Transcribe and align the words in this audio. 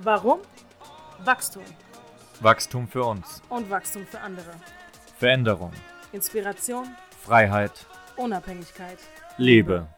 Warum? 0.00 0.42
Wachstum. 1.24 1.64
Wachstum 2.38 2.86
für 2.86 3.02
uns. 3.02 3.42
Und 3.48 3.68
Wachstum 3.68 4.06
für 4.06 4.20
andere. 4.20 4.52
Veränderung. 5.16 5.72
Inspiration. 6.12 6.86
Freiheit. 7.20 7.84
Unabhängigkeit. 8.16 9.00
Liebe. 9.38 9.88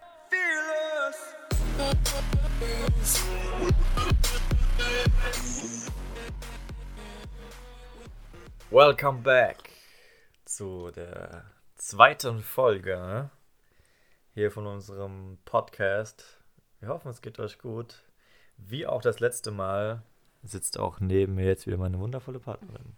Welcome 8.71 9.21
back 9.21 9.59
zu 10.47 10.91
der 10.93 11.45
zweiten 11.77 12.41
Folge 12.41 13.29
hier 14.33 14.51
von 14.51 14.67
unserem 14.67 15.37
Podcast. 15.45 16.25
Wir 16.79 16.89
hoffen, 16.89 17.11
es 17.11 17.21
geht 17.21 17.39
euch 17.39 17.59
gut. 17.59 18.03
Wie 18.69 18.87
auch 18.87 19.03
das 19.03 19.21
letzte 19.21 19.51
Mal 19.51 20.03
sitzt 20.43 20.79
auch 20.79 21.01
neben 21.01 21.35
mir 21.35 21.47
jetzt 21.47 21.67
wieder 21.67 21.77
meine 21.77 21.99
wundervolle 21.99 22.39
Partnerin. 22.39 22.95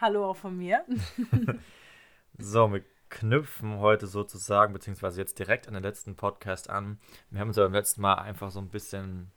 Hallo 0.00 0.30
auch 0.30 0.36
von 0.36 0.56
mir. 0.56 0.84
so, 2.38 2.72
wir 2.72 2.82
knüpfen 3.10 3.78
heute 3.78 4.06
sozusagen, 4.06 4.72
beziehungsweise 4.72 5.20
jetzt 5.20 5.38
direkt 5.38 5.66
an 5.66 5.74
den 5.74 5.82
letzten 5.82 6.14
Podcast 6.14 6.70
an. 6.70 6.98
Wir 7.30 7.40
haben 7.40 7.48
uns 7.48 7.56
ja 7.56 7.64
beim 7.64 7.72
letzten 7.72 8.00
Mal 8.02 8.14
einfach 8.14 8.50
so 8.50 8.60
ein 8.60 8.68
bisschen 8.68 9.30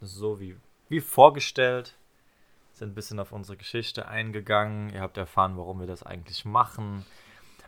so 0.00 0.40
wie, 0.40 0.56
wie 0.88 1.00
vorgestellt, 1.00 1.96
sind 2.72 2.92
ein 2.92 2.94
bisschen 2.94 3.18
auf 3.18 3.32
unsere 3.32 3.56
Geschichte 3.56 4.06
eingegangen. 4.06 4.90
Ihr 4.90 5.00
habt 5.00 5.16
erfahren, 5.16 5.56
warum 5.56 5.80
wir 5.80 5.86
das 5.86 6.04
eigentlich 6.04 6.44
machen, 6.44 7.04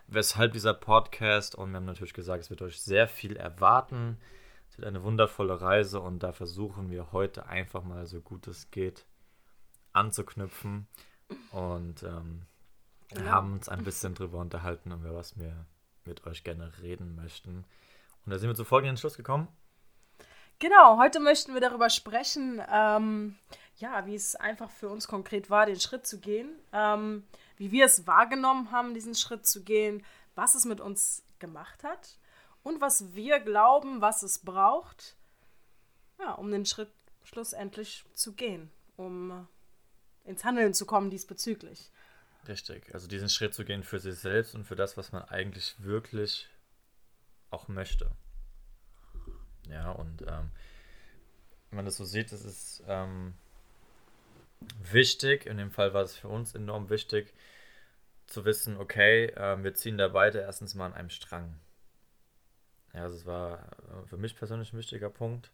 weshalb 0.07 0.53
dieser 0.53 0.73
Podcast 0.73 1.55
und 1.55 1.71
wir 1.71 1.77
haben 1.77 1.85
natürlich 1.85 2.13
gesagt, 2.13 2.43
es 2.43 2.49
wird 2.49 2.61
euch 2.61 2.79
sehr 2.81 3.07
viel 3.07 3.35
erwarten. 3.35 4.17
Es 4.71 4.77
wird 4.77 4.87
eine 4.87 5.03
wundervolle 5.03 5.59
Reise 5.59 5.99
und 5.99 6.23
da 6.23 6.31
versuchen 6.31 6.89
wir 6.89 7.11
heute 7.11 7.45
einfach 7.47 7.83
mal 7.83 8.07
so 8.07 8.21
gut 8.21 8.47
es 8.47 8.71
geht 8.71 9.05
anzuknüpfen 9.91 10.87
und 11.51 12.03
ähm, 12.03 12.43
ja. 13.13 13.25
haben 13.25 13.51
uns 13.51 13.67
ein 13.67 13.83
bisschen 13.83 14.15
drüber 14.15 14.37
unterhalten, 14.37 14.91
über 14.91 15.13
was 15.13 15.37
wir 15.37 15.65
mit 16.05 16.25
euch 16.25 16.45
gerne 16.45 16.71
reden 16.81 17.17
möchten. 17.17 17.65
Und 18.25 18.31
da 18.31 18.39
sind 18.39 18.47
wir 18.47 18.55
zu 18.55 18.63
folgenden 18.63 18.95
Schluss 18.95 19.17
gekommen. 19.17 19.49
Genau, 20.59 20.97
heute 20.97 21.19
möchten 21.19 21.53
wir 21.53 21.59
darüber 21.59 21.89
sprechen, 21.89 22.61
ähm, 22.71 23.35
ja, 23.75 24.05
wie 24.05 24.15
es 24.15 24.37
einfach 24.37 24.69
für 24.71 24.87
uns 24.87 25.05
konkret 25.05 25.49
war, 25.49 25.65
den 25.65 25.81
Schritt 25.81 26.07
zu 26.07 26.21
gehen, 26.21 26.49
ähm, 26.71 27.25
wie 27.57 27.73
wir 27.73 27.83
es 27.83 28.07
wahrgenommen 28.07 28.71
haben, 28.71 28.93
diesen 28.93 29.15
Schritt 29.15 29.45
zu 29.45 29.65
gehen, 29.65 30.05
was 30.35 30.55
es 30.55 30.63
mit 30.63 30.79
uns 30.79 31.25
gemacht 31.39 31.83
hat 31.83 32.20
und 32.63 32.81
was 32.81 33.13
wir 33.15 33.39
glauben, 33.39 34.01
was 34.01 34.23
es 34.23 34.39
braucht, 34.39 35.15
ja, 36.19 36.33
um 36.33 36.51
den 36.51 36.65
Schritt 36.65 36.91
schlussendlich 37.23 38.03
zu 38.13 38.33
gehen, 38.33 38.71
um 38.97 39.47
ins 40.23 40.43
Handeln 40.43 40.73
zu 40.73 40.85
kommen 40.85 41.09
diesbezüglich. 41.09 41.91
Richtig, 42.47 42.93
also 42.93 43.07
diesen 43.07 43.29
Schritt 43.29 43.53
zu 43.53 43.65
gehen 43.65 43.83
für 43.83 43.99
sich 43.99 44.15
selbst 44.15 44.55
und 44.55 44.63
für 44.63 44.75
das, 44.75 44.97
was 44.97 45.11
man 45.11 45.23
eigentlich 45.23 45.75
wirklich 45.79 46.49
auch 47.49 47.67
möchte. 47.67 48.11
Ja, 49.69 49.91
und 49.91 50.23
ähm, 50.23 50.51
wenn 51.69 51.77
man 51.77 51.85
das 51.85 51.97
so 51.97 52.05
sieht, 52.05 52.31
das 52.31 52.43
ist 52.43 52.83
ähm, 52.87 53.35
wichtig, 54.91 55.45
in 55.45 55.57
dem 55.57 55.71
Fall 55.71 55.93
war 55.93 56.03
es 56.03 56.15
für 56.15 56.27
uns 56.27 56.55
enorm 56.55 56.89
wichtig, 56.89 57.33
zu 58.27 58.45
wissen, 58.45 58.77
okay, 58.77 59.25
äh, 59.25 59.63
wir 59.63 59.73
ziehen 59.73 59.97
da 59.97 60.07
beide 60.07 60.39
erstens 60.39 60.73
mal 60.73 60.87
an 60.87 60.93
einem 60.93 61.09
Strang. 61.09 61.59
Ja, 62.93 63.07
das 63.07 63.25
war 63.25 63.59
äh, 63.59 64.07
für 64.07 64.17
mich 64.17 64.35
persönlich 64.35 64.73
ein 64.73 64.77
wichtiger 64.77 65.09
Punkt. 65.09 65.51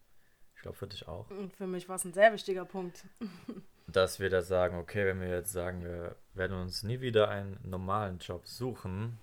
Ich 0.55 0.61
glaube 0.61 0.77
für 0.77 0.87
dich 0.87 1.07
auch. 1.07 1.29
Und 1.29 1.55
für 1.55 1.67
mich 1.67 1.87
war 1.87 1.97
es 1.97 2.05
ein 2.05 2.13
sehr 2.13 2.33
wichtiger 2.33 2.65
Punkt. 2.65 3.05
dass 3.87 4.19
wir 4.19 4.29
da 4.29 4.41
sagen, 4.41 4.77
okay, 4.77 5.05
wenn 5.05 5.21
wir 5.21 5.29
jetzt 5.29 5.51
sagen, 5.51 5.83
wir 5.83 6.15
werden 6.33 6.59
uns 6.59 6.83
nie 6.83 6.99
wieder 6.99 7.29
einen 7.29 7.57
normalen 7.63 8.19
Job 8.19 8.45
suchen, 8.45 9.17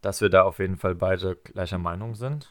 dass 0.00 0.20
wir 0.20 0.30
da 0.30 0.42
auf 0.42 0.58
jeden 0.58 0.78
Fall 0.78 0.94
beide 0.94 1.36
gleicher 1.36 1.78
Meinung 1.78 2.14
sind. 2.14 2.50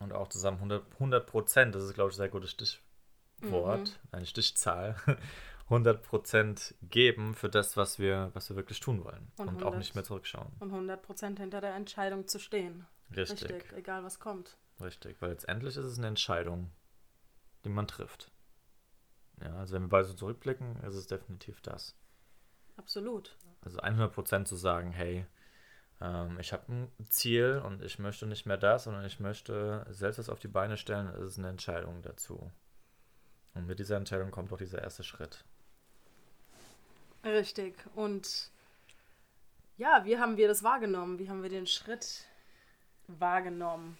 Und 0.00 0.12
auch 0.12 0.28
zusammen 0.28 0.82
100 0.94 1.26
Prozent, 1.26 1.74
das 1.74 1.84
ist, 1.84 1.94
glaube 1.94 2.10
ich, 2.10 2.16
ein 2.16 2.18
sehr 2.18 2.28
gutes 2.28 2.50
Stichwort, 2.50 3.88
mhm. 3.88 4.08
eine 4.10 4.26
Stichzahl, 4.26 4.96
100 5.64 6.02
Prozent 6.02 6.74
geben 6.82 7.34
für 7.34 7.48
das, 7.48 7.76
was 7.76 7.98
wir, 7.98 8.30
was 8.34 8.50
wir 8.50 8.56
wirklich 8.56 8.80
tun 8.80 9.04
wollen. 9.04 9.32
Und, 9.38 9.48
und 9.48 9.56
100, 9.56 9.66
auch 9.66 9.76
nicht 9.76 9.94
mehr 9.94 10.04
zurückschauen. 10.04 10.52
Und 10.60 10.70
100 10.70 11.02
Prozent 11.02 11.40
hinter 11.40 11.60
der 11.60 11.74
Entscheidung 11.74 12.28
zu 12.28 12.38
stehen. 12.38 12.86
Richtig. 13.16 13.50
Richtig, 13.50 13.72
egal 13.72 14.04
was 14.04 14.18
kommt. 14.18 14.56
Richtig, 14.80 15.20
weil 15.20 15.30
letztendlich 15.30 15.76
ist 15.76 15.84
es 15.84 15.98
eine 15.98 16.08
Entscheidung, 16.08 16.70
die 17.64 17.70
man 17.70 17.86
trifft. 17.86 18.30
Ja, 19.40 19.54
also 19.56 19.74
wenn 19.74 19.82
wir 19.82 19.88
beide 19.88 20.06
so 20.06 20.14
zurückblicken, 20.14 20.76
ist 20.82 20.94
es 20.94 21.06
definitiv 21.06 21.60
das. 21.60 21.96
Absolut. 22.76 23.36
Also 23.62 23.78
100% 23.78 24.44
zu 24.44 24.56
sagen, 24.56 24.90
hey, 24.90 25.26
ähm, 26.00 26.38
ich 26.38 26.52
habe 26.52 26.72
ein 26.72 26.92
Ziel 27.08 27.62
und 27.64 27.82
ich 27.82 27.98
möchte 27.98 28.26
nicht 28.26 28.46
mehr 28.46 28.56
das, 28.56 28.84
sondern 28.84 29.04
ich 29.04 29.20
möchte 29.20 29.86
selbst 29.90 30.18
das 30.18 30.28
auf 30.28 30.40
die 30.40 30.48
Beine 30.48 30.76
stellen, 30.76 31.08
ist 31.08 31.38
eine 31.38 31.48
Entscheidung 31.48 32.02
dazu. 32.02 32.50
Und 33.54 33.66
mit 33.66 33.78
dieser 33.78 33.96
Entscheidung 33.96 34.30
kommt 34.30 34.52
auch 34.52 34.58
dieser 34.58 34.82
erste 34.82 35.04
Schritt. 35.04 35.44
Richtig. 37.24 37.74
Und 37.94 38.50
ja, 39.76 40.04
wie 40.04 40.18
haben 40.18 40.36
wir 40.36 40.46
das 40.46 40.62
wahrgenommen? 40.62 41.18
Wie 41.18 41.28
haben 41.28 41.42
wir 41.42 41.50
den 41.50 41.66
Schritt 41.66 42.24
wahrgenommen? 43.08 43.98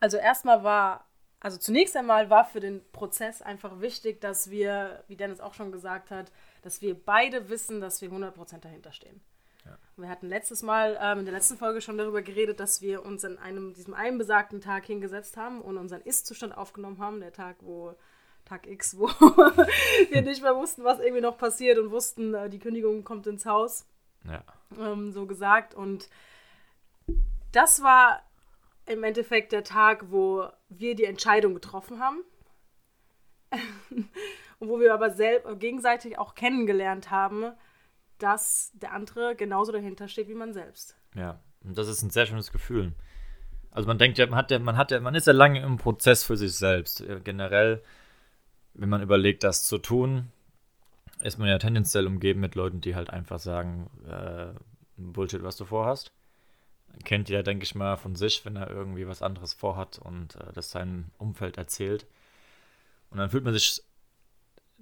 Also 0.00 0.16
erstmal 0.16 0.62
war, 0.62 1.04
also 1.40 1.56
zunächst 1.56 1.96
einmal 1.96 2.30
war 2.30 2.44
für 2.44 2.60
den 2.60 2.82
Prozess 2.92 3.42
einfach 3.42 3.80
wichtig, 3.80 4.20
dass 4.20 4.50
wir, 4.50 5.02
wie 5.08 5.16
Dennis 5.16 5.40
auch 5.40 5.54
schon 5.54 5.72
gesagt 5.72 6.10
hat, 6.10 6.30
dass 6.62 6.82
wir 6.82 6.94
beide 6.94 7.48
wissen, 7.48 7.80
dass 7.80 8.00
wir 8.00 8.10
100% 8.10 8.60
dahinter 8.60 8.92
stehen. 8.92 9.20
Ja. 9.64 9.76
Wir 9.96 10.08
hatten 10.08 10.28
letztes 10.28 10.62
Mal 10.62 10.96
ähm, 11.00 11.20
in 11.20 11.24
der 11.24 11.34
letzten 11.34 11.56
Folge 11.56 11.80
schon 11.80 11.98
darüber 11.98 12.22
geredet, 12.22 12.60
dass 12.60 12.80
wir 12.80 13.04
uns 13.04 13.24
an 13.24 13.38
einem, 13.38 13.74
diesem 13.74 13.94
einen 13.94 14.18
besagten 14.18 14.60
Tag 14.60 14.86
hingesetzt 14.86 15.36
haben 15.36 15.60
und 15.60 15.76
unseren 15.76 16.02
Ist-Zustand 16.02 16.56
aufgenommen 16.56 16.98
haben, 16.98 17.20
der 17.20 17.32
Tag, 17.32 17.56
wo 17.60 17.96
Tag 18.48 18.66
X, 18.66 18.96
wo 18.96 19.08
wir 20.10 20.22
nicht 20.22 20.42
mehr 20.42 20.56
wussten, 20.56 20.84
was 20.84 21.00
irgendwie 21.00 21.20
noch 21.20 21.36
passiert 21.36 21.78
und 21.78 21.90
wussten, 21.90 22.34
äh, 22.34 22.48
die 22.48 22.58
Kündigung 22.58 23.04
kommt 23.04 23.26
ins 23.26 23.44
Haus. 23.44 23.86
Ja. 24.24 24.42
Ähm, 24.78 25.12
so 25.12 25.26
gesagt. 25.26 25.74
Und 25.74 26.08
das 27.52 27.82
war 27.82 28.22
im 28.86 29.04
Endeffekt 29.04 29.52
der 29.52 29.64
Tag, 29.64 30.10
wo 30.10 30.48
wir 30.68 30.94
die 30.94 31.04
Entscheidung 31.04 31.54
getroffen 31.54 32.00
haben. 32.00 32.22
und 33.90 34.68
wo 34.68 34.80
wir 34.80 34.92
aber 34.92 35.10
selbst 35.10 35.60
gegenseitig 35.60 36.18
auch 36.18 36.34
kennengelernt 36.34 37.10
haben, 37.10 37.52
dass 38.18 38.72
der 38.74 38.92
andere 38.92 39.36
genauso 39.36 39.72
dahinter 39.72 40.08
steht 40.08 40.28
wie 40.28 40.34
man 40.34 40.52
selbst. 40.52 40.96
Ja, 41.14 41.40
und 41.64 41.78
das 41.78 41.88
ist 41.88 42.02
ein 42.02 42.10
sehr 42.10 42.26
schönes 42.26 42.50
Gefühl. 42.50 42.92
Also 43.70 43.86
man 43.86 43.98
denkt 43.98 44.18
ja, 44.18 44.26
man 44.26 44.38
hat 44.38 44.50
ja, 44.50 44.58
man 44.58 44.76
hat 44.76 44.90
ja, 44.90 45.00
man 45.00 45.14
ist 45.14 45.26
ja 45.26 45.32
lange 45.32 45.62
im 45.62 45.76
Prozess 45.76 46.24
für 46.24 46.36
sich 46.36 46.54
selbst. 46.54 47.04
Generell, 47.24 47.82
wenn 48.78 48.88
man 48.88 49.02
überlegt, 49.02 49.44
das 49.44 49.64
zu 49.64 49.78
tun, 49.78 50.30
ist 51.20 51.38
man 51.38 51.48
ja 51.48 51.58
tendenziell 51.58 52.06
umgeben 52.06 52.40
mit 52.40 52.54
Leuten, 52.54 52.80
die 52.80 52.94
halt 52.94 53.10
einfach 53.10 53.40
sagen, 53.40 53.90
äh, 54.08 54.46
Bullshit, 54.96 55.42
was 55.42 55.56
du 55.56 55.64
vorhast. 55.64 56.12
Kennt 57.04 57.28
jeder, 57.28 57.42
denke 57.42 57.64
ich 57.64 57.74
mal, 57.74 57.96
von 57.96 58.14
sich, 58.14 58.44
wenn 58.44 58.56
er 58.56 58.70
irgendwie 58.70 59.06
was 59.06 59.20
anderes 59.20 59.52
vorhat 59.52 59.98
und 59.98 60.36
äh, 60.36 60.52
das 60.54 60.70
seinem 60.70 61.06
Umfeld 61.18 61.58
erzählt. 61.58 62.06
Und 63.10 63.18
dann 63.18 63.30
fühlt 63.30 63.44
man 63.44 63.52
sich 63.52 63.82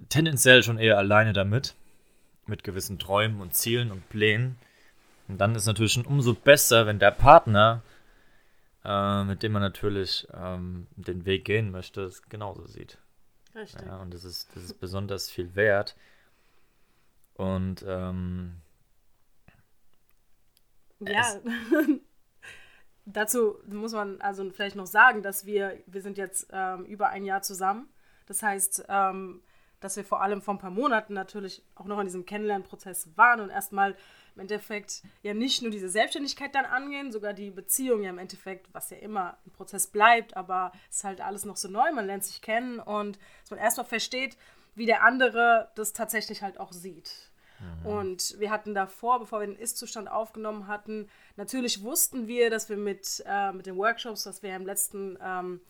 tendenziell 0.09 0.61
schon 0.61 0.77
eher 0.77 0.97
alleine 0.97 1.33
damit, 1.33 1.73
mit 2.45 2.63
gewissen 2.63 2.99
Träumen 2.99 3.41
und 3.41 3.55
Zielen 3.55 3.91
und 3.91 4.07
Plänen. 4.09 4.57
Und 5.27 5.39
dann 5.39 5.55
ist 5.55 5.65
natürlich 5.65 5.93
schon 5.93 6.05
umso 6.05 6.35
besser, 6.35 6.85
wenn 6.85 6.99
der 6.99 7.11
Partner, 7.11 7.81
äh, 8.85 9.23
mit 9.23 9.41
dem 9.41 9.53
man 9.53 9.63
natürlich 9.63 10.27
ähm, 10.33 10.85
den 10.95 11.25
Weg 11.25 11.45
gehen 11.45 11.71
möchte, 11.71 12.01
es 12.03 12.21
genauso 12.29 12.65
sieht. 12.67 12.99
Richtig. 13.57 13.87
Ja, 13.87 13.97
und 13.97 14.13
das 14.13 14.23
ist, 14.23 14.55
das 14.55 14.63
ist 14.63 14.79
besonders 14.79 15.29
viel 15.29 15.55
wert. 15.55 15.95
Und 17.33 17.83
ähm, 17.87 18.61
ja, 20.99 21.39
dazu 23.05 23.57
muss 23.67 23.93
man 23.93 24.21
also 24.21 24.49
vielleicht 24.51 24.75
noch 24.75 24.85
sagen, 24.85 25.23
dass 25.23 25.45
wir, 25.45 25.81
wir 25.87 26.01
sind 26.01 26.17
jetzt 26.17 26.47
ähm, 26.51 26.85
über 26.85 27.09
ein 27.09 27.25
Jahr 27.25 27.41
zusammen. 27.41 27.89
Das 28.27 28.43
heißt, 28.43 28.85
ähm, 28.89 29.41
dass 29.79 29.95
wir 29.95 30.03
vor 30.03 30.21
allem 30.21 30.41
vor 30.41 30.55
ein 30.55 30.59
paar 30.59 30.71
Monaten 30.71 31.13
natürlich 31.13 31.63
auch 31.75 31.85
noch 31.85 31.99
in 31.99 32.05
diesem 32.05 32.25
Kennenlernprozess 32.25 33.09
waren 33.15 33.41
und 33.41 33.49
erstmal 33.49 33.95
im 34.35 34.41
Endeffekt 34.41 35.03
ja 35.23 35.33
nicht 35.33 35.61
nur 35.61 35.71
diese 35.71 35.89
Selbstständigkeit 35.89 36.53
dann 36.53 36.65
angehen, 36.65 37.11
sogar 37.11 37.33
die 37.33 37.51
Beziehung 37.51 38.03
ja 38.03 38.09
im 38.09 38.19
Endeffekt, 38.19 38.73
was 38.73 38.89
ja 38.89 38.97
immer 38.97 39.37
ein 39.45 39.51
Prozess 39.51 39.87
bleibt, 39.87 40.35
aber 40.35 40.71
es 40.89 40.97
ist 40.97 41.03
halt 41.03 41.21
alles 41.21 41.45
noch 41.45 41.57
so 41.57 41.67
neu, 41.67 41.91
man 41.91 42.05
lernt 42.05 42.23
sich 42.23 42.41
kennen 42.41 42.79
und 42.79 43.17
dass 43.41 43.51
man 43.51 43.59
erstmal 43.59 43.85
versteht, 43.85 44.37
wie 44.75 44.85
der 44.85 45.03
andere 45.03 45.71
das 45.75 45.93
tatsächlich 45.93 46.43
halt 46.43 46.59
auch 46.59 46.71
sieht. 46.71 47.31
Mhm. 47.59 47.85
Und 47.85 48.39
wir 48.39 48.51
hatten 48.51 48.75
davor, 48.75 49.19
bevor 49.19 49.39
wir 49.39 49.47
den 49.47 49.57
Ist-Zustand 49.57 50.09
aufgenommen 50.09 50.67
hatten, 50.67 51.09
natürlich 51.35 51.83
wussten 51.83 52.27
wir, 52.27 52.49
dass 52.49 52.69
wir 52.69 52.77
mit, 52.77 53.23
äh, 53.25 53.51
mit 53.51 53.65
den 53.65 53.77
Workshops, 53.77 54.25
was 54.25 54.43
wir 54.43 54.55
im 54.55 54.65
letzten 54.65 55.17
ähm, 55.21 55.61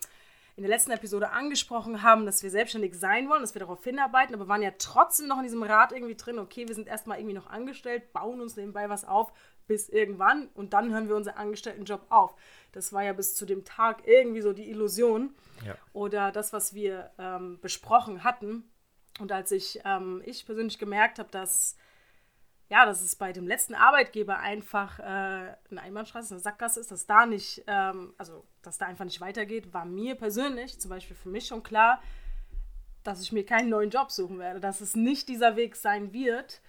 in 0.58 0.64
der 0.64 0.72
letzten 0.72 0.92
Episode 0.92 1.30
angesprochen 1.30 2.02
haben, 2.02 2.26
dass 2.26 2.42
wir 2.42 2.50
selbstständig 2.50 2.96
sein 2.96 3.30
wollen, 3.30 3.42
dass 3.42 3.54
wir 3.54 3.60
darauf 3.60 3.84
hinarbeiten, 3.84 4.34
aber 4.34 4.48
waren 4.48 4.64
ja 4.64 4.72
trotzdem 4.78 5.28
noch 5.28 5.38
in 5.38 5.44
diesem 5.44 5.62
Rad 5.62 5.92
irgendwie 5.92 6.16
drin, 6.16 6.40
okay, 6.40 6.68
wir 6.68 6.74
sind 6.74 6.88
erstmal 6.88 7.20
irgendwie 7.20 7.36
noch 7.36 7.48
angestellt, 7.48 8.12
bauen 8.12 8.42
uns 8.42 8.56
nebenbei 8.58 8.90
was 8.90 9.06
auf, 9.06 9.32
bis 9.68 9.88
irgendwann 9.88 10.48
und 10.56 10.74
dann 10.74 10.92
hören 10.92 11.10
wir 11.10 11.16
unseren 11.16 11.36
Angestelltenjob 11.36 12.08
auf. 12.10 12.36
Das 12.72 12.92
war 12.92 13.04
ja 13.04 13.14
bis 13.14 13.36
zu 13.36 13.46
dem 13.46 13.66
Tag 13.66 14.08
irgendwie 14.08 14.42
so 14.42 14.52
die 14.52 14.70
Illusion 14.70 15.36
Ja. 15.64 15.76
oder 15.94 16.32
das, 16.32 16.54
was 16.54 16.74
wir 16.74 17.12
ähm, 17.20 17.60
besprochen 17.62 18.24
hatten. 18.24 18.64
Und 19.20 19.32
als 19.32 19.52
ich, 19.52 19.80
ähm, 19.86 20.24
ich 20.26 20.46
persönlich 20.46 20.80
gemerkt 20.80 21.20
habe, 21.20 21.30
dass, 21.30 21.76
ja, 22.70 22.86
dass 22.86 23.02
es 23.02 23.16
bei 23.16 23.32
dem 23.32 23.48
letzten 23.48 23.76
Arbeitgeber 23.76 24.40
einfach 24.40 25.00
äh, 25.00 25.04
eine 25.04 25.82
Einbahnstraße, 25.82 26.34
eine 26.34 26.42
Sackgasse 26.42 26.80
ist, 26.80 26.92
dass 26.92 27.06
da 27.06 27.26
nicht, 27.26 27.64
ähm, 27.68 28.14
also 28.18 28.46
dass 28.62 28.78
da 28.78 28.86
einfach 28.86 29.06
nicht 29.06 29.22
weitergeht, 29.22 29.74
war 29.74 29.86
mir 29.86 30.16
persönlich, 30.16 30.80
zum 30.80 30.90
Beispiel 30.90 31.16
für 31.16 31.30
mich 31.30 31.48
schon 31.48 31.64
klar, 31.64 32.02
dass 33.04 33.22
ich 33.22 33.32
mir 33.32 33.46
keinen 33.46 33.70
neuen 33.70 33.90
Job 33.90 34.12
suchen 34.12 34.38
werde, 34.38 34.60
dass 34.60 34.82
es 34.82 34.96
nicht 34.96 35.30
dieser 35.30 35.56
Weg 35.56 35.78
sein 35.78 36.12
wird, 36.12 36.62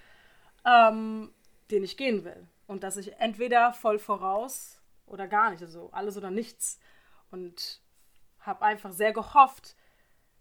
ähm, 0.65 1.33
den 1.71 1.83
ich 1.83 1.97
gehen 1.97 2.25
will. 2.25 2.47
Und 2.69 2.85
dass 2.85 2.97
ich 2.97 3.15
entweder 3.17 3.73
voll 3.73 3.99
voraus 3.99 4.81
oder 5.07 5.27
gar 5.27 5.51
nicht, 5.51 5.63
also 5.63 5.91
alles 5.91 6.17
oder 6.17 6.31
nichts. 6.31 6.79
Und 7.33 7.81
habe 8.41 8.63
einfach 8.63 8.93
sehr 8.93 9.13
gehofft, 9.13 9.75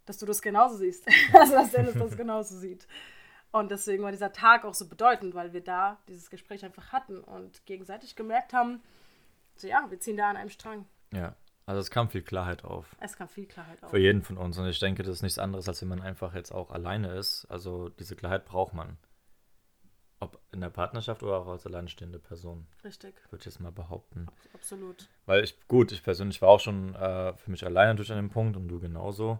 dass 0.06 0.18
du 0.18 0.26
das 0.26 0.40
genauso 0.40 0.76
siehst. 0.76 1.04
also, 1.32 1.54
dass 1.54 1.72
Dennis 1.72 1.94
das 1.94 2.16
genauso 2.16 2.56
sieht. 2.56 2.86
Und 3.50 3.70
deswegen 3.70 4.02
war 4.02 4.12
dieser 4.12 4.32
Tag 4.32 4.64
auch 4.64 4.74
so 4.74 4.88
bedeutend, 4.88 5.34
weil 5.34 5.52
wir 5.52 5.62
da 5.62 5.98
dieses 6.08 6.30
Gespräch 6.30 6.64
einfach 6.64 6.92
hatten 6.92 7.20
und 7.20 7.64
gegenseitig 7.66 8.14
gemerkt 8.14 8.52
haben, 8.52 8.82
so 9.56 9.66
ja, 9.66 9.86
wir 9.88 9.98
ziehen 10.00 10.16
da 10.16 10.30
an 10.30 10.36
einem 10.36 10.50
Strang. 10.50 10.86
Ja. 11.12 11.34
Also 11.68 11.82
es 11.82 11.90
kam 11.90 12.08
viel 12.08 12.22
Klarheit 12.22 12.64
auf. 12.64 12.96
Es 12.98 13.16
kam 13.16 13.28
viel 13.28 13.44
Klarheit 13.44 13.82
auf. 13.82 13.90
Für 13.90 13.98
jeden 13.98 14.22
von 14.22 14.38
uns. 14.38 14.56
Und 14.56 14.66
ich 14.66 14.78
denke, 14.78 15.02
das 15.02 15.16
ist 15.16 15.22
nichts 15.22 15.38
anderes, 15.38 15.68
als 15.68 15.82
wenn 15.82 15.88
man 15.88 16.00
einfach 16.00 16.34
jetzt 16.34 16.50
auch 16.50 16.70
alleine 16.70 17.12
ist. 17.12 17.44
Also 17.50 17.90
diese 17.90 18.16
Klarheit 18.16 18.46
braucht 18.46 18.72
man. 18.72 18.96
Ob 20.18 20.40
in 20.50 20.62
der 20.62 20.70
Partnerschaft 20.70 21.22
oder 21.22 21.36
auch 21.36 21.46
als 21.46 21.66
alleinstehende 21.66 22.18
Person, 22.18 22.66
Richtig, 22.82 23.14
würde 23.30 23.40
ich 23.40 23.44
jetzt 23.44 23.60
mal 23.60 23.70
behaupten. 23.70 24.28
absolut. 24.54 25.08
Weil 25.26 25.44
ich, 25.44 25.60
gut, 25.68 25.92
ich 25.92 26.02
persönlich 26.02 26.40
war 26.40 26.48
auch 26.48 26.60
schon 26.60 26.94
äh, 26.94 27.34
für 27.36 27.50
mich 27.50 27.64
alleine 27.64 27.94
durch 27.94 28.10
an 28.10 28.16
dem 28.16 28.30
Punkt 28.30 28.56
und 28.56 28.66
du 28.68 28.80
genauso. 28.80 29.38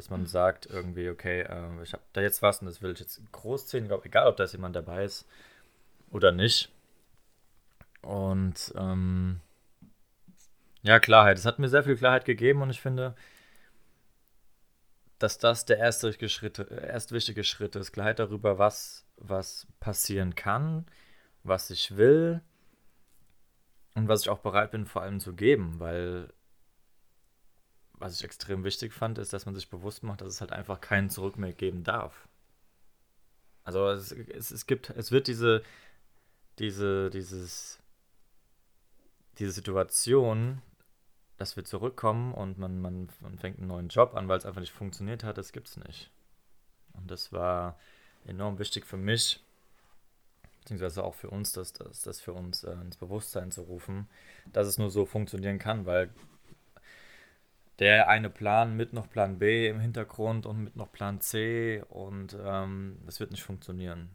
Dass 0.00 0.08
man 0.08 0.24
sagt, 0.24 0.64
irgendwie, 0.64 1.10
okay, 1.10 1.42
äh, 1.42 1.82
ich 1.82 1.92
habe 1.92 2.02
da 2.14 2.22
jetzt 2.22 2.40
was 2.40 2.60
und 2.60 2.66
das 2.68 2.80
will 2.80 2.92
ich 2.92 3.00
jetzt 3.00 3.20
großziehen, 3.32 3.86
glaub, 3.86 4.06
egal 4.06 4.28
ob 4.28 4.36
da 4.38 4.44
jetzt 4.44 4.52
jemand 4.52 4.74
dabei 4.74 5.04
ist 5.04 5.26
oder 6.10 6.32
nicht. 6.32 6.72
Und 8.00 8.72
ähm, 8.78 9.42
ja, 10.80 11.00
Klarheit. 11.00 11.36
Es 11.36 11.44
hat 11.44 11.58
mir 11.58 11.68
sehr 11.68 11.84
viel 11.84 11.96
Klarheit 11.96 12.24
gegeben 12.24 12.62
und 12.62 12.70
ich 12.70 12.80
finde, 12.80 13.14
dass 15.18 15.36
das 15.36 15.66
der 15.66 15.76
erste 15.76 16.10
Schritt, 16.30 16.58
erst 16.58 17.12
wichtige 17.12 17.44
Schritt 17.44 17.76
ist. 17.76 17.92
Klarheit 17.92 18.20
darüber, 18.20 18.58
was, 18.58 19.04
was 19.18 19.66
passieren 19.80 20.34
kann, 20.34 20.86
was 21.42 21.68
ich 21.68 21.98
will 21.98 22.40
und 23.94 24.08
was 24.08 24.22
ich 24.22 24.30
auch 24.30 24.38
bereit 24.38 24.70
bin, 24.70 24.86
vor 24.86 25.02
allem 25.02 25.20
zu 25.20 25.34
geben, 25.34 25.78
weil 25.78 26.32
was 28.00 28.16
ich 28.16 28.24
extrem 28.24 28.64
wichtig 28.64 28.92
fand, 28.92 29.18
ist, 29.18 29.32
dass 29.32 29.46
man 29.46 29.54
sich 29.54 29.68
bewusst 29.68 30.02
macht, 30.02 30.22
dass 30.22 30.28
es 30.28 30.40
halt 30.40 30.52
einfach 30.52 30.80
keinen 30.80 31.10
Zurück 31.10 31.36
mehr 31.38 31.52
geben 31.52 31.84
darf. 31.84 32.28
Also 33.62 33.88
es, 33.88 34.10
es, 34.10 34.50
es 34.50 34.66
gibt, 34.66 34.90
es 34.90 35.12
wird 35.12 35.28
diese, 35.28 35.62
diese, 36.58 37.10
dieses, 37.10 37.78
diese 39.38 39.52
Situation, 39.52 40.62
dass 41.36 41.56
wir 41.56 41.64
zurückkommen 41.64 42.34
und 42.34 42.58
man, 42.58 42.80
man, 42.80 43.08
man 43.20 43.38
fängt 43.38 43.58
einen 43.58 43.68
neuen 43.68 43.88
Job 43.88 44.14
an, 44.14 44.28
weil 44.28 44.38
es 44.38 44.46
einfach 44.46 44.60
nicht 44.60 44.72
funktioniert 44.72 45.22
hat, 45.22 45.38
das 45.38 45.52
gibt's 45.52 45.76
nicht. 45.76 46.10
Und 46.94 47.10
das 47.10 47.32
war 47.32 47.78
enorm 48.24 48.58
wichtig 48.58 48.86
für 48.86 48.96
mich, 48.96 49.42
beziehungsweise 50.60 51.04
auch 51.04 51.14
für 51.14 51.30
uns, 51.30 51.52
das, 51.52 51.72
das, 51.72 52.20
für 52.20 52.32
uns 52.32 52.64
äh, 52.64 52.72
ins 52.72 52.96
Bewusstsein 52.96 53.50
zu 53.50 53.62
rufen, 53.62 54.08
dass 54.52 54.66
es 54.66 54.78
nur 54.78 54.90
so 54.90 55.06
funktionieren 55.06 55.58
kann, 55.58 55.86
weil 55.86 56.10
der 57.80 58.08
eine 58.08 58.30
Plan 58.30 58.76
mit 58.76 58.92
noch 58.92 59.08
Plan 59.08 59.38
B 59.38 59.68
im 59.68 59.80
Hintergrund 59.80 60.46
und 60.46 60.62
mit 60.62 60.76
noch 60.76 60.92
Plan 60.92 61.20
C 61.20 61.82
und 61.88 62.36
ähm, 62.40 62.98
das 63.06 63.18
wird 63.20 63.30
nicht 63.30 63.42
funktionieren. 63.42 64.10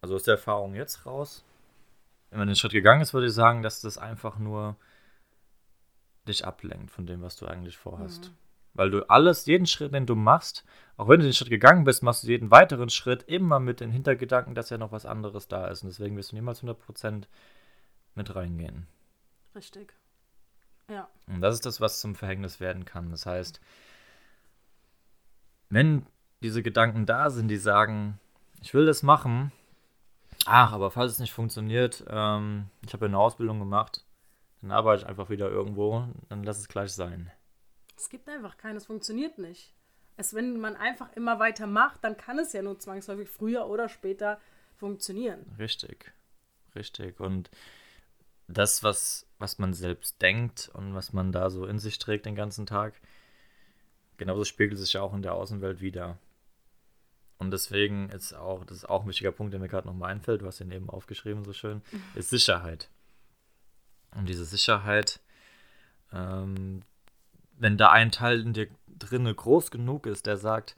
Also 0.00 0.16
aus 0.16 0.24
der 0.24 0.34
Erfahrung 0.34 0.74
jetzt 0.74 1.06
raus, 1.06 1.44
wenn 2.30 2.38
man 2.38 2.48
den 2.48 2.56
Schritt 2.56 2.72
gegangen 2.72 3.02
ist, 3.02 3.14
würde 3.14 3.28
ich 3.28 3.34
sagen, 3.34 3.62
dass 3.62 3.80
das 3.80 3.98
einfach 3.98 4.38
nur 4.38 4.76
dich 6.26 6.46
ablenkt 6.46 6.90
von 6.90 7.06
dem, 7.06 7.22
was 7.22 7.36
du 7.36 7.46
eigentlich 7.46 7.76
vorhast. 7.76 8.30
Mhm. 8.30 8.34
Weil 8.72 8.90
du 8.90 9.08
alles, 9.08 9.46
jeden 9.46 9.66
Schritt, 9.66 9.94
den 9.94 10.06
du 10.06 10.16
machst, 10.16 10.64
auch 10.96 11.08
wenn 11.08 11.20
du 11.20 11.26
den 11.26 11.32
Schritt 11.32 11.50
gegangen 11.50 11.84
bist, 11.84 12.02
machst 12.02 12.24
du 12.24 12.28
jeden 12.28 12.50
weiteren 12.50 12.88
Schritt 12.88 13.22
immer 13.24 13.60
mit 13.60 13.80
den 13.80 13.92
Hintergedanken, 13.92 14.54
dass 14.54 14.70
ja 14.70 14.78
noch 14.78 14.90
was 14.90 15.06
anderes 15.06 15.46
da 15.46 15.68
ist. 15.68 15.84
Und 15.84 15.90
deswegen 15.90 16.16
wirst 16.16 16.32
du 16.32 16.36
niemals 16.36 16.62
100% 16.62 17.24
mit 18.16 18.34
reingehen. 18.34 18.88
Richtig. 19.54 19.94
Ja. 20.88 21.08
Und 21.26 21.40
das 21.40 21.54
ist 21.54 21.66
das, 21.66 21.80
was 21.80 22.00
zum 22.00 22.14
Verhängnis 22.14 22.60
werden 22.60 22.84
kann. 22.84 23.10
Das 23.10 23.26
heißt, 23.26 23.60
wenn 25.70 26.06
diese 26.42 26.62
Gedanken 26.62 27.06
da 27.06 27.30
sind, 27.30 27.48
die 27.48 27.56
sagen, 27.56 28.18
ich 28.60 28.74
will 28.74 28.86
das 28.86 29.02
machen, 29.02 29.52
ach, 30.44 30.72
aber 30.72 30.90
falls 30.90 31.12
es 31.12 31.18
nicht 31.18 31.32
funktioniert, 31.32 32.04
ähm, 32.08 32.66
ich 32.86 32.92
habe 32.92 33.06
eine 33.06 33.18
Ausbildung 33.18 33.58
gemacht, 33.58 34.04
dann 34.60 34.70
arbeite 34.70 35.02
ich 35.02 35.08
einfach 35.08 35.30
wieder 35.30 35.50
irgendwo, 35.50 36.06
dann 36.28 36.42
lass 36.42 36.58
es 36.58 36.68
gleich 36.68 36.92
sein. 36.92 37.30
Es 37.96 38.08
gibt 38.08 38.28
einfach 38.28 38.56
keinen, 38.56 38.76
es 38.76 38.86
funktioniert 38.86 39.38
nicht. 39.38 39.72
Es, 40.16 40.34
wenn 40.34 40.60
man 40.60 40.76
einfach 40.76 41.12
immer 41.12 41.38
weiter 41.38 41.66
macht, 41.66 42.04
dann 42.04 42.16
kann 42.16 42.38
es 42.38 42.52
ja 42.52 42.62
nur 42.62 42.78
zwangsläufig 42.78 43.28
früher 43.28 43.66
oder 43.66 43.88
später 43.88 44.40
funktionieren. 44.76 45.44
Richtig, 45.58 46.12
richtig. 46.74 47.20
Und 47.20 47.50
das, 48.46 48.82
was, 48.82 49.23
was 49.38 49.58
man 49.58 49.74
selbst 49.74 50.20
denkt 50.22 50.70
und 50.74 50.94
was 50.94 51.12
man 51.12 51.32
da 51.32 51.50
so 51.50 51.66
in 51.66 51.78
sich 51.78 51.98
trägt 51.98 52.26
den 52.26 52.34
ganzen 52.36 52.66
Tag, 52.66 52.94
genauso 54.16 54.44
spiegelt 54.44 54.78
sich 54.78 54.92
ja 54.92 55.02
auch 55.02 55.14
in 55.14 55.22
der 55.22 55.34
Außenwelt 55.34 55.80
wieder. 55.80 56.18
Und 57.38 57.50
deswegen 57.50 58.08
ist 58.10 58.32
auch, 58.32 58.64
das 58.64 58.78
ist 58.78 58.88
auch 58.88 59.02
ein 59.02 59.08
wichtiger 59.08 59.32
Punkt, 59.32 59.52
der 59.52 59.60
mir 59.60 59.68
gerade 59.68 59.88
nochmal 59.88 60.12
einfällt, 60.12 60.42
du 60.42 60.46
hast 60.46 60.60
den 60.60 60.70
eben 60.70 60.88
aufgeschrieben, 60.88 61.44
so 61.44 61.52
schön, 61.52 61.82
ist 62.14 62.30
Sicherheit. 62.30 62.88
Und 64.14 64.28
diese 64.28 64.44
Sicherheit, 64.44 65.20
ähm, 66.12 66.82
wenn 67.58 67.76
da 67.76 67.90
ein 67.90 68.12
Teil 68.12 68.40
in 68.40 68.52
dir 68.52 68.68
drinne 68.86 69.34
groß 69.34 69.70
genug 69.70 70.06
ist, 70.06 70.26
der 70.26 70.36
sagt, 70.36 70.76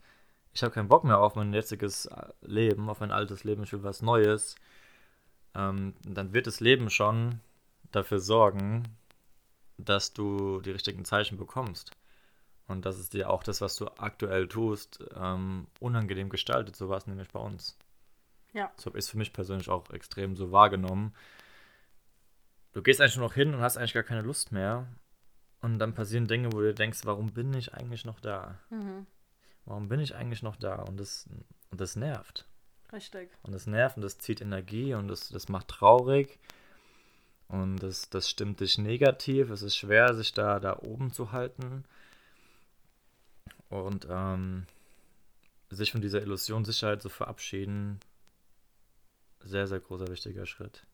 ich 0.53 0.63
habe 0.63 0.73
keinen 0.73 0.87
Bock 0.87 1.03
mehr 1.03 1.19
auf 1.19 1.35
mein 1.35 1.53
jetziges 1.53 2.09
Leben, 2.41 2.89
auf 2.89 2.99
mein 2.99 3.11
altes 3.11 3.43
Leben, 3.43 3.63
ich 3.63 3.73
will 3.73 3.83
was 3.83 4.01
Neues, 4.01 4.55
ähm, 5.53 5.93
dann 6.03 6.33
wird 6.33 6.47
das 6.47 6.59
Leben 6.59 6.89
schon 6.89 7.39
dafür 7.97 8.19
sorgen, 8.19 8.83
dass 9.77 10.13
du 10.13 10.61
die 10.61 10.71
richtigen 10.71 11.05
Zeichen 11.05 11.37
bekommst. 11.37 11.91
Und 12.67 12.85
dass 12.85 12.97
es 12.97 13.09
dir 13.09 13.29
auch 13.29 13.43
das, 13.43 13.61
was 13.61 13.77
du 13.77 13.87
aktuell 13.97 14.47
tust, 14.47 15.01
ähm, 15.15 15.67
unangenehm 15.79 16.29
gestaltet. 16.29 16.75
So 16.75 16.89
war 16.89 16.97
es 16.97 17.07
nämlich 17.07 17.29
bei 17.29 17.39
uns. 17.39 17.77
Ja. 18.53 18.71
So 18.75 18.87
habe 18.87 18.97
ich 18.97 19.05
es 19.05 19.09
für 19.09 19.17
mich 19.17 19.31
persönlich 19.31 19.69
auch 19.69 19.89
extrem 19.91 20.35
so 20.35 20.51
wahrgenommen. 20.51 21.13
Du 22.73 22.81
gehst 22.81 22.99
eigentlich 22.99 23.15
nur 23.15 23.27
noch 23.27 23.33
hin 23.33 23.53
und 23.53 23.61
hast 23.61 23.77
eigentlich 23.77 23.93
gar 23.93 24.03
keine 24.03 24.21
Lust 24.21 24.51
mehr. 24.51 24.85
Und 25.61 25.79
dann 25.79 25.93
passieren 25.93 26.27
Dinge, 26.27 26.51
wo 26.51 26.59
du 26.59 26.73
denkst, 26.73 27.01
warum 27.03 27.31
bin 27.31 27.53
ich 27.53 27.73
eigentlich 27.73 28.03
noch 28.03 28.19
da? 28.19 28.59
Mhm. 28.69 29.07
Warum 29.65 29.87
bin 29.87 29.99
ich 29.99 30.15
eigentlich 30.15 30.43
noch 30.43 30.55
da? 30.55 30.75
Und 30.75 30.99
das, 30.99 31.27
und 31.71 31.81
das 31.81 31.95
nervt. 31.95 32.45
Richtig. 32.91 33.29
Und 33.43 33.53
das 33.53 33.67
nervt 33.67 33.97
und 33.97 34.03
das 34.03 34.17
zieht 34.17 34.41
Energie 34.41 34.93
und 34.93 35.07
das, 35.07 35.29
das 35.29 35.49
macht 35.49 35.67
traurig. 35.69 36.39
Und 37.47 37.77
das, 37.77 38.09
das 38.09 38.29
stimmt 38.29 38.59
dich 38.59 38.77
negativ. 38.77 39.49
Es 39.49 39.61
ist 39.61 39.77
schwer, 39.77 40.13
sich 40.13 40.33
da, 40.33 40.59
da 40.59 40.79
oben 40.79 41.11
zu 41.13 41.31
halten. 41.31 41.85
Und 43.69 44.07
ähm, 44.09 44.65
sich 45.69 45.91
von 45.91 46.01
dieser 46.01 46.21
Illusion 46.21 46.65
Sicherheit 46.65 47.01
zu 47.01 47.09
verabschieden, 47.09 47.99
sehr, 49.43 49.67
sehr 49.67 49.79
großer, 49.79 50.07
wichtiger 50.07 50.45
Schritt. 50.45 50.85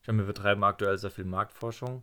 Ich 0.00 0.04
glaube, 0.04 0.20
wir 0.20 0.26
betreiben 0.26 0.64
aktuell 0.64 0.98
sehr 0.98 1.10
viel 1.10 1.24
Marktforschung, 1.24 2.02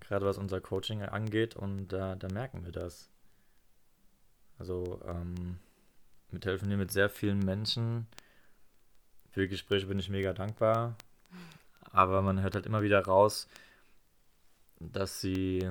gerade 0.00 0.24
was 0.24 0.38
unser 0.38 0.60
Coaching 0.60 1.02
angeht, 1.02 1.56
und 1.56 1.88
da, 1.88 2.14
da 2.14 2.28
merken 2.28 2.64
wir 2.64 2.72
das. 2.72 3.10
Also, 4.58 5.00
ähm, 5.06 5.58
wir 6.30 6.76
mit 6.76 6.90
sehr 6.90 7.10
vielen 7.10 7.40
Menschen. 7.40 8.06
Für 9.30 9.48
Gespräche 9.48 9.86
bin 9.86 9.98
ich 9.98 10.08
mega 10.08 10.32
dankbar. 10.32 10.96
Aber 11.92 12.22
man 12.22 12.40
hört 12.40 12.54
halt 12.54 12.66
immer 12.66 12.82
wieder 12.82 13.04
raus, 13.04 13.48
dass 14.80 15.20
sie 15.20 15.70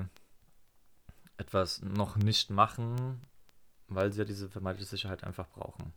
etwas 1.36 1.82
noch 1.82 2.16
nicht 2.16 2.50
machen, 2.50 3.20
weil 3.88 4.12
sie 4.12 4.20
ja 4.20 4.24
diese 4.24 4.48
vermeintliche 4.48 4.90
Sicherheit 4.90 5.24
einfach 5.24 5.48
brauchen. 5.48 5.92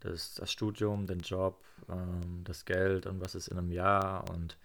Das, 0.00 0.34
das 0.34 0.52
Studium, 0.52 1.06
den 1.06 1.20
Job, 1.20 1.64
ähm, 1.88 2.42
das 2.44 2.64
Geld 2.64 3.06
und 3.06 3.20
was 3.20 3.34
ist 3.34 3.48
in 3.48 3.58
einem 3.58 3.70
Jahr 3.70 4.28
und 4.30 4.56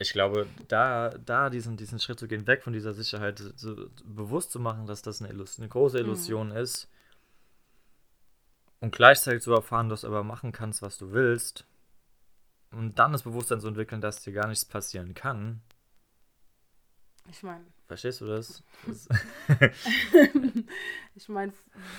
ich 0.00 0.12
glaube, 0.12 0.46
da, 0.68 1.10
da 1.10 1.50
diesen, 1.50 1.76
diesen 1.76 1.98
Schritt 1.98 2.20
zu 2.20 2.28
gehen, 2.28 2.46
weg 2.46 2.62
von 2.62 2.72
dieser 2.72 2.94
Sicherheit, 2.94 3.42
so 3.56 3.90
bewusst 4.04 4.52
zu 4.52 4.60
machen, 4.60 4.86
dass 4.86 5.02
das 5.02 5.20
eine, 5.20 5.32
Illus 5.32 5.58
eine 5.58 5.68
große 5.68 5.98
Illusion 5.98 6.50
mhm. 6.50 6.56
ist 6.56 6.88
und 8.80 8.94
gleichzeitig 8.94 9.42
zu 9.42 9.52
erfahren, 9.52 9.88
dass 9.88 10.02
du 10.02 10.06
aber 10.06 10.22
machen 10.22 10.52
kannst, 10.52 10.82
was 10.82 10.98
du 10.98 11.12
willst 11.12 11.66
und 12.72 12.98
dann 12.98 13.12
das 13.12 13.22
Bewusstsein 13.22 13.60
zu 13.60 13.68
entwickeln, 13.68 14.00
dass 14.00 14.22
dir 14.22 14.32
gar 14.32 14.48
nichts 14.48 14.64
passieren 14.64 15.14
kann. 15.14 15.62
Ich 17.30 17.42
meine. 17.42 17.64
Verstehst 17.86 18.20
du 18.20 18.26
das? 18.26 18.62
das 18.86 19.08
ich 21.14 21.28
meine, 21.28 21.52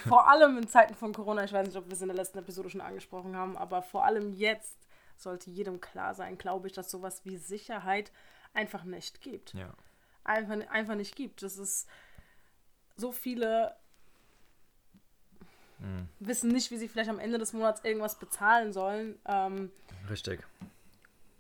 vor 0.08 0.28
allem 0.28 0.58
in 0.58 0.68
Zeiten 0.68 0.96
von 0.96 1.14
Corona, 1.14 1.44
ich 1.44 1.54
weiß 1.54 1.68
nicht, 1.68 1.78
ob 1.78 1.86
wir 1.88 1.94
es 1.94 2.02
in 2.02 2.08
der 2.08 2.18
letzten 2.18 2.40
Episode 2.40 2.70
schon 2.70 2.82
angesprochen 2.82 3.36
haben, 3.36 3.58
aber 3.58 3.82
vor 3.82 4.06
allem 4.06 4.34
jetzt 4.34 4.88
sollte 5.16 5.50
jedem 5.50 5.82
klar 5.82 6.14
sein, 6.14 6.38
glaube 6.38 6.68
ich, 6.68 6.74
dass 6.74 6.90
sowas 6.90 7.26
wie 7.26 7.38
Sicherheit 7.38 8.12
einfach 8.54 8.84
nicht 8.84 9.22
gibt. 9.22 9.54
Ja. 9.54 9.74
Einfach, 10.24 10.70
einfach 10.70 10.96
nicht 10.96 11.16
gibt. 11.16 11.44
Das 11.44 11.58
ist 11.58 11.88
so 12.96 13.12
viele 13.12 13.76
mhm. 15.80 16.08
wissen 16.20 16.50
nicht, 16.50 16.72
wie 16.72 16.78
sie 16.78 16.88
vielleicht 16.88 17.10
am 17.10 17.20
Ende 17.20 17.38
des 17.38 17.54
Monats 17.54 17.84
irgendwas 17.84 18.20
bezahlen 18.20 18.74
sollen. 18.74 19.18
Ähm, 19.26 19.72
Richtig. 20.10 20.42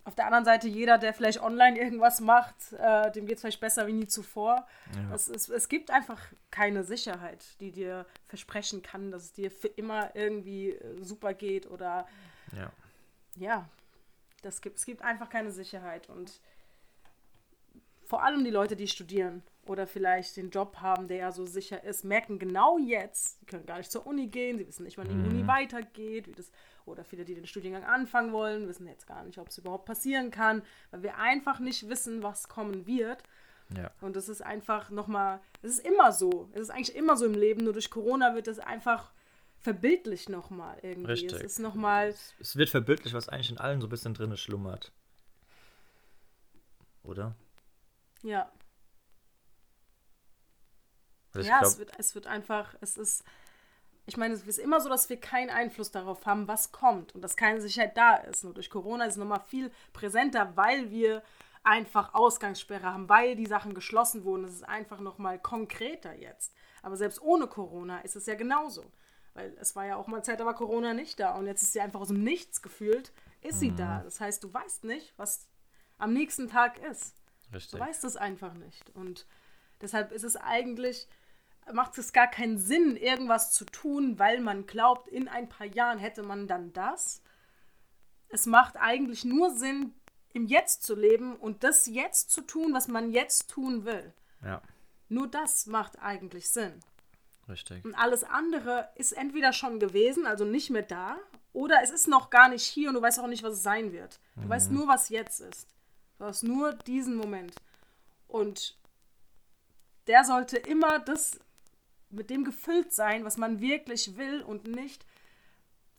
Auf 0.05 0.15
der 0.15 0.25
anderen 0.25 0.45
Seite, 0.45 0.67
jeder, 0.67 0.97
der 0.97 1.13
vielleicht 1.13 1.41
online 1.41 1.79
irgendwas 1.79 2.19
macht, 2.19 2.55
äh, 2.73 3.11
dem 3.11 3.27
geht 3.27 3.35
es 3.35 3.41
vielleicht 3.41 3.61
besser 3.61 3.85
wie 3.85 3.93
nie 3.93 4.07
zuvor. 4.07 4.65
Ja. 4.95 5.13
Es, 5.13 5.27
es, 5.27 5.49
es 5.49 5.69
gibt 5.69 5.91
einfach 5.91 6.19
keine 6.49 6.83
Sicherheit, 6.83 7.45
die 7.59 7.71
dir 7.71 8.07
versprechen 8.27 8.81
kann, 8.81 9.11
dass 9.11 9.25
es 9.25 9.33
dir 9.33 9.51
für 9.51 9.67
immer 9.67 10.15
irgendwie 10.15 10.71
äh, 10.71 11.03
super 11.03 11.33
geht 11.35 11.69
oder 11.69 12.07
ja 12.53 12.71
ja, 13.39 13.67
das 14.41 14.61
gibt, 14.61 14.77
es 14.77 14.85
gibt 14.85 15.01
einfach 15.01 15.29
keine 15.29 15.51
Sicherheit. 15.51 16.09
Und 16.09 16.39
vor 18.05 18.23
allem 18.23 18.43
die 18.43 18.49
Leute, 18.49 18.75
die 18.75 18.87
studieren 18.87 19.43
oder 19.69 19.85
vielleicht 19.85 20.35
den 20.35 20.49
Job 20.49 20.77
haben, 20.77 21.07
der 21.07 21.17
ja 21.17 21.31
so 21.31 21.45
sicher 21.45 21.83
ist, 21.83 22.03
merken 22.03 22.39
genau 22.39 22.79
jetzt, 22.79 23.39
sie 23.39 23.45
können 23.45 23.67
gar 23.67 23.77
nicht 23.77 23.91
zur 23.91 24.07
Uni 24.07 24.25
gehen, 24.25 24.57
sie 24.57 24.67
wissen 24.67 24.83
nicht, 24.83 24.97
wann 24.97 25.07
die 25.07 25.13
mhm. 25.13 25.27
Uni 25.27 25.47
weitergeht, 25.47 26.27
wie 26.27 26.31
das, 26.31 26.51
oder 26.85 27.03
viele, 27.03 27.23
die 27.23 27.35
den 27.35 27.45
Studiengang 27.45 27.83
anfangen 27.83 28.33
wollen, 28.33 28.67
wissen 28.67 28.87
jetzt 28.87 29.05
gar 29.05 29.23
nicht, 29.23 29.37
ob 29.37 29.49
es 29.49 29.59
überhaupt 29.59 29.85
passieren 29.85 30.31
kann, 30.31 30.63
weil 30.89 31.03
wir 31.03 31.17
einfach 31.19 31.59
nicht 31.59 31.87
wissen, 31.87 32.23
was 32.23 32.49
kommen 32.49 32.87
wird. 32.87 33.21
Ja. 33.77 33.91
Und 34.01 34.15
das 34.15 34.27
ist 34.27 34.41
einfach 34.41 34.89
nochmal, 34.89 35.39
es 35.61 35.73
ist 35.73 35.85
immer 35.85 36.13
so, 36.13 36.49
es 36.53 36.61
ist 36.61 36.69
eigentlich 36.71 36.95
immer 36.95 37.15
so 37.15 37.27
im 37.27 37.35
Leben, 37.35 37.63
nur 37.63 37.73
durch 37.73 37.91
Corona 37.91 38.33
wird 38.33 38.47
es 38.47 38.57
einfach 38.57 39.11
verbildlich 39.59 40.29
nochmal 40.29 40.79
irgendwie. 40.81 41.11
Richtig. 41.11 41.33
Es 41.33 41.43
ist 41.43 41.59
nochmal. 41.59 42.15
Es 42.39 42.55
wird 42.55 42.69
verbildlich, 42.69 43.13
was 43.13 43.29
eigentlich 43.29 43.51
in 43.51 43.59
allen 43.59 43.81
so 43.81 43.85
ein 43.85 43.91
bisschen 43.91 44.15
drin 44.15 44.35
schlummert. 44.35 44.91
Oder? 47.03 47.35
Ja. 48.23 48.51
Also 51.33 51.47
ja, 51.47 51.59
glaub, 51.59 51.71
es, 51.71 51.79
wird, 51.79 51.91
es 51.97 52.15
wird 52.15 52.27
einfach, 52.27 52.75
es 52.81 52.97
ist, 52.97 53.23
ich 54.05 54.17
meine, 54.17 54.33
es 54.33 54.47
ist 54.47 54.59
immer 54.59 54.81
so, 54.81 54.89
dass 54.89 55.09
wir 55.09 55.19
keinen 55.19 55.49
Einfluss 55.49 55.91
darauf 55.91 56.25
haben, 56.25 56.47
was 56.47 56.71
kommt 56.71 57.13
und 57.13 57.21
dass 57.21 57.37
keine 57.37 57.61
Sicherheit 57.61 57.95
da 57.95 58.15
ist. 58.15 58.43
Nur 58.43 58.53
durch 58.53 58.69
Corona 58.69 59.05
ist 59.05 59.13
es 59.13 59.17
nochmal 59.17 59.41
viel 59.41 59.71
präsenter, 59.93 60.55
weil 60.55 60.89
wir 60.89 61.23
einfach 61.63 62.13
Ausgangssperre 62.13 62.93
haben, 62.93 63.09
weil 63.09 63.35
die 63.35 63.45
Sachen 63.45 63.73
geschlossen 63.73 64.23
wurden. 64.23 64.45
Es 64.45 64.53
ist 64.53 64.67
einfach 64.67 64.99
nochmal 64.99 65.39
konkreter 65.39 66.15
jetzt. 66.15 66.53
Aber 66.81 66.97
selbst 66.97 67.21
ohne 67.21 67.47
Corona 67.47 67.99
ist 67.99 68.15
es 68.15 68.25
ja 68.25 68.35
genauso. 68.35 68.91
Weil 69.33 69.55
es 69.59 69.75
war 69.75 69.85
ja 69.85 69.95
auch 69.95 70.07
mal 70.07 70.23
Zeit, 70.23 70.39
da 70.39 70.45
war 70.45 70.55
Corona 70.55 70.93
nicht 70.93 71.19
da. 71.19 71.35
Und 71.35 71.45
jetzt 71.45 71.61
ist 71.61 71.73
sie 71.73 71.81
einfach 71.81 71.99
aus 71.99 72.07
dem 72.07 72.23
Nichts 72.23 72.61
gefühlt, 72.61 73.11
ist 73.41 73.55
mhm. 73.55 73.59
sie 73.59 73.75
da. 73.75 74.01
Das 74.03 74.19
heißt, 74.19 74.43
du 74.43 74.53
weißt 74.53 74.85
nicht, 74.85 75.13
was 75.17 75.47
am 75.97 76.13
nächsten 76.13 76.47
Tag 76.47 76.79
ist. 76.79 77.15
Richtig. 77.53 77.71
Du 77.71 77.79
weißt 77.79 78.03
es 78.03 78.15
einfach 78.15 78.53
nicht. 78.53 78.89
Und 78.95 79.25
deshalb 79.81 80.11
ist 80.11 80.23
es 80.23 80.35
eigentlich, 80.35 81.07
macht 81.71 81.97
es 81.97 82.13
gar 82.13 82.27
keinen 82.27 82.57
Sinn, 82.57 82.95
irgendwas 82.95 83.53
zu 83.53 83.65
tun, 83.65 84.19
weil 84.19 84.39
man 84.41 84.65
glaubt, 84.65 85.07
in 85.07 85.27
ein 85.27 85.49
paar 85.49 85.67
Jahren 85.67 85.99
hätte 85.99 86.23
man 86.23 86.47
dann 86.47 86.73
das. 86.73 87.21
Es 88.29 88.45
macht 88.45 88.77
eigentlich 88.77 89.25
nur 89.25 89.51
Sinn, 89.51 89.93
im 90.33 90.45
Jetzt 90.45 90.83
zu 90.83 90.95
leben 90.95 91.35
und 91.35 91.63
das 91.63 91.87
jetzt 91.87 92.29
zu 92.31 92.41
tun, 92.41 92.73
was 92.73 92.87
man 92.87 93.11
jetzt 93.11 93.49
tun 93.49 93.85
will. 93.85 94.13
Ja. 94.43 94.61
Nur 95.07 95.27
das 95.27 95.65
macht 95.65 95.99
eigentlich 95.99 96.49
Sinn. 96.49 96.79
Richtig. 97.47 97.83
Und 97.83 97.95
alles 97.95 98.23
andere 98.23 98.89
ist 98.95 99.11
entweder 99.11 99.53
schon 99.53 99.79
gewesen, 99.79 100.27
also 100.27 100.45
nicht 100.45 100.69
mehr 100.69 100.83
da, 100.83 101.17
oder 101.51 101.81
es 101.83 101.89
ist 101.89 102.07
noch 102.07 102.29
gar 102.29 102.47
nicht 102.47 102.63
hier 102.63 102.89
und 102.89 102.95
du 102.95 103.01
weißt 103.01 103.19
auch 103.19 103.27
nicht, 103.27 103.41
was 103.41 103.53
es 103.53 103.63
sein 103.63 103.91
wird. 103.91 104.19
Du 104.35 104.41
mhm. 104.41 104.49
weißt 104.49 104.71
nur, 104.71 104.87
was 104.87 105.09
jetzt 105.09 105.41
ist. 105.41 105.67
Du 106.19 106.25
hast 106.25 106.43
nur 106.43 106.73
diesen 106.73 107.15
Moment. 107.15 107.55
Und 108.27 108.77
der 110.09 110.25
sollte 110.25 110.57
immer 110.57 110.99
das 110.99 111.39
mit 112.09 112.29
dem 112.31 112.43
gefüllt 112.43 112.91
sein, 112.91 113.23
was 113.23 113.37
man 113.37 113.61
wirklich 113.61 114.17
will 114.17 114.41
und 114.41 114.67
nicht, 114.67 115.05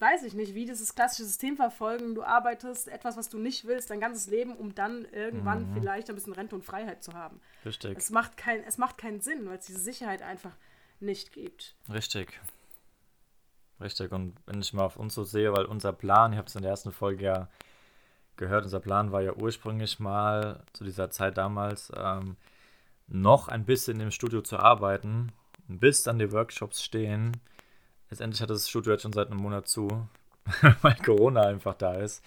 weiß 0.00 0.24
ich 0.24 0.34
nicht, 0.34 0.54
wie 0.54 0.64
dieses 0.64 0.96
klassische 0.96 1.24
System 1.24 1.56
verfolgen. 1.56 2.16
Du 2.16 2.24
arbeitest 2.24 2.88
etwas, 2.88 3.16
was 3.16 3.28
du 3.28 3.38
nicht 3.38 3.66
willst, 3.66 3.88
dein 3.88 4.00
ganzes 4.00 4.26
Leben, 4.26 4.56
um 4.56 4.74
dann 4.74 5.04
irgendwann 5.04 5.70
mhm. 5.70 5.74
vielleicht 5.74 6.08
ein 6.08 6.16
bisschen 6.16 6.32
Rente 6.32 6.56
und 6.56 6.64
Freiheit 6.64 7.04
zu 7.04 7.12
haben. 7.12 7.40
Richtig. 7.64 7.96
Es 7.96 8.10
macht, 8.10 8.36
kein, 8.36 8.64
es 8.64 8.78
macht 8.78 8.98
keinen 8.98 9.20
Sinn, 9.20 9.48
weil 9.48 9.58
es 9.58 9.66
diese 9.66 9.78
Sicherheit 9.78 10.22
einfach 10.22 10.56
nicht 10.98 11.32
gibt. 11.32 11.76
Richtig. 11.88 12.40
Richtig. 13.80 14.10
Und 14.10 14.36
wenn 14.46 14.60
ich 14.60 14.72
mal 14.72 14.84
auf 14.84 14.96
uns 14.96 15.14
so 15.14 15.22
sehe, 15.22 15.52
weil 15.52 15.66
unser 15.66 15.92
Plan, 15.92 16.32
ich 16.32 16.38
habe 16.38 16.48
es 16.48 16.56
in 16.56 16.62
der 16.62 16.72
ersten 16.72 16.90
Folge 16.92 17.24
ja 17.26 17.48
gehört, 18.36 18.64
unser 18.64 18.80
Plan 18.80 19.12
war 19.12 19.22
ja 19.22 19.34
ursprünglich 19.34 20.00
mal 20.00 20.64
zu 20.72 20.82
dieser 20.82 21.10
Zeit 21.10 21.38
damals 21.38 21.92
ähm, 21.96 22.36
noch 23.10 23.48
ein 23.48 23.64
bisschen 23.64 24.00
im 24.00 24.10
Studio 24.10 24.40
zu 24.40 24.58
arbeiten, 24.58 25.32
bis 25.68 26.02
dann 26.02 26.18
die 26.18 26.32
Workshops 26.32 26.82
stehen. 26.82 27.36
Letztendlich 28.08 28.40
hat 28.40 28.50
das 28.50 28.68
Studio 28.68 28.92
jetzt 28.92 29.02
schon 29.02 29.12
seit 29.12 29.28
einem 29.28 29.40
Monat 29.40 29.68
zu, 29.68 30.08
weil 30.82 30.96
Corona 30.96 31.42
einfach 31.42 31.74
da 31.74 31.94
ist. 31.94 32.24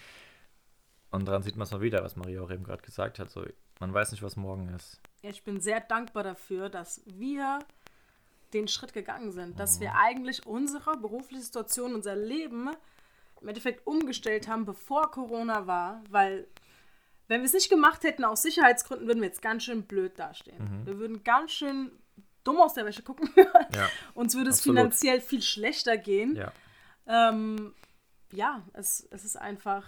Und 1.09 1.25
daran 1.25 1.43
sieht 1.43 1.55
man 1.55 1.65
es 1.65 1.71
mal 1.71 1.81
wieder, 1.81 2.03
was 2.03 2.15
Maria 2.15 2.41
auch 2.41 2.51
eben 2.51 2.63
gerade 2.63 2.81
gesagt 2.81 3.19
hat. 3.19 3.29
So, 3.29 3.45
man 3.79 3.93
weiß 3.93 4.11
nicht, 4.11 4.23
was 4.23 4.35
morgen 4.35 4.69
ist. 4.69 4.99
Ich 5.21 5.43
bin 5.43 5.61
sehr 5.61 5.79
dankbar 5.79 6.23
dafür, 6.23 6.69
dass 6.69 7.01
wir 7.05 7.59
den 8.53 8.67
Schritt 8.67 8.93
gegangen 8.93 9.31
sind, 9.31 9.59
dass 9.59 9.79
wir 9.79 9.95
eigentlich 9.95 10.45
unsere 10.45 10.97
berufliche 10.97 11.43
Situation, 11.43 11.95
unser 11.95 12.15
Leben 12.15 12.69
im 13.41 13.47
Endeffekt 13.47 13.85
umgestellt 13.87 14.47
haben, 14.47 14.65
bevor 14.65 15.11
Corona 15.11 15.67
war, 15.67 16.03
weil 16.09 16.47
wenn 17.33 17.41
wir 17.41 17.45
es 17.45 17.53
nicht 17.53 17.69
gemacht 17.69 18.03
hätten 18.03 18.23
aus 18.23 18.41
Sicherheitsgründen, 18.41 19.07
würden 19.07 19.21
wir 19.21 19.27
jetzt 19.27 19.41
ganz 19.41 19.63
schön 19.63 19.83
blöd 19.83 20.17
dastehen. 20.17 20.81
Mhm. 20.81 20.85
Wir 20.85 20.99
würden 20.99 21.23
ganz 21.23 21.51
schön 21.51 21.91
dumm 22.43 22.57
aus 22.57 22.73
der 22.73 22.85
Wäsche 22.85 23.03
gucken. 23.03 23.29
ja, 23.75 23.89
Uns 24.13 24.35
würde 24.35 24.49
es 24.49 24.59
absolut. 24.59 24.77
finanziell 24.77 25.21
viel 25.21 25.41
schlechter 25.41 25.97
gehen. 25.97 26.35
Ja, 26.35 26.51
ähm, 27.07 27.73
ja 28.31 28.61
es, 28.73 29.07
es 29.11 29.25
ist 29.25 29.37
einfach, 29.37 29.85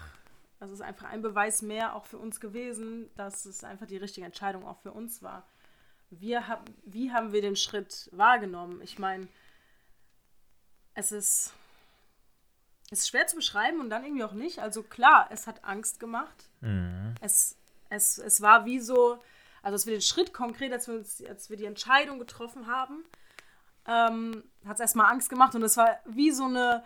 es 0.60 0.70
ist 0.70 0.82
einfach 0.82 1.08
ein 1.10 1.22
Beweis 1.22 1.62
mehr 1.62 1.94
auch 1.94 2.06
für 2.06 2.18
uns 2.18 2.40
gewesen, 2.40 3.10
dass 3.14 3.46
es 3.46 3.64
einfach 3.64 3.86
die 3.86 3.96
richtige 3.96 4.26
Entscheidung 4.26 4.66
auch 4.66 4.80
für 4.80 4.92
uns 4.92 5.22
war 5.22 5.46
wir 6.10 6.48
hab, 6.48 6.70
wie 6.84 7.12
haben 7.12 7.32
wir 7.32 7.42
den 7.42 7.56
Schritt 7.56 8.08
wahrgenommen? 8.12 8.80
Ich 8.82 8.98
meine, 8.98 9.28
es 10.94 11.12
ist, 11.12 11.54
ist 12.90 13.08
schwer 13.08 13.26
zu 13.26 13.36
beschreiben 13.36 13.80
und 13.80 13.90
dann 13.90 14.04
irgendwie 14.04 14.24
auch 14.24 14.32
nicht. 14.32 14.60
Also 14.60 14.82
klar, 14.82 15.28
es 15.30 15.46
hat 15.46 15.64
Angst 15.64 15.98
gemacht. 15.98 16.50
Mhm. 16.60 17.14
Es, 17.20 17.56
es, 17.88 18.18
es 18.18 18.40
war 18.40 18.64
wie 18.64 18.78
so, 18.78 19.18
also 19.62 19.74
als 19.74 19.86
wir 19.86 19.94
den 19.94 20.02
Schritt 20.02 20.32
konkret, 20.32 20.72
als 20.72 20.86
wir, 20.86 20.94
uns, 20.94 21.22
als 21.24 21.50
wir 21.50 21.56
die 21.56 21.64
Entscheidung 21.64 22.18
getroffen 22.18 22.66
haben, 22.66 23.04
ähm, 23.86 24.44
hat 24.64 24.74
es 24.74 24.80
erstmal 24.80 25.10
Angst 25.12 25.30
gemacht 25.30 25.54
und 25.54 25.62
es 25.62 25.76
war 25.76 25.98
wie 26.04 26.30
so 26.30 26.44
eine 26.44 26.84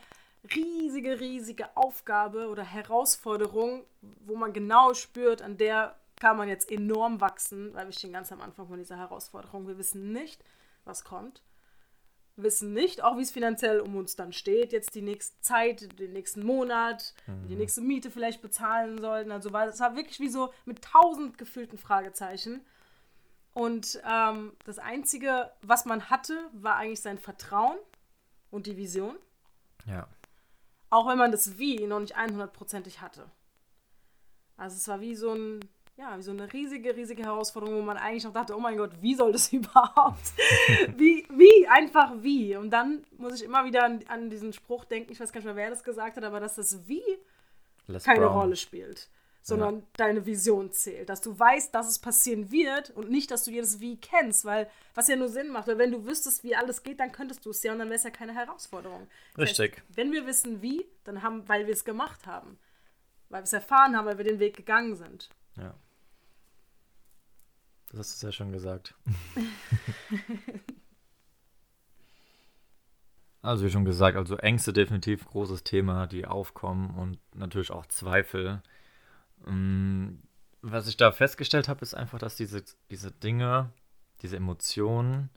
riesige, 0.55 1.21
riesige 1.21 1.77
Aufgabe 1.77 2.49
oder 2.49 2.63
Herausforderung, 2.63 3.85
wo 4.01 4.37
man 4.37 4.53
genau 4.53 4.95
spürt, 4.95 5.43
an 5.43 5.59
der 5.59 5.97
kann 6.17 6.37
man 6.37 6.49
jetzt 6.49 6.71
enorm 6.71 7.21
wachsen, 7.21 7.73
weil 7.75 7.87
wir 7.87 7.93
stehen 7.93 8.13
ganz 8.13 8.31
am 8.31 8.41
Anfang 8.41 8.67
von 8.69 8.79
dieser 8.79 8.99
Herausforderung. 8.99 9.67
Wir 9.67 9.79
wissen 9.79 10.13
nicht, 10.13 10.45
was 10.85 11.05
kommt. 11.05 11.43
Wissen 12.43 12.73
nicht, 12.73 13.03
auch 13.03 13.17
wie 13.17 13.23
es 13.23 13.31
finanziell 13.31 13.81
um 13.81 13.97
uns 13.97 14.17
dann 14.17 14.33
steht, 14.33 14.73
jetzt 14.73 14.95
die 14.95 15.03
nächste 15.03 15.41
Zeit, 15.41 15.99
den 15.99 16.13
nächsten 16.13 16.45
Monat, 16.45 17.15
mhm. 17.27 17.49
die 17.49 17.57
nächste 17.57 17.81
Miete 17.81 18.11
vielleicht 18.11 18.43
bezahlen 18.43 18.99
sollten. 18.99 19.33
Also 19.33 19.53
war, 19.53 19.69
es 19.69 19.81
war 19.81 19.97
wirklich 19.97 20.21
wie 20.21 20.29
so 20.29 20.53
mit 20.65 20.83
tausend 20.83 21.39
gefüllten 21.39 21.79
Fragezeichen. 21.79 22.61
Und 23.53 24.01
ähm, 24.09 24.53
das 24.65 24.79
Einzige, 24.79 25.51
was 25.63 25.85
man 25.85 26.09
hatte, 26.09 26.39
war 26.53 26.77
eigentlich 26.77 27.01
sein 27.01 27.19
Vertrauen 27.19 27.79
und 28.51 28.67
die 28.67 28.77
Vision. 28.77 29.17
Ja. 29.87 30.07
Auch 30.89 31.09
wenn 31.09 31.19
man 31.19 31.33
das 31.33 31.59
Wie 31.59 31.87
noch 31.87 32.01
nicht 32.01 32.17
100%ig 32.17 33.01
hatte. 33.01 33.31
Also 34.57 34.77
es 34.77 34.89
war 34.89 35.01
wie 35.01 35.15
so 35.15 35.33
ein 35.33 35.61
ja, 36.01 36.17
wie 36.17 36.23
so 36.23 36.31
eine 36.31 36.51
riesige, 36.51 36.97
riesige 36.97 37.23
Herausforderung, 37.23 37.77
wo 37.77 37.83
man 37.83 37.99
eigentlich 37.99 38.25
noch 38.25 38.33
dachte, 38.33 38.57
oh 38.57 38.59
mein 38.59 38.79
Gott, 38.79 38.93
wie 39.03 39.15
soll 39.15 39.33
das 39.33 39.53
überhaupt? 39.53 40.33
wie, 40.97 41.27
wie, 41.29 41.69
einfach 41.69 42.13
wie. 42.23 42.57
Und 42.57 42.71
dann 42.71 43.05
muss 43.19 43.35
ich 43.35 43.45
immer 43.45 43.67
wieder 43.67 43.85
an, 43.85 44.01
an, 44.09 44.31
diesen 44.31 44.55
Spruch 44.55 44.87
denken, 44.87 45.13
ich 45.13 45.21
weiß 45.21 45.31
gar 45.31 45.41
nicht 45.41 45.45
mehr, 45.45 45.57
wer 45.57 45.69
das 45.69 45.85
gesagt 45.85 46.17
hat, 46.17 46.25
aber 46.25 46.41
dass 46.41 46.55
das 46.55 46.89
Wie 46.89 47.03
Les 47.87 48.03
keine 48.03 48.21
Brown. 48.21 48.33
Rolle 48.33 48.57
spielt. 48.57 49.11
sondern 49.43 49.81
ja. 49.81 49.83
deine 49.99 50.25
Vision 50.25 50.73
zählt. 50.73 51.11
Dass 51.11 51.21
du 51.21 51.39
weißt, 51.39 51.75
dass 51.75 51.91
es 51.91 51.99
passieren 51.99 52.51
wird 52.51 52.91
und 52.91 53.11
nicht, 53.11 53.31
dass 53.31 53.45
du 53.45 53.51
jedes 53.51 53.81
Wie 53.81 54.01
kennst, 54.01 54.47
weil 54.47 54.71
was 54.95 55.09
ja 55.09 55.17
nur 55.17 55.29
Sinn 55.29 55.51
macht, 55.51 55.69
weil 55.69 55.77
wenn 55.77 55.93
du 55.93 56.07
wüsstest, 56.07 56.45
wie 56.45 56.57
alles 56.57 56.83
geht, 56.83 57.01
dann 57.01 57.13
könntest 57.13 57.45
du 57.45 57.51
es 57.51 57.63
ja 57.63 57.73
und 57.73 57.79
dann 57.79 57.89
wäre 57.89 57.97
es 57.97 58.05
ja 58.05 58.11
keine 58.11 58.35
Herausforderung. 58.35 59.07
Richtig. 59.37 59.73
Das 59.73 59.81
heißt, 59.81 59.97
wenn 59.99 60.13
wir 60.13 60.27
wissen, 60.27 60.63
wie, 60.63 60.87
dann 61.05 61.23
haben, 61.23 61.47
weil 61.47 61.67
wir 61.67 61.75
es 61.75 61.85
gemacht 61.85 62.27
haben. 62.27 62.59
Weil 63.29 63.43
wir 63.43 63.45
es 63.45 63.53
erfahren 63.53 63.97
haben, 63.97 64.07
weil 64.07 64.17
wir 64.17 64.25
den 64.25 64.41
Weg 64.41 64.57
gegangen 64.57 64.97
sind. 64.97 65.29
Ja. 65.59 65.75
Das 67.91 67.99
hast 67.99 68.23
du 68.23 68.29
ja 68.29 68.33
schon 68.33 68.53
gesagt. 68.53 68.95
also 73.43 73.65
wie 73.65 73.71
schon 73.71 73.85
gesagt, 73.85 74.17
also 74.17 74.37
Ängste 74.37 74.73
definitiv 74.73 75.27
großes 75.27 75.65
Thema, 75.65 76.07
die 76.07 76.25
aufkommen 76.25 76.91
und 76.97 77.19
natürlich 77.35 77.73
auch 77.73 77.87
Zweifel. 77.87 78.63
Mm, 79.45 80.11
was 80.63 80.87
ich 80.87 80.97
da 80.97 81.11
festgestellt 81.11 81.69
habe, 81.69 81.81
ist 81.83 81.95
einfach, 81.95 82.21
dass 82.21 82.37
diese, 82.37 82.63
diese 82.91 83.11
Dinge, 83.11 83.73
diese 84.23 84.37
Emotionen 84.37 85.31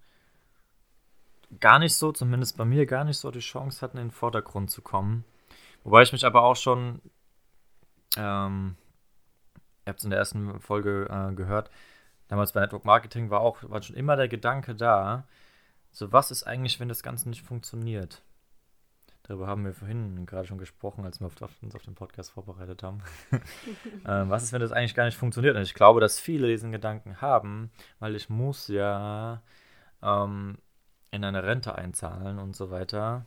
gar 1.59 1.79
nicht 1.79 1.95
so, 1.95 2.11
zumindest 2.11 2.55
bei 2.57 2.65
mir, 2.65 2.85
gar 2.85 3.03
nicht 3.03 3.17
so 3.17 3.31
die 3.31 3.39
Chance 3.39 3.81
hatten, 3.81 3.97
in 3.97 4.09
den 4.09 4.11
Vordergrund 4.11 4.69
zu 4.69 4.81
kommen. 4.83 5.23
Wobei 5.83 6.03
ich 6.03 6.11
mich 6.11 6.25
aber 6.25 6.43
auch 6.43 6.55
schon, 6.55 7.01
ähm, 8.15 8.75
ihr 9.85 9.89
habt 9.89 9.99
es 9.99 10.03
in 10.05 10.11
der 10.11 10.19
ersten 10.19 10.59
Folge 10.59 11.07
äh, 11.09 11.33
gehört, 11.33 11.71
damals 12.27 12.53
bei 12.53 12.61
Network 12.61 12.85
Marketing 12.85 13.29
war 13.29 13.41
auch 13.41 13.57
war 13.63 13.81
schon 13.81 13.95
immer 13.95 14.15
der 14.15 14.27
Gedanke 14.27 14.75
da, 14.75 15.25
so 15.91 16.11
was 16.11 16.31
ist 16.31 16.43
eigentlich, 16.43 16.79
wenn 16.79 16.89
das 16.89 17.03
Ganze 17.03 17.29
nicht 17.29 17.43
funktioniert? 17.43 18.23
Darüber 19.23 19.47
haben 19.47 19.63
wir 19.63 19.73
vorhin 19.73 20.25
gerade 20.25 20.47
schon 20.47 20.57
gesprochen, 20.57 21.05
als 21.05 21.21
wir 21.21 21.27
uns 21.61 21.75
auf 21.75 21.83
den 21.83 21.95
Podcast 21.95 22.31
vorbereitet 22.31 22.83
haben. 22.83 23.01
ähm, 24.05 24.29
was 24.29 24.43
ist, 24.43 24.51
wenn 24.51 24.59
das 24.59 24.73
eigentlich 24.73 24.95
gar 24.95 25.05
nicht 25.05 25.17
funktioniert? 25.17 25.55
Und 25.55 25.61
ich 25.61 25.73
glaube, 25.73 26.01
dass 26.01 26.19
viele 26.19 26.47
diesen 26.49 26.73
Gedanken 26.73 27.21
haben, 27.21 27.71
weil 27.99 28.17
ich 28.17 28.29
muss 28.29 28.67
ja 28.67 29.41
ähm, 30.01 30.57
in 31.11 31.23
eine 31.23 31.43
Rente 31.43 31.75
einzahlen 31.75 32.37
und 32.37 32.53
so 32.53 32.69
weiter, 32.69 33.25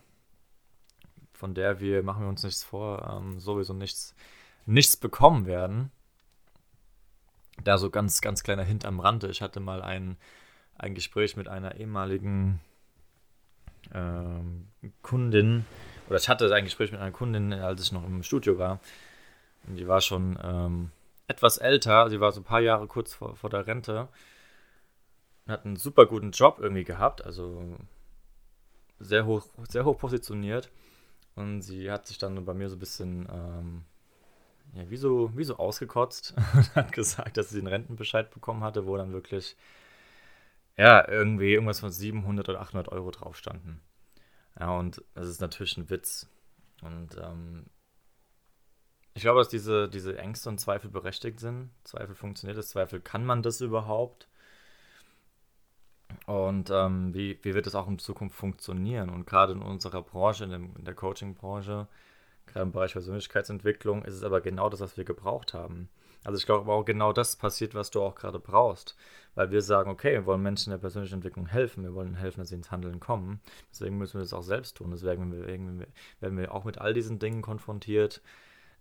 von 1.33 1.55
der 1.55 1.79
wir, 1.79 2.03
machen 2.03 2.23
wir 2.23 2.29
uns 2.29 2.43
nichts 2.43 2.63
vor, 2.63 3.17
ähm, 3.17 3.39
sowieso 3.39 3.73
nichts, 3.73 4.15
nichts 4.67 4.97
bekommen 4.97 5.47
werden. 5.47 5.91
Da 7.63 7.77
so 7.77 7.89
ganz, 7.89 8.21
ganz 8.21 8.43
kleiner 8.43 8.63
Hint 8.63 8.85
am 8.85 8.99
Rande. 8.99 9.29
Ich 9.29 9.41
hatte 9.41 9.59
mal 9.59 9.81
ein, 9.81 10.17
ein 10.77 10.95
Gespräch 10.95 11.35
mit 11.35 11.47
einer 11.47 11.75
ehemaligen 11.75 12.61
ähm, 13.93 14.67
Kundin, 15.01 15.65
oder 16.07 16.17
ich 16.17 16.29
hatte 16.29 16.53
ein 16.53 16.63
Gespräch 16.63 16.91
mit 16.91 17.01
einer 17.01 17.11
Kundin, 17.11 17.53
als 17.53 17.81
ich 17.81 17.91
noch 17.91 18.05
im 18.05 18.23
Studio 18.23 18.57
war. 18.57 18.79
Und 19.67 19.75
die 19.75 19.87
war 19.87 20.01
schon 20.01 20.37
ähm, 20.41 20.91
etwas 21.27 21.57
älter, 21.57 22.09
sie 22.09 22.19
war 22.19 22.31
so 22.31 22.41
ein 22.41 22.45
paar 22.45 22.61
Jahre 22.61 22.87
kurz 22.87 23.13
vor, 23.13 23.35
vor 23.35 23.49
der 23.49 23.67
Rente. 23.67 24.07
Und 25.45 25.51
hat 25.51 25.65
einen 25.65 25.75
super 25.75 26.05
guten 26.05 26.31
Job 26.31 26.59
irgendwie 26.59 26.83
gehabt, 26.83 27.25
also 27.25 27.77
sehr 28.99 29.25
hoch, 29.25 29.45
sehr 29.69 29.85
hoch 29.85 29.97
positioniert. 29.97 30.69
Und 31.35 31.61
sie 31.61 31.91
hat 31.91 32.07
sich 32.07 32.17
dann 32.17 32.43
bei 32.45 32.53
mir 32.53 32.69
so 32.69 32.75
ein 32.75 32.79
bisschen, 32.79 33.27
ähm, 33.31 33.83
ja, 34.73 34.89
wie 34.89 34.97
so, 34.97 35.35
wie 35.35 35.43
so 35.43 35.57
ausgekotzt 35.57 36.33
und 36.53 36.75
hat 36.75 36.91
gesagt, 36.91 37.37
dass 37.37 37.49
sie 37.49 37.59
den 37.59 37.67
Rentenbescheid 37.67 38.31
bekommen 38.31 38.63
hatte, 38.63 38.85
wo 38.85 38.97
dann 38.97 39.13
wirklich, 39.13 39.55
ja, 40.77 41.07
irgendwie 41.07 41.53
irgendwas 41.53 41.79
von 41.79 41.91
700 41.91 42.49
oder 42.49 42.61
800 42.61 42.89
Euro 42.89 43.11
drauf 43.11 43.37
standen. 43.37 43.81
Ja, 44.59 44.71
und 44.71 45.03
das 45.13 45.27
ist 45.27 45.41
natürlich 45.41 45.77
ein 45.77 45.89
Witz. 45.89 46.27
Und 46.81 47.17
ähm, 47.17 47.65
ich 49.13 49.23
glaube, 49.23 49.39
dass 49.39 49.49
diese, 49.49 49.89
diese 49.89 50.17
Ängste 50.17 50.49
und 50.49 50.59
Zweifel 50.59 50.91
berechtigt 50.91 51.39
sind. 51.39 51.71
Zweifel 51.83 52.15
funktioniert 52.15 52.57
es, 52.57 52.69
Zweifel 52.69 52.99
kann 52.99 53.25
man 53.25 53.41
das 53.41 53.61
überhaupt. 53.61 54.27
Und 56.25 56.69
ähm, 56.69 57.13
wie, 57.13 57.39
wie 57.41 57.53
wird 57.53 57.67
es 57.67 57.75
auch 57.75 57.87
in 57.87 57.99
Zukunft 57.99 58.35
funktionieren? 58.35 59.09
Und 59.09 59.25
gerade 59.25 59.53
in 59.53 59.61
unserer 59.61 60.01
Branche, 60.01 60.43
in, 60.43 60.51
dem, 60.51 60.75
in 60.75 60.85
der 60.85 60.93
Coaching-Branche, 60.93 61.87
gerade 62.47 62.63
im 62.63 62.71
Bereich 62.71 62.93
Persönlichkeitsentwicklung, 62.93 64.03
ist 64.03 64.15
es 64.15 64.23
aber 64.23 64.41
genau 64.41 64.69
das, 64.69 64.79
was 64.79 64.97
wir 64.97 65.05
gebraucht 65.05 65.53
haben. 65.53 65.89
Also 66.23 66.37
ich 66.37 66.45
glaube 66.45 66.71
auch 66.71 66.83
genau 66.83 67.13
das 67.13 67.35
passiert, 67.35 67.73
was 67.73 67.91
du 67.91 68.01
auch 68.01 68.15
gerade 68.15 68.39
brauchst. 68.39 68.97
Weil 69.35 69.51
wir 69.51 69.61
sagen, 69.61 69.89
okay, 69.91 70.13
wir 70.13 70.25
wollen 70.25 70.41
Menschen 70.41 70.71
in 70.71 70.77
der 70.77 70.81
persönlichen 70.81 71.15
Entwicklung 71.15 71.45
helfen, 71.45 71.83
wir 71.83 71.93
wollen 71.93 72.15
helfen, 72.15 72.39
dass 72.39 72.49
sie 72.49 72.55
ins 72.55 72.71
Handeln 72.71 72.99
kommen. 72.99 73.39
Deswegen 73.71 73.97
müssen 73.97 74.15
wir 74.15 74.21
das 74.21 74.33
auch 74.33 74.41
selbst 74.41 74.77
tun. 74.77 74.91
Deswegen 74.91 75.31
werden 75.31 75.79
wir, 75.79 75.87
werden 76.19 76.37
wir 76.37 76.53
auch 76.53 76.63
mit 76.63 76.79
all 76.79 76.93
diesen 76.93 77.19
Dingen 77.19 77.41
konfrontiert, 77.41 78.21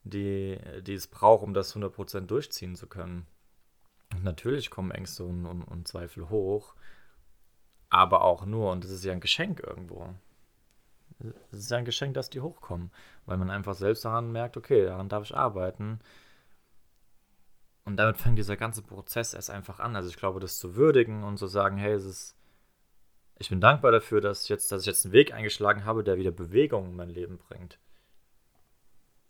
die, 0.03 0.59
die 0.81 0.95
es 0.95 1.07
braucht, 1.07 1.43
um 1.45 1.53
das 1.53 1.77
100% 1.77 2.23
durchziehen 2.23 2.75
zu 2.75 2.87
können. 2.87 3.27
Und 4.15 4.25
natürlich 4.25 4.71
kommen 4.71 4.91
Ängste 4.91 5.25
und, 5.25 5.47
und, 5.47 5.63
und 5.63 5.89
Zweifel 5.89 6.31
hoch, 6.31 6.75
aber 7.91 8.23
auch 8.23 8.47
nur, 8.47 8.73
und 8.73 8.85
das 8.85 8.91
ist 8.91 9.05
ja 9.05 9.13
ein 9.13 9.21
Geschenk 9.21 9.61
irgendwo. 9.61 10.15
Es 11.51 11.59
ist 11.61 11.71
ja 11.71 11.79
ein 11.79 11.85
Geschenk, 11.85 12.15
dass 12.15 12.31
die 12.31 12.41
hochkommen, 12.41 12.91
weil 13.25 13.39
man 13.39 13.51
einfach 13.51 13.75
selbst 13.75 14.05
daran 14.05 14.33
merkt, 14.33 14.57
okay, 14.57 14.85
daran 14.85 15.09
darf 15.09 15.25
ich 15.25 15.35
arbeiten 15.35 16.01
und 17.87 17.97
damit 17.97 18.19
fängt 18.19 18.37
dieser 18.37 18.57
ganze 18.57 18.83
Prozess 18.83 19.33
erst 19.33 19.49
einfach 19.49 19.79
an. 19.79 19.95
Also 19.95 20.09
ich 20.09 20.17
glaube, 20.17 20.41
das 20.41 20.59
zu 20.59 20.75
würdigen 20.75 21.23
und 21.23 21.39
zu 21.39 21.47
sagen, 21.47 21.79
hey, 21.79 21.93
es 21.93 22.05
ist, 22.05 22.37
ich 23.39 23.49
bin 23.49 23.61
dankbar 23.61 23.93
dafür, 23.93 24.21
dass 24.21 24.43
ich 24.43 24.49
jetzt, 24.49 24.73
dass 24.73 24.83
ich 24.83 24.87
jetzt 24.89 25.07
einen 25.07 25.13
Weg 25.13 25.33
eingeschlagen 25.33 25.85
habe, 25.85 26.03
der 26.03 26.19
wieder 26.19 26.33
Bewegung 26.33 26.87
in 26.87 26.97
mein 26.97 27.11
Leben 27.11 27.39
bringt. 27.39 27.79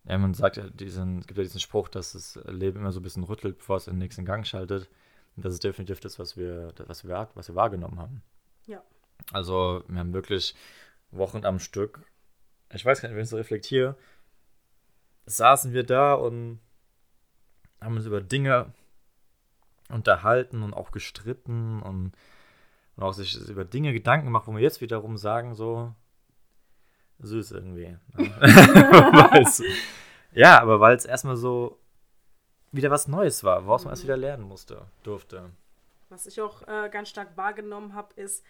Ja, 0.04 0.16
man 0.16 0.32
sagt 0.32 0.56
ja 0.56 0.70
diesen, 0.70 1.18
es 1.18 1.26
gibt 1.26 1.36
ja 1.36 1.44
diesen 1.44 1.60
Spruch, 1.60 1.88
dass 1.88 2.12
das 2.12 2.40
Leben 2.46 2.78
immer 2.78 2.92
so 2.92 3.00
ein 3.00 3.02
bisschen 3.02 3.24
rüttelt, 3.24 3.58
bevor 3.58 3.76
es 3.76 3.88
in 3.88 3.94
den 3.94 3.98
nächsten 3.98 4.24
Gang 4.24 4.46
schaltet. 4.46 4.88
Und 5.36 5.44
das 5.44 5.52
ist 5.52 5.64
definitiv 5.64 6.00
das, 6.00 6.18
was 6.18 6.38
wir, 6.38 6.72
was 6.86 7.06
wir, 7.06 7.28
was 7.34 7.48
wir 7.48 7.56
wahrgenommen 7.56 7.98
haben. 7.98 8.22
Ja. 8.66 8.82
Also, 9.32 9.84
wir 9.86 9.98
haben 9.98 10.14
wirklich 10.14 10.54
Wochen 11.16 11.44
am 11.44 11.58
Stück, 11.58 12.00
ich 12.72 12.84
weiß 12.84 13.00
gar 13.00 13.08
nicht, 13.08 13.16
wenn 13.16 13.24
ich 13.24 13.30
so 13.30 13.36
reflektiere, 13.36 13.96
saßen 15.26 15.72
wir 15.72 15.84
da 15.84 16.14
und 16.14 16.60
haben 17.80 17.96
uns 17.96 18.06
über 18.06 18.20
Dinge 18.20 18.72
unterhalten 19.88 20.62
und 20.62 20.74
auch 20.74 20.90
gestritten 20.90 21.82
und, 21.82 22.12
und 22.96 23.02
auch 23.02 23.12
sich 23.12 23.36
über 23.48 23.64
Dinge 23.64 23.92
Gedanken 23.92 24.26
gemacht, 24.26 24.46
wo 24.46 24.54
wir 24.54 24.60
jetzt 24.60 24.80
wiederum 24.80 25.16
sagen, 25.16 25.54
so 25.54 25.94
süß 27.20 27.52
irgendwie. 27.52 27.96
ja, 30.32 30.60
aber 30.60 30.80
weil 30.80 30.96
es 30.96 31.04
erstmal 31.04 31.36
so 31.36 31.78
wieder 32.72 32.90
was 32.90 33.08
Neues 33.08 33.44
war, 33.44 33.66
woraus 33.66 33.84
man 33.84 33.92
erst 33.92 34.04
wieder 34.04 34.16
lernen 34.16 34.42
musste, 34.42 34.86
durfte. 35.02 35.50
Was 36.08 36.26
ich 36.26 36.40
auch 36.40 36.62
äh, 36.68 36.88
ganz 36.90 37.08
stark 37.08 37.36
wahrgenommen 37.36 37.94
habe, 37.94 38.12
ist, 38.14 38.44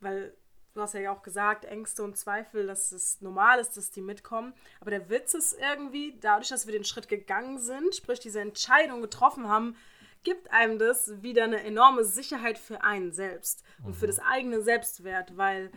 weil 0.00 0.34
du 0.74 0.80
hast 0.80 0.94
ja 0.94 1.12
auch 1.12 1.22
gesagt, 1.22 1.64
Ängste 1.64 2.02
und 2.02 2.16
Zweifel, 2.16 2.66
dass 2.66 2.92
es 2.92 3.20
normal 3.20 3.58
ist, 3.60 3.76
dass 3.76 3.90
die 3.90 4.00
mitkommen. 4.00 4.52
Aber 4.80 4.90
der 4.90 5.08
Witz 5.08 5.34
ist 5.34 5.56
irgendwie, 5.58 6.18
dadurch, 6.20 6.48
dass 6.48 6.66
wir 6.66 6.72
den 6.72 6.84
Schritt 6.84 7.08
gegangen 7.08 7.58
sind, 7.58 7.94
sprich 7.94 8.20
diese 8.20 8.40
Entscheidung 8.40 9.00
getroffen 9.00 9.48
haben, 9.48 9.76
gibt 10.24 10.50
einem 10.50 10.78
das 10.78 11.22
wieder 11.22 11.44
eine 11.44 11.62
enorme 11.62 12.04
Sicherheit 12.04 12.58
für 12.58 12.82
einen 12.82 13.12
selbst 13.12 13.62
und 13.84 13.90
mhm. 13.90 13.94
für 13.94 14.06
das 14.06 14.18
eigene 14.18 14.62
Selbstwert, 14.62 15.36
weil 15.36 15.70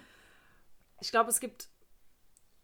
ich 0.99 1.11
glaube, 1.11 1.29
es 1.29 1.39
gibt 1.39 1.69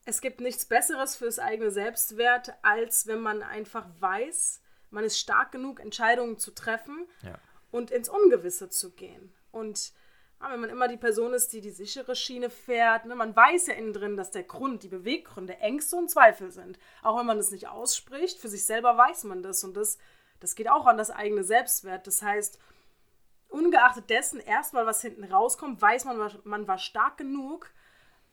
es 0.06 0.20
gibt 0.20 0.42
nichts 0.42 0.66
Besseres 0.66 1.16
für 1.16 1.26
das 1.26 1.40
eigene 1.40 1.72
Selbstwert, 1.72 2.54
als 2.62 3.08
wenn 3.08 3.22
man 3.22 3.42
einfach 3.42 3.88
weiß, 4.00 4.62
man 4.90 5.06
ist 5.06 5.18
stark 5.18 5.52
genug, 5.52 5.80
Entscheidungen 5.80 6.38
zu 6.38 6.52
treffen 6.52 7.08
ja. 7.22 7.40
und 7.72 7.90
ins 7.90 8.10
Ungewisse 8.10 8.70
zu 8.70 8.92
gehen. 8.92 9.34
Und 9.52 9.94
ja, 10.44 10.52
wenn 10.52 10.60
man 10.60 10.70
immer 10.70 10.88
die 10.88 10.98
Person 10.98 11.34
ist, 11.34 11.54
die 11.54 11.62
die 11.62 11.70
sichere 11.70 12.16
Schiene 12.16 12.50
fährt, 12.50 13.06
ne, 13.06 13.16
man 13.16 13.36
weiß 13.36 13.68
ja 13.68 13.76
innen 13.76 13.94
drin, 13.94 14.18
dass 14.18 14.32
der 14.32 14.44
Grund, 14.44 14.84
die 14.84 14.90
Beweggründe 14.90 15.58
Ängste 15.60 15.96
und 15.96 16.10
Zweifel 16.10 16.52
sind. 16.52 16.78
Auch 17.02 17.18
wenn 17.18 17.26
man 17.26 17.38
das 17.38 17.52
nicht 17.52 17.70
ausspricht, 17.70 18.40
für 18.40 18.50
sich 18.50 18.66
selber 18.66 18.98
weiß 18.98 19.24
man 19.26 19.42
das 19.42 19.64
und 19.64 19.78
das, 19.78 19.98
das 20.40 20.56
geht 20.56 20.70
auch 20.70 20.86
an 20.86 20.98
das 20.98 21.12
eigene 21.12 21.44
Selbstwert. 21.44 22.08
Das 22.08 22.22
heißt, 22.22 22.60
ungeachtet 23.48 24.10
dessen, 24.10 24.40
erstmal 24.40 24.86
was 24.86 25.02
hinten 25.02 25.24
rauskommt, 25.24 25.82
weiß 25.82 26.06
man, 26.06 26.32
man 26.44 26.68
war 26.68 26.78
stark 26.78 27.18
genug, 27.18 27.72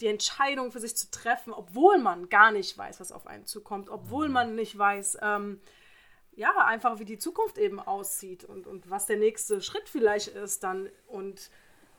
die 0.00 0.06
Entscheidung 0.06 0.72
für 0.72 0.80
sich 0.80 0.96
zu 0.96 1.10
treffen, 1.10 1.52
obwohl 1.52 1.98
man 1.98 2.28
gar 2.28 2.50
nicht 2.50 2.76
weiß, 2.76 3.00
was 3.00 3.12
auf 3.12 3.26
einen 3.26 3.46
zukommt, 3.46 3.90
obwohl 3.90 4.28
mhm. 4.28 4.34
man 4.34 4.54
nicht 4.54 4.76
weiß, 4.76 5.18
ähm, 5.22 5.60
ja, 6.32 6.52
einfach 6.64 6.98
wie 6.98 7.04
die 7.04 7.18
Zukunft 7.18 7.58
eben 7.58 7.78
aussieht 7.78 8.44
und, 8.44 8.66
und 8.66 8.88
was 8.88 9.06
der 9.06 9.18
nächste 9.18 9.60
Schritt 9.60 9.88
vielleicht 9.88 10.28
ist 10.28 10.64
dann 10.64 10.88
und 11.06 11.50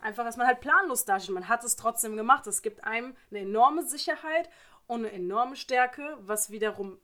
einfach, 0.02 0.24
dass 0.24 0.36
man 0.36 0.46
halt 0.46 0.60
planlos 0.60 1.04
dasteht. 1.04 1.34
Man 1.34 1.48
hat 1.48 1.64
es 1.64 1.76
trotzdem 1.76 2.16
gemacht. 2.16 2.46
Es 2.46 2.62
gibt 2.62 2.84
einem 2.84 3.14
eine 3.30 3.40
enorme 3.40 3.84
Sicherheit 3.84 4.48
und 4.86 5.00
eine 5.00 5.12
enorme 5.12 5.56
Stärke, 5.56 6.16
was 6.20 6.50
wiederum 6.50 6.98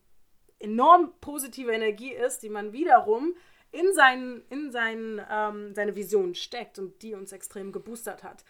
enorm 0.58 1.12
positive 1.20 1.72
Energie 1.72 2.12
ist, 2.12 2.42
die 2.42 2.48
man 2.48 2.72
wiederum 2.72 3.34
in, 3.70 3.92
seinen, 3.94 4.42
in 4.48 4.72
seinen, 4.72 5.20
ähm, 5.30 5.74
seine 5.74 5.94
Vision 5.94 6.34
steckt 6.34 6.78
und 6.78 7.02
die 7.02 7.14
uns 7.14 7.32
extrem 7.32 7.72
geboostert 7.72 8.22
hat. 8.22 8.44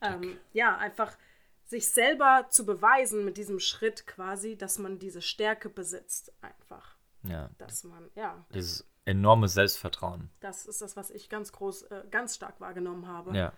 Ähm, 0.00 0.38
ja, 0.52 0.76
einfach 0.76 1.16
sich 1.64 1.88
selber 1.88 2.46
zu 2.50 2.64
beweisen 2.64 3.24
mit 3.24 3.36
diesem 3.36 3.58
Schritt 3.58 4.06
quasi, 4.06 4.56
dass 4.56 4.78
man 4.78 4.98
diese 4.98 5.22
Stärke 5.22 5.68
besitzt, 5.68 6.32
einfach. 6.40 6.96
Ja. 7.24 7.50
Dass 7.58 7.84
man, 7.84 8.10
ja. 8.14 8.44
Dieses 8.54 8.86
enorme 9.04 9.48
Selbstvertrauen. 9.48 10.30
Das 10.40 10.66
ist 10.66 10.82
das, 10.82 10.96
was 10.96 11.10
ich 11.10 11.28
ganz 11.28 11.52
groß, 11.52 11.82
äh, 11.82 12.04
ganz 12.10 12.36
stark 12.36 12.60
wahrgenommen 12.60 13.06
habe. 13.06 13.36
Ja. 13.36 13.52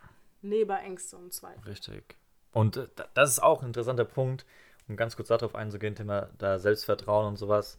Neben 0.45 0.77
Ängste 0.77 1.17
und 1.17 1.33
Zweifel. 1.33 1.67
Richtig. 1.67 2.17
Und 2.53 2.77
äh, 2.77 2.87
das 3.15 3.31
ist 3.31 3.43
auch 3.43 3.63
ein 3.63 3.69
interessanter 3.69 4.05
Punkt, 4.05 4.45
um 4.89 4.97
ganz 4.97 5.17
kurz 5.17 5.29
darauf 5.29 5.55
einzugehen, 5.55 5.95
Thema 5.95 6.29
da 6.39 6.59
Selbstvertrauen 6.59 7.27
und 7.27 7.37
sowas. 7.37 7.79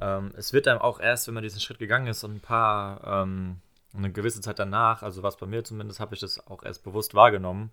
Ähm, 0.00 0.32
es 0.36 0.52
wird 0.52 0.66
einem 0.66 0.80
auch 0.80 0.98
erst, 0.98 1.28
wenn 1.28 1.34
man 1.34 1.44
diesen 1.44 1.60
Schritt 1.60 1.78
gegangen 1.78 2.08
ist 2.08 2.24
und 2.24 2.34
ein 2.34 2.40
paar, 2.40 3.22
ähm, 3.22 3.60
eine 3.94 4.10
gewisse 4.10 4.40
Zeit 4.40 4.58
danach, 4.58 5.02
also 5.02 5.22
was 5.22 5.36
bei 5.36 5.46
mir 5.46 5.62
zumindest, 5.62 6.00
habe 6.00 6.14
ich 6.14 6.20
das 6.20 6.44
auch 6.48 6.64
erst 6.64 6.82
bewusst 6.82 7.14
wahrgenommen, 7.14 7.70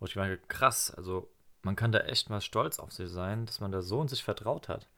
wo 0.00 0.06
ich 0.06 0.16
merke, 0.16 0.38
krass, 0.48 0.92
also 0.92 1.28
man 1.62 1.76
kann 1.76 1.92
da 1.92 2.00
echt 2.00 2.28
mal 2.28 2.40
stolz 2.40 2.80
auf 2.80 2.92
sich 2.92 3.08
sein, 3.08 3.46
dass 3.46 3.60
man 3.60 3.70
da 3.70 3.82
so 3.82 4.02
in 4.02 4.08
sich 4.08 4.24
vertraut 4.24 4.68
hat. 4.68 4.88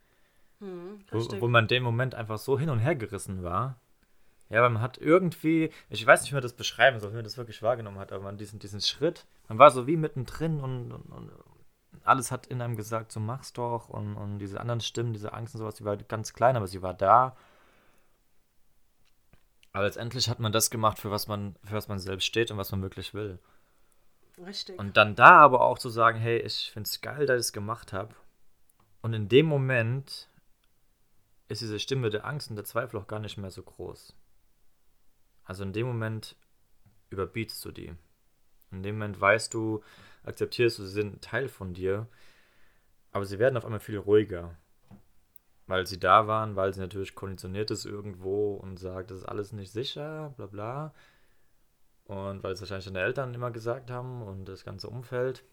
Hm, 0.61 1.05
Wo, 1.11 1.40
wo 1.40 1.48
man 1.48 1.64
in 1.64 1.68
dem 1.68 1.83
Moment 1.83 2.14
einfach 2.14 2.38
so 2.38 2.59
hin 2.59 2.70
und 2.70 2.79
her 2.79 2.94
gerissen 2.94 3.42
war. 3.42 3.77
Ja, 4.50 4.62
weil 4.62 4.70
man 4.70 4.82
hat 4.82 4.96
irgendwie, 4.98 5.70
ich 5.90 6.06
weiß 6.06 6.22
nicht, 6.22 6.30
wie 6.30 6.37
man 6.37 6.42
das 6.42 6.54
beschreiben 6.54 7.00
soll, 7.00 7.11
wie 7.11 7.16
man 7.16 7.24
das 7.24 7.37
wirklich 7.37 7.62
wahrgenommen 7.62 7.98
hat, 7.98 8.12
aber 8.12 8.24
man 8.24 8.38
diesen, 8.38 8.58
diesen 8.58 8.80
Schritt, 8.80 9.26
man 9.48 9.58
war 9.58 9.70
so 9.70 9.87
wie 9.87 9.96
mittendrin 9.96 10.61
und, 10.61 10.90
und, 10.90 11.02
und 11.11 11.30
alles 12.04 12.30
hat 12.30 12.46
in 12.46 12.62
einem 12.62 12.76
gesagt, 12.76 13.12
so 13.12 13.20
mach's 13.20 13.52
doch 13.52 13.90
und, 13.90 14.16
und 14.16 14.38
diese 14.38 14.61
anderen 14.61 14.80
Stimmen, 14.80 15.12
diese 15.12 15.34
Angst 15.34 15.54
und 15.54 15.58
sowas, 15.58 15.74
die 15.74 15.84
war 15.84 15.96
ganz 15.96 16.32
klein, 16.32 16.56
aber 16.56 16.66
sie 16.66 16.80
war 16.80 16.94
da. 16.94 17.37
Aber 19.72 19.84
letztendlich 19.84 20.28
hat 20.30 20.40
man 20.40 20.52
das 20.52 20.70
gemacht, 20.70 20.98
für 20.98 21.11
was 21.11 21.28
man, 21.28 21.56
für 21.62 21.74
was 21.74 21.88
man 21.88 21.98
selbst 21.98 22.24
steht 22.24 22.50
und 22.50 22.56
was 22.56 22.72
man 22.72 22.82
wirklich 22.82 23.12
will. 23.12 23.38
Richtig. 24.38 24.78
Und 24.78 24.96
dann 24.96 25.14
da 25.14 25.30
aber 25.30 25.61
auch 25.62 25.78
zu 25.78 25.90
sagen, 25.90 26.18
hey, 26.18 26.38
ich 26.38 26.70
finde 26.72 26.88
es 26.88 27.00
geil, 27.00 27.26
dass 27.26 27.37
ich 27.37 27.48
es 27.48 27.52
gemacht 27.52 27.92
habe. 27.92 28.14
Und 29.02 29.12
in 29.12 29.28
dem 29.28 29.46
Moment 29.46 30.28
ist 31.48 31.62
diese 31.62 31.78
Stimme 31.78 32.11
der 32.11 32.24
Angst 32.24 32.50
und 32.50 32.56
der 32.56 32.64
Zweifel 32.64 32.98
auch 32.98 33.06
gar 33.06 33.20
nicht 33.20 33.37
mehr 33.37 33.50
so 33.50 33.62
groß. 33.62 34.14
Also 35.48 35.64
in 35.64 35.72
dem 35.72 35.87
Moment 35.87 36.37
überbietst 37.08 37.64
du 37.64 37.72
die. 37.72 37.94
In 38.70 38.82
dem 38.82 38.96
Moment 38.96 39.18
weißt 39.18 39.52
du, 39.54 39.82
akzeptierst 40.24 40.78
du, 40.78 40.84
sie 40.84 40.92
sind 40.92 41.22
Teil 41.22 41.48
von 41.48 41.72
dir, 41.72 42.06
aber 43.12 43.24
sie 43.24 43.38
werden 43.38 43.56
auf 43.56 43.64
einmal 43.64 43.80
viel 43.80 43.96
ruhiger. 43.96 44.54
Weil 45.66 45.87
sie 45.87 45.98
da 45.98 46.26
waren, 46.26 46.54
weil 46.54 46.74
sie 46.74 46.80
natürlich 46.80 47.14
konditioniert 47.14 47.70
ist 47.70 47.87
irgendwo 47.87 48.56
und 48.56 48.78
sagt, 48.78 49.11
das 49.11 49.20
ist 49.20 49.24
alles 49.24 49.52
nicht 49.52 49.72
sicher, 49.72 50.34
bla 50.37 50.46
bla. 50.46 50.94
Und 52.04 52.42
weil 52.42 52.52
es 52.52 52.61
wahrscheinlich 52.61 52.84
deine 52.84 53.00
Eltern 53.00 53.32
immer 53.32 53.50
gesagt 53.50 53.90
haben 53.90 54.22
und 54.22 54.44
das 54.44 54.64
ganze 54.64 54.88
Umfeld. 54.88 55.44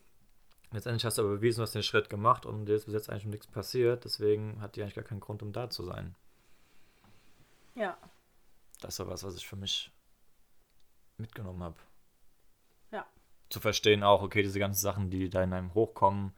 Letztendlich 0.71 1.05
hast 1.05 1.17
du 1.17 1.21
aber 1.21 1.36
bewiesen, 1.36 1.60
du 1.60 1.63
hast 1.63 1.75
den 1.75 1.84
Schritt 1.84 2.10
gemacht 2.10 2.45
und 2.45 2.65
dir 2.65 2.75
ist 2.75 2.86
bis 2.86 2.93
jetzt 2.93 3.10
eigentlich 3.10 3.27
nichts 3.27 3.47
passiert. 3.47 4.03
Deswegen 4.03 4.60
hat 4.60 4.75
die 4.75 4.81
eigentlich 4.81 4.95
gar 4.95 5.05
keinen 5.05 5.21
Grund, 5.21 5.41
um 5.41 5.53
da 5.53 5.69
zu 5.69 5.86
sein. 5.86 6.15
ja, 7.75 7.97
Das 8.86 9.00
war 9.00 9.08
was, 9.08 9.24
was 9.24 9.36
ich 9.36 9.48
für 9.48 9.56
mich 9.56 9.91
mitgenommen 11.17 11.63
habe. 11.63 11.78
ja. 12.91 13.06
Zu 13.50 13.60
verstehen 13.60 14.04
auch, 14.04 14.21
okay, 14.21 14.43
diese 14.43 14.60
ganzen 14.60 14.80
Sachen, 14.80 15.10
die 15.10 15.30
da 15.30 15.41
in 15.41 15.54
einem 15.54 15.74
hochkommen. 15.74 16.34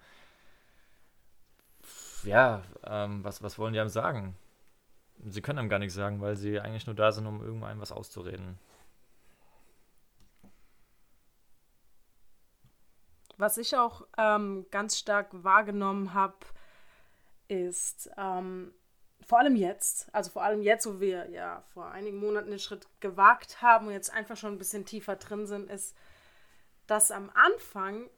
Ja, 2.24 2.64
ähm, 2.84 3.24
was, 3.24 3.42
was 3.44 3.58
wollen 3.60 3.74
die 3.74 3.80
einem 3.80 3.90
sagen? 3.90 4.38
Sie 5.26 5.42
können 5.42 5.60
einem 5.60 5.70
gar 5.70 5.80
nichts 5.80 5.96
sagen, 5.96 6.22
weil 6.22 6.38
sie 6.38 6.60
eigentlich 6.60 6.86
nur 6.86 6.96
da 6.96 7.12
sind, 7.12 7.28
um 7.28 7.42
irgendeinem 7.42 7.82
was 7.82 7.92
auszureden. 7.92 8.58
Was 13.38 13.58
ich 13.58 13.76
auch 13.76 14.08
ähm, 14.18 14.66
ganz 14.72 14.98
stark 14.98 15.28
wahrgenommen 15.32 16.14
habe, 16.14 16.38
ist 17.48 18.10
ähm, 18.18 18.74
vor 19.28 19.40
allem 19.40 19.58
jetzt, 19.58 20.08
also 20.14 20.32
vor 20.32 20.44
allem 20.44 20.62
jetzt, 20.62 20.88
wo 20.88 21.02
wir 21.02 21.30
ja 21.30 21.62
vor 21.74 21.92
einigen 21.92 22.18
Monaten 22.18 22.50
den 22.50 22.60
Schritt 22.60 22.88
gewagt 23.02 23.62
haben 23.62 23.88
und 23.88 23.94
jetzt 23.94 24.12
einfach 24.12 24.38
schon 24.38 24.54
ein 24.54 24.58
bisschen 24.58 24.86
tiefer 24.86 25.18
drin 25.18 25.46
sind, 25.46 25.70
ist, 25.70 25.96
dass 26.88 27.12
am 27.12 27.30
Anfang 27.34 28.10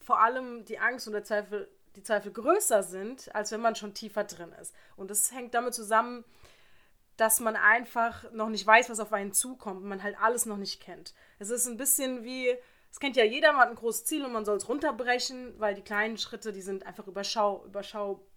vor 0.00 0.20
allem 0.20 0.64
die 0.64 0.80
Angst 0.80 1.06
und 1.06 1.12
der 1.12 1.22
Zweifel, 1.22 1.70
die 1.94 2.02
Zweifel 2.02 2.32
größer 2.32 2.82
sind, 2.82 3.32
als 3.36 3.52
wenn 3.52 3.60
man 3.60 3.76
schon 3.76 3.94
tiefer 3.94 4.24
drin 4.24 4.52
ist. 4.60 4.74
Und 4.96 5.12
das 5.12 5.30
hängt 5.30 5.54
damit 5.54 5.74
zusammen, 5.74 6.24
dass 7.16 7.38
man 7.38 7.54
einfach 7.54 8.32
noch 8.32 8.48
nicht 8.48 8.66
weiß, 8.66 8.90
was 8.90 8.98
auf 8.98 9.12
einen 9.12 9.32
zukommt 9.32 9.82
und 9.82 9.88
man 9.88 10.02
halt 10.02 10.20
alles 10.20 10.44
noch 10.44 10.56
nicht 10.56 10.80
kennt. 10.80 11.14
Es 11.38 11.50
ist 11.50 11.66
ein 11.66 11.76
bisschen 11.76 12.24
wie, 12.24 12.52
es 12.90 12.98
kennt 12.98 13.14
ja 13.14 13.24
jeder, 13.24 13.52
man 13.52 13.60
hat 13.60 13.68
ein 13.68 13.76
großes 13.76 14.06
Ziel 14.06 14.24
und 14.24 14.32
man 14.32 14.44
soll 14.44 14.56
es 14.56 14.68
runterbrechen, 14.68 15.54
weil 15.60 15.76
die 15.76 15.82
kleinen 15.82 16.18
Schritte, 16.18 16.52
die 16.52 16.62
sind 16.62 16.84
einfach 16.84 17.06
überschau 17.06 17.64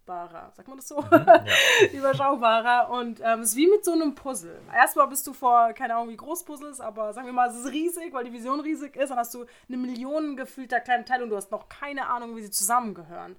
überschaubarer. 0.03 0.51
Sagt 0.55 0.67
man 0.67 0.77
das 0.77 0.87
so? 0.87 1.03
Ja. 1.11 1.45
überschaubarer. 1.93 2.89
Und 2.91 3.21
ähm, 3.23 3.41
es 3.41 3.49
ist 3.49 3.55
wie 3.55 3.67
mit 3.67 3.83
so 3.83 3.93
einem 3.93 4.15
Puzzle. 4.15 4.59
Erstmal 4.73 5.07
bist 5.07 5.25
du 5.27 5.33
vor, 5.33 5.73
keine 5.73 5.95
Ahnung, 5.95 6.09
wie 6.09 6.17
groß 6.17 6.43
Puzzle 6.45 6.69
ist, 6.69 6.81
aber 6.81 7.13
sagen 7.13 7.27
wir 7.27 7.33
mal, 7.33 7.49
es 7.49 7.55
ist 7.55 7.71
riesig, 7.71 8.13
weil 8.13 8.25
die 8.25 8.33
Vision 8.33 8.59
riesig 8.59 8.95
ist. 8.95 9.09
Dann 9.09 9.17
hast 9.17 9.33
du 9.33 9.45
eine 9.67 9.77
Million 9.77 10.35
gefühlter 10.35 10.79
kleine 10.79 11.05
Teile 11.05 11.23
und 11.23 11.29
du 11.29 11.35
hast 11.35 11.51
noch 11.51 11.69
keine 11.69 12.07
Ahnung, 12.07 12.35
wie 12.35 12.41
sie 12.41 12.51
zusammengehören. 12.51 13.35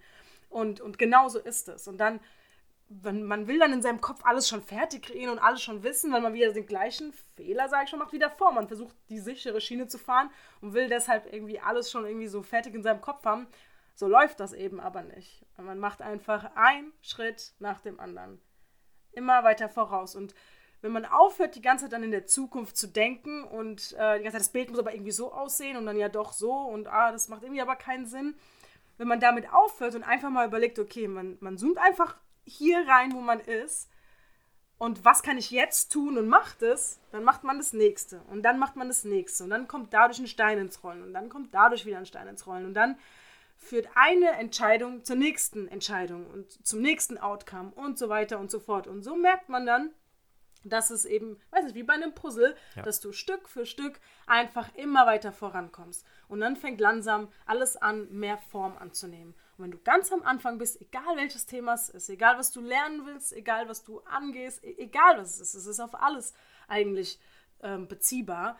Und, 0.49 0.81
und 0.81 0.99
genau 0.99 1.29
so 1.29 1.39
ist 1.39 1.69
es. 1.69 1.89
Und 1.89 1.99
dann 1.99 2.21
wenn 2.87 3.25
man 3.25 3.49
will 3.49 3.59
dann 3.59 3.73
in 3.73 3.81
seinem 3.81 4.03
Kopf 4.03 4.21
alles 4.25 4.47
schon 4.47 4.63
fertig 4.63 5.05
kreieren 5.07 5.33
und 5.33 5.39
alles 5.39 5.63
schon 5.63 5.83
wissen, 5.83 6.13
weil 6.13 6.21
man 6.21 6.35
wieder 6.35 6.53
den 6.53 6.67
gleichen 6.67 7.15
Fehler, 7.35 7.67
sage 7.69 7.85
ich 7.85 7.91
schon, 7.91 7.99
macht 7.99 8.13
wie 8.13 8.19
davor. 8.19 8.53
Man 8.53 8.69
versucht, 8.69 8.95
die 9.09 9.19
sichere 9.19 9.61
Schiene 9.61 9.89
zu 9.89 9.99
fahren 9.99 10.31
und 10.61 10.75
will 10.75 10.89
deshalb 10.89 11.33
irgendwie 11.33 11.59
alles 11.59 11.91
schon 11.91 12.05
irgendwie 12.05 12.29
so 12.29 12.43
fertig 12.43 12.75
in 12.75 12.83
seinem 12.83 13.01
Kopf 13.01 13.25
haben. 13.25 13.49
So 13.95 14.09
läuft 14.09 14.41
das 14.41 14.53
eben 14.53 14.81
aber 14.81 15.03
nicht. 15.03 15.47
Man 15.57 15.79
macht 15.79 16.03
einfach 16.03 16.51
einen 16.57 16.93
Schritt 17.01 17.55
nach 17.61 17.81
dem 17.81 18.01
anderen. 18.01 18.41
Immer 19.13 19.45
weiter 19.45 19.69
voraus. 19.69 20.17
Und 20.17 20.35
wenn 20.81 20.93
man 20.93 21.07
aufhört, 21.07 21.55
die 21.55 21.63
ganze 21.63 21.85
Zeit 21.85 21.93
dann 21.93 22.03
in 22.03 22.11
der 22.11 22.27
Zukunft 22.27 22.77
zu 22.77 22.89
denken 22.89 23.45
und 23.45 23.93
äh, 23.93 24.19
die 24.19 24.25
ganze 24.25 24.33
Zeit, 24.33 24.41
das 24.41 24.49
Bild 24.53 24.71
muss 24.71 24.81
aber 24.81 24.93
irgendwie 24.93 25.13
so 25.13 25.33
aussehen 25.33 25.77
und 25.77 25.87
dann 25.87 25.97
ja 25.97 26.09
doch 26.09 26.33
so 26.33 26.53
und 26.53 26.89
ah, 26.89 27.11
das 27.11 27.29
macht 27.29 27.43
irgendwie 27.43 27.63
aber 27.63 27.77
keinen 27.77 28.07
Sinn. 28.07 28.35
Wenn 28.99 29.09
man 29.09 29.21
damit 29.21 29.53
aufhört 29.53 29.95
und 29.95 30.03
einfach 30.03 30.31
mal 30.31 30.47
überlegt, 30.47 30.79
okay, 30.79 31.09
man, 31.09 31.39
man 31.41 31.57
zoomt 31.57 31.79
einfach 31.79 32.17
hier 32.45 32.87
rein, 32.87 33.13
wo 33.13 33.21
man 33.21 33.41
ist. 33.41 33.89
Und 34.77 35.05
was 35.05 35.23
kann 35.23 35.39
ich 35.39 35.51
jetzt 35.51 35.91
tun 35.93 36.19
und 36.19 36.29
macht 36.29 36.63
es, 36.63 37.01
dann 37.13 37.25
macht 37.25 37.45
man 37.45 37.59
das 37.59 37.73
nächste. 37.73 38.21
Und 38.31 38.43
dann 38.43 38.59
macht 38.59 38.77
man 38.77 38.89
das 38.89 39.05
nächste. 39.05 39.45
Und 39.45 39.51
dann 39.51 39.69
kommt 39.69 39.95
dadurch 39.95 40.19
ein 40.19 40.27
Stein 40.27 40.59
ins 40.59 40.83
Rollen. 40.83 41.03
Und 41.03 41.15
dann 41.15 41.29
kommt 41.29 41.55
dadurch 41.55 41.87
wieder 41.87 41.99
ein 41.99 42.07
Stein 42.07 42.29
ins 42.29 42.47
Rollen. 42.47 42.67
Und 42.67 42.75
dann 42.75 42.99
führt 43.65 43.89
eine 43.95 44.31
Entscheidung 44.33 45.05
zur 45.05 45.17
nächsten 45.17 45.67
Entscheidung 45.69 46.27
und 46.27 46.67
zum 46.67 46.81
nächsten 46.81 47.19
Outcome 47.19 47.73
und 47.75 47.99
so 47.99 48.09
weiter 48.09 48.39
und 48.39 48.51
so 48.51 48.61
fort. 48.61 48.87
Und 48.87 49.03
so 49.03 49.17
merkt 49.17 49.49
man 49.49 49.67
dann, 49.67 49.91
dass 50.67 50.89
es 50.91 51.05
eben, 51.05 51.39
weiß 51.51 51.65
nicht, 51.65 51.75
wie 51.75 51.83
bei 51.83 51.93
einem 51.95 52.15
Puzzle, 52.15 52.57
Ja. 52.75 52.83
dass 52.83 53.01
du 53.01 53.13
Stück 53.13 53.49
für 53.51 53.67
Stück 53.67 54.01
einfach 54.27 54.75
immer 54.77 55.05
weiter 55.07 55.31
vorankommst. 55.31 56.07
Und 56.29 56.41
dann 56.41 56.57
fängt 56.57 56.81
langsam 56.81 57.29
alles 57.45 57.77
an, 57.77 58.09
mehr 58.11 58.39
Form 58.39 58.77
anzunehmen. 58.79 59.35
Und 59.59 59.65
wenn 59.65 59.71
du 59.73 59.79
ganz 59.79 60.11
am 60.11 60.23
Anfang 60.23 60.57
bist, 60.59 60.81
egal 60.81 61.17
welches 61.17 61.45
Thema 61.45 61.75
es 61.75 61.91
ist, 61.91 62.09
egal 62.09 62.39
was 62.39 62.51
du 62.51 62.61
lernen 62.63 63.05
willst, 63.05 63.35
egal 63.35 63.69
was 63.69 63.85
du 63.85 64.01
angehst, 64.01 64.65
e- 64.65 64.75
egal 64.79 65.19
was 65.19 65.35
es 65.35 65.41
ist, 65.41 65.55
es 65.55 65.67
ist 65.67 65.81
auf 65.81 65.95
alles 66.03 66.33
eigentlich 66.67 67.21
ähm, 67.63 67.87
beziehbar. 67.87 68.59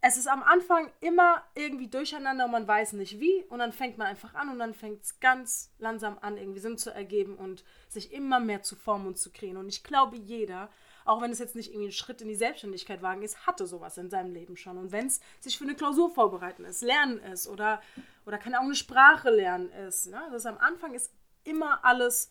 Es 0.00 0.16
ist 0.16 0.28
am 0.28 0.44
Anfang 0.44 0.90
immer 1.00 1.42
irgendwie 1.54 1.88
durcheinander 1.88 2.44
und 2.44 2.52
man 2.52 2.68
weiß 2.68 2.92
nicht 2.92 3.18
wie. 3.18 3.44
Und 3.48 3.58
dann 3.58 3.72
fängt 3.72 3.98
man 3.98 4.06
einfach 4.06 4.34
an 4.34 4.48
und 4.48 4.58
dann 4.58 4.74
fängt 4.74 5.02
es 5.02 5.18
ganz 5.18 5.72
langsam 5.78 6.18
an, 6.20 6.36
irgendwie 6.36 6.60
Sinn 6.60 6.78
zu 6.78 6.90
ergeben 6.90 7.36
und 7.36 7.64
sich 7.88 8.12
immer 8.12 8.38
mehr 8.38 8.62
zu 8.62 8.76
formen 8.76 9.08
und 9.08 9.18
zu 9.18 9.30
kreieren. 9.30 9.56
Und 9.56 9.68
ich 9.68 9.82
glaube, 9.82 10.16
jeder, 10.16 10.70
auch 11.04 11.20
wenn 11.20 11.32
es 11.32 11.40
jetzt 11.40 11.56
nicht 11.56 11.70
irgendwie 11.70 11.88
ein 11.88 11.92
Schritt 11.92 12.20
in 12.22 12.28
die 12.28 12.36
Selbstständigkeit 12.36 13.02
wagen 13.02 13.22
ist, 13.22 13.46
hatte 13.46 13.66
sowas 13.66 13.98
in 13.98 14.08
seinem 14.08 14.32
Leben 14.32 14.56
schon. 14.56 14.78
Und 14.78 14.92
wenn 14.92 15.06
es 15.06 15.20
sich 15.40 15.58
für 15.58 15.64
eine 15.64 15.74
Klausur 15.74 16.10
vorbereiten 16.10 16.64
ist, 16.64 16.82
lernen 16.82 17.18
ist 17.18 17.48
oder, 17.48 17.82
oder 18.24 18.38
keine 18.38 18.58
Ahnung, 18.58 18.68
eine 18.68 18.76
Sprache 18.76 19.30
lernen 19.30 19.70
ist, 19.72 20.06
ne? 20.10 20.20
das 20.30 20.46
am 20.46 20.58
Anfang 20.58 20.94
ist 20.94 21.12
immer 21.42 21.84
alles 21.84 22.30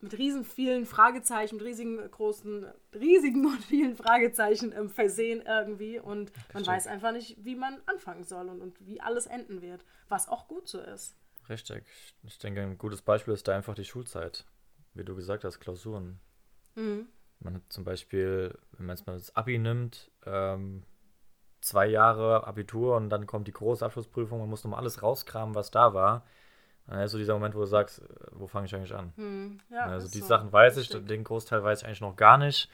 mit 0.00 0.16
riesen 0.16 0.44
vielen 0.44 0.86
Fragezeichen, 0.86 1.56
mit 1.56 1.64
riesigen 1.64 1.98
großen, 2.10 2.66
riesigen 2.94 3.44
und 3.46 3.64
vielen 3.64 3.96
Fragezeichen 3.96 4.72
ähm, 4.72 4.88
versehen 4.88 5.42
irgendwie 5.46 5.98
und 5.98 6.32
man 6.52 6.62
Richtig. 6.62 6.66
weiß 6.66 6.86
einfach 6.86 7.12
nicht, 7.12 7.44
wie 7.44 7.54
man 7.54 7.80
anfangen 7.86 8.24
soll 8.24 8.48
und, 8.48 8.60
und 8.60 8.86
wie 8.86 9.00
alles 9.00 9.26
enden 9.26 9.62
wird, 9.62 9.84
was 10.08 10.28
auch 10.28 10.48
gut 10.48 10.68
so 10.68 10.80
ist. 10.80 11.16
Richtig. 11.48 11.84
Ich 12.22 12.38
denke, 12.38 12.62
ein 12.62 12.78
gutes 12.78 13.02
Beispiel 13.02 13.34
ist 13.34 13.46
da 13.48 13.54
einfach 13.54 13.74
die 13.74 13.84
Schulzeit. 13.84 14.46
Wie 14.94 15.04
du 15.04 15.14
gesagt 15.14 15.44
hast, 15.44 15.60
Klausuren. 15.60 16.20
Mhm. 16.74 17.08
Man 17.40 17.54
hat 17.54 17.62
zum 17.68 17.84
Beispiel, 17.84 18.56
wenn 18.72 18.86
man 18.86 18.96
jetzt 18.96 19.06
mal 19.06 19.14
das 19.14 19.34
Abi 19.34 19.58
nimmt, 19.58 20.10
ähm, 20.26 20.84
zwei 21.60 21.86
Jahre 21.86 22.46
Abitur 22.46 22.96
und 22.96 23.10
dann 23.10 23.26
kommt 23.26 23.48
die 23.48 23.52
große 23.52 23.84
Abschlussprüfung, 23.84 24.38
man 24.38 24.48
muss 24.48 24.64
nochmal 24.64 24.80
alles 24.80 25.02
rauskramen, 25.02 25.54
was 25.54 25.70
da 25.70 25.94
war. 25.94 26.24
Dann 26.86 27.00
ist 27.00 27.12
so 27.12 27.18
dieser 27.18 27.34
Moment, 27.34 27.54
wo 27.54 27.60
du 27.60 27.66
sagst, 27.66 28.00
äh, 28.00 28.04
wo 28.32 28.46
fange 28.46 28.66
ich 28.66 28.74
eigentlich 28.74 28.94
an? 28.94 29.12
Hm, 29.16 29.60
ja, 29.70 29.86
also 29.86 30.08
die 30.08 30.20
so. 30.20 30.26
Sachen 30.26 30.52
weiß 30.52 30.76
ich, 30.78 30.90
Richtig. 30.90 31.06
den 31.06 31.24
Großteil 31.24 31.62
weiß 31.62 31.80
ich 31.80 31.86
eigentlich 31.86 32.00
noch 32.00 32.16
gar 32.16 32.38
nicht. 32.38 32.68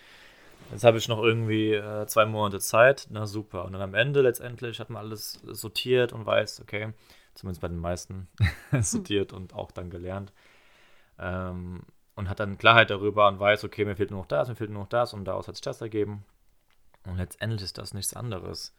Jetzt 0.72 0.84
habe 0.84 0.98
ich 0.98 1.06
noch 1.08 1.22
irgendwie 1.22 1.74
äh, 1.74 2.06
zwei 2.06 2.26
Monate 2.26 2.58
Zeit, 2.58 3.06
na 3.10 3.26
super. 3.26 3.64
Und 3.64 3.72
dann 3.72 3.82
am 3.82 3.94
Ende 3.94 4.22
letztendlich 4.22 4.80
hat 4.80 4.90
man 4.90 5.04
alles 5.04 5.34
sortiert 5.44 6.12
und 6.12 6.26
weiß, 6.26 6.60
okay, 6.60 6.92
zumindest 7.34 7.60
bei 7.60 7.68
den 7.68 7.78
meisten 7.78 8.28
sortiert 8.80 9.32
und 9.32 9.54
auch 9.54 9.70
dann 9.70 9.90
gelernt. 9.90 10.32
Ähm, 11.18 11.82
und 12.14 12.28
hat 12.30 12.40
dann 12.40 12.58
Klarheit 12.58 12.90
darüber 12.90 13.28
und 13.28 13.38
weiß, 13.38 13.64
okay, 13.64 13.84
mir 13.84 13.94
fehlt 13.94 14.10
nur 14.10 14.20
noch 14.20 14.26
das, 14.26 14.48
mir 14.48 14.56
fehlt 14.56 14.70
nur 14.70 14.82
noch 14.82 14.88
das 14.88 15.12
und 15.12 15.24
daraus 15.26 15.46
hat 15.46 15.54
sich 15.54 15.62
das 15.62 15.80
ergeben. 15.80 16.24
Und 17.06 17.18
letztendlich 17.18 17.62
ist 17.62 17.78
das 17.78 17.94
nichts 17.94 18.14
anderes 18.14 18.74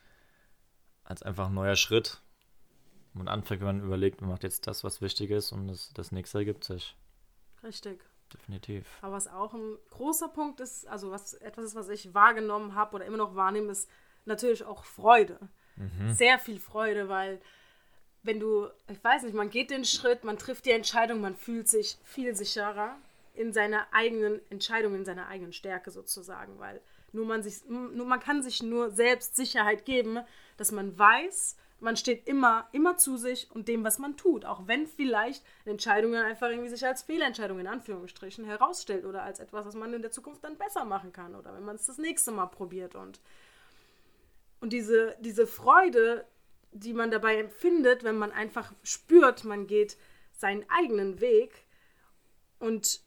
als 1.04 1.24
einfach 1.24 1.48
ein 1.48 1.54
neuer 1.54 1.76
Schritt. 1.76 2.22
Und 3.19 3.27
anfängt, 3.27 3.62
wenn 3.62 3.77
man 3.77 3.84
überlegt, 3.84 4.21
man 4.21 4.30
macht 4.30 4.43
jetzt 4.43 4.67
das, 4.67 4.84
was 4.84 5.01
wichtig 5.01 5.32
ist 5.32 5.51
und 5.51 5.67
das, 5.67 5.91
das 5.93 6.12
nächste 6.12 6.39
ergibt 6.39 6.63
sich. 6.63 6.95
Richtig. 7.63 8.03
Definitiv. 8.34 8.86
Aber 9.01 9.13
was 9.13 9.27
auch 9.27 9.53
ein 9.53 9.77
großer 9.89 10.27
Punkt 10.27 10.60
ist, 10.60 10.88
also 10.88 11.12
was 11.12 11.34
etwas 11.36 11.65
ist, 11.65 11.75
was 11.75 11.89
ich 11.89 12.13
wahrgenommen 12.13 12.75
habe 12.75 12.95
oder 12.95 13.06
immer 13.06 13.17
noch 13.17 13.36
wahrnehme, 13.36 13.71
ist 13.71 13.89
natürlich 14.25 14.63
auch 14.65 14.84
Freude. 14.84 15.39
Mhm. 15.77 16.13
Sehr 16.13 16.38
viel 16.38 16.60
Freude, 16.60 17.08
weil 17.08 17.39
wenn 18.23 18.39
du, 18.39 18.67
ich 18.89 19.01
weiß 19.01 19.23
nicht, 19.23 19.34
man 19.34 19.49
geht 19.49 19.69
den 19.69 19.86
Schritt, 19.86 20.23
man 20.23 20.38
trifft 20.38 20.65
die 20.65 20.71
Entscheidung, 20.71 21.21
man 21.21 21.36
fühlt 21.36 21.69
sich 21.69 21.97
viel 22.03 22.36
sicherer 22.36 22.97
in 23.34 23.53
seiner 23.53 23.88
eigenen 23.93 24.41
Entscheidung, 24.49 24.95
in 24.95 25.06
seiner 25.06 25.27
eigenen 25.27 25.53
Stärke 25.53 25.91
sozusagen, 25.91 26.60
weil 26.60 26.82
nur 27.13 27.25
man 27.25 27.43
sich, 27.43 27.65
nur 27.67 28.06
man 28.06 28.19
kann 28.19 28.43
sich 28.43 28.62
nur 28.62 28.91
selbst 28.91 29.36
Sicherheit 29.36 29.86
geben, 29.86 30.19
dass 30.58 30.71
man 30.71 30.97
weiß, 30.97 31.56
man 31.80 31.96
steht 31.96 32.28
immer, 32.28 32.68
immer 32.72 32.98
zu 32.98 33.18
sich 33.18 33.50
und 33.52 33.68
dem, 33.68 33.84
was 33.84 34.00
man 34.00 34.18
tut. 34.18 34.46
Auch 34.46 34.68
wenn 34.68 34.88
vielleicht 34.88 35.44
Entscheidungen 35.66 36.24
einfach 36.24 36.50
irgendwie 36.50 36.70
sich 36.70 36.86
als 36.86 37.04
Fehlentscheidung 37.04 37.60
in 37.60 37.68
Anführungsstrichen 37.68 38.46
herausstellt 38.46 39.06
oder 39.06 39.24
als 39.24 39.40
etwas, 39.40 39.66
was 39.66 39.76
man 39.76 39.94
in 39.94 40.02
der 40.02 40.12
Zukunft 40.12 40.44
dann 40.44 40.58
besser 40.58 40.86
machen 40.86 41.13
kann 41.13 41.36
oder 41.36 41.54
wenn 41.54 41.66
man 41.66 41.76
es 41.76 41.86
das 41.86 41.98
nächste 41.98 42.32
Mal 42.32 42.48
probiert. 42.48 42.96
Und, 42.96 43.22
und 44.60 44.74
diese, 44.74 45.16
diese 45.20 45.46
Freude, 45.46 46.26
die 46.72 46.94
man 46.94 47.12
dabei 47.12 47.38
empfindet, 47.38 48.04
wenn 48.04 48.18
man 48.18 48.32
einfach 48.32 48.74
spürt, 48.84 49.44
man 49.44 49.68
geht 49.68 49.98
seinen 50.34 50.66
eigenen 50.70 51.22
Weg 51.22 51.66
und 52.60 53.02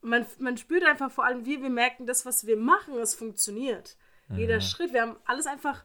man, 0.00 0.26
man 0.38 0.56
spürt 0.56 0.84
einfach 0.84 1.10
vor 1.10 1.24
allem, 1.24 1.46
wie 1.46 1.62
wir 1.62 1.70
merken, 1.70 2.06
das, 2.06 2.26
was 2.26 2.46
wir 2.46 2.56
machen, 2.56 2.98
es 2.98 3.14
funktioniert. 3.14 3.96
Mhm. 4.28 4.38
Jeder 4.38 4.60
Schritt, 4.60 4.92
wir 4.92 5.02
haben 5.02 5.16
alles 5.24 5.46
einfach 5.46 5.84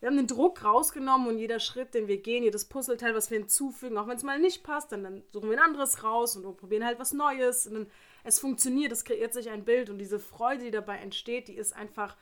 wir 0.00 0.08
haben 0.08 0.16
den 0.16 0.26
Druck 0.26 0.64
rausgenommen 0.64 1.28
und 1.28 1.38
jeder 1.38 1.60
Schritt, 1.60 1.92
den 1.92 2.08
wir 2.08 2.22
gehen, 2.22 2.42
jedes 2.42 2.64
Puzzleteil, 2.64 3.14
was 3.14 3.30
wir 3.30 3.38
hinzufügen, 3.38 3.98
auch 3.98 4.06
wenn 4.06 4.16
es 4.16 4.22
mal 4.22 4.38
nicht 4.38 4.64
passt, 4.64 4.92
dann, 4.92 5.04
dann 5.04 5.22
suchen 5.30 5.50
wir 5.50 5.58
ein 5.58 5.64
anderes 5.64 6.02
raus 6.02 6.36
und 6.36 6.56
probieren 6.56 6.84
halt 6.84 6.98
was 6.98 7.12
Neues. 7.12 7.66
Und 7.66 7.74
dann, 7.74 7.86
es 8.24 8.38
funktioniert, 8.38 8.92
es 8.92 9.04
kreiert 9.04 9.34
sich 9.34 9.50
ein 9.50 9.64
Bild 9.64 9.90
und 9.90 9.98
diese 9.98 10.18
Freude, 10.18 10.64
die 10.64 10.70
dabei 10.70 10.96
entsteht, 10.96 11.48
die 11.48 11.54
ist 11.54 11.76
einfach 11.76 12.16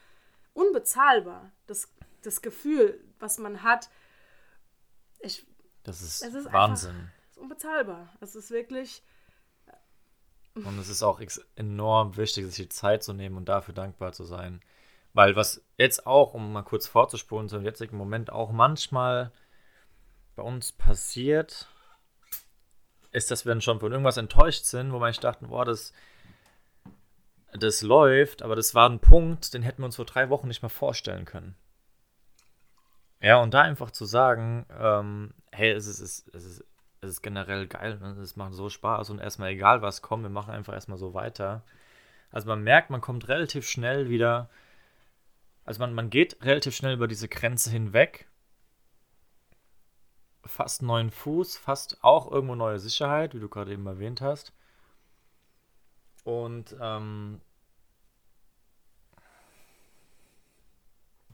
unbezahlbar. 0.54 1.52
Das, 1.68 1.88
das 2.22 2.42
Gefühl, 2.42 3.00
was 3.20 3.38
man 3.38 3.62
hat, 3.62 3.88
ich, 5.20 5.46
das 5.84 6.02
ist, 6.02 6.22
ist 6.22 6.52
Wahnsinn. 6.52 6.90
Einfach, 6.90 7.12
ist 7.30 7.38
unbezahlbar. 7.38 8.12
Es 8.20 8.34
ist 8.34 8.50
wirklich. 8.50 9.02
Und 10.54 10.78
es 10.80 10.88
ist 10.88 11.04
auch 11.04 11.20
enorm 11.54 12.16
wichtig, 12.16 12.46
sich 12.46 12.56
die 12.56 12.68
Zeit 12.68 13.04
zu 13.04 13.12
nehmen 13.12 13.36
und 13.36 13.48
dafür 13.48 13.74
dankbar 13.74 14.12
zu 14.12 14.24
sein. 14.24 14.60
Weil 15.18 15.34
was 15.34 15.66
jetzt 15.76 16.06
auch, 16.06 16.32
um 16.32 16.52
mal 16.52 16.62
kurz 16.62 16.86
vorzuspulen, 16.86 17.48
zum 17.48 17.64
jetzigen 17.64 17.96
Moment 17.96 18.30
auch 18.30 18.52
manchmal 18.52 19.32
bei 20.36 20.44
uns 20.44 20.70
passiert, 20.70 21.66
ist, 23.10 23.32
dass 23.32 23.44
wir 23.44 23.50
dann 23.50 23.60
schon 23.60 23.80
von 23.80 23.90
irgendwas 23.90 24.16
enttäuscht 24.16 24.62
sind, 24.62 24.92
wo 24.92 25.00
wir 25.00 25.10
dachten, 25.10 25.48
boah, 25.48 25.64
das, 25.64 25.92
das 27.50 27.82
läuft, 27.82 28.42
aber 28.42 28.54
das 28.54 28.76
war 28.76 28.88
ein 28.88 29.00
Punkt, 29.00 29.54
den 29.54 29.62
hätten 29.62 29.82
wir 29.82 29.86
uns 29.86 29.96
vor 29.96 30.04
drei 30.04 30.30
Wochen 30.30 30.46
nicht 30.46 30.62
mehr 30.62 30.70
vorstellen 30.70 31.24
können. 31.24 31.56
Ja, 33.20 33.42
und 33.42 33.52
da 33.54 33.62
einfach 33.62 33.90
zu 33.90 34.04
sagen, 34.04 34.66
ähm, 34.78 35.34
hey, 35.50 35.72
es 35.72 35.88
ist, 35.88 35.98
es, 35.98 36.20
ist, 36.20 36.34
es, 36.36 36.44
ist, 36.44 36.64
es 37.00 37.10
ist 37.10 37.22
generell 37.22 37.66
geil, 37.66 37.98
ne? 37.98 38.10
es 38.22 38.36
macht 38.36 38.54
so 38.54 38.68
Spaß 38.68 39.10
und 39.10 39.18
erstmal 39.18 39.50
egal 39.50 39.82
was 39.82 40.00
kommt, 40.00 40.22
wir 40.22 40.30
machen 40.30 40.54
einfach 40.54 40.74
erstmal 40.74 40.96
so 40.96 41.12
weiter. 41.12 41.64
Also 42.30 42.46
man 42.46 42.62
merkt, 42.62 42.90
man 42.90 43.00
kommt 43.00 43.26
relativ 43.26 43.68
schnell 43.68 44.10
wieder 44.10 44.48
also 45.68 45.80
man, 45.80 45.92
man 45.92 46.08
geht 46.08 46.42
relativ 46.42 46.74
schnell 46.74 46.94
über 46.94 47.08
diese 47.08 47.28
Grenze 47.28 47.70
hinweg. 47.70 48.26
Fast 50.42 50.80
neuen 50.80 51.10
Fuß, 51.10 51.58
fast 51.58 52.02
auch 52.02 52.32
irgendwo 52.32 52.54
neue 52.54 52.78
Sicherheit, 52.78 53.34
wie 53.34 53.38
du 53.38 53.50
gerade 53.50 53.72
eben 53.72 53.86
erwähnt 53.86 54.22
hast. 54.22 54.54
Und 56.24 56.74
ähm, 56.80 57.42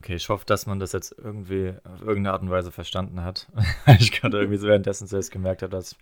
Okay, 0.04 0.16
ich 0.16 0.28
hoffe, 0.28 0.44
dass 0.44 0.66
man 0.66 0.78
das 0.80 0.92
jetzt 0.92 1.14
irgendwie 1.16 1.72
auf 1.82 2.02
irgendeine 2.02 2.34
Art 2.34 2.42
und 2.42 2.50
Weise 2.50 2.70
verstanden 2.70 3.22
hat. 3.22 3.46
ich 3.98 4.12
gerade 4.12 4.36
irgendwie 4.36 4.58
so 4.58 4.66
währenddessen 4.66 5.06
selbst 5.06 5.30
gemerkt 5.30 5.62
habe, 5.62 5.70
dass, 5.70 5.96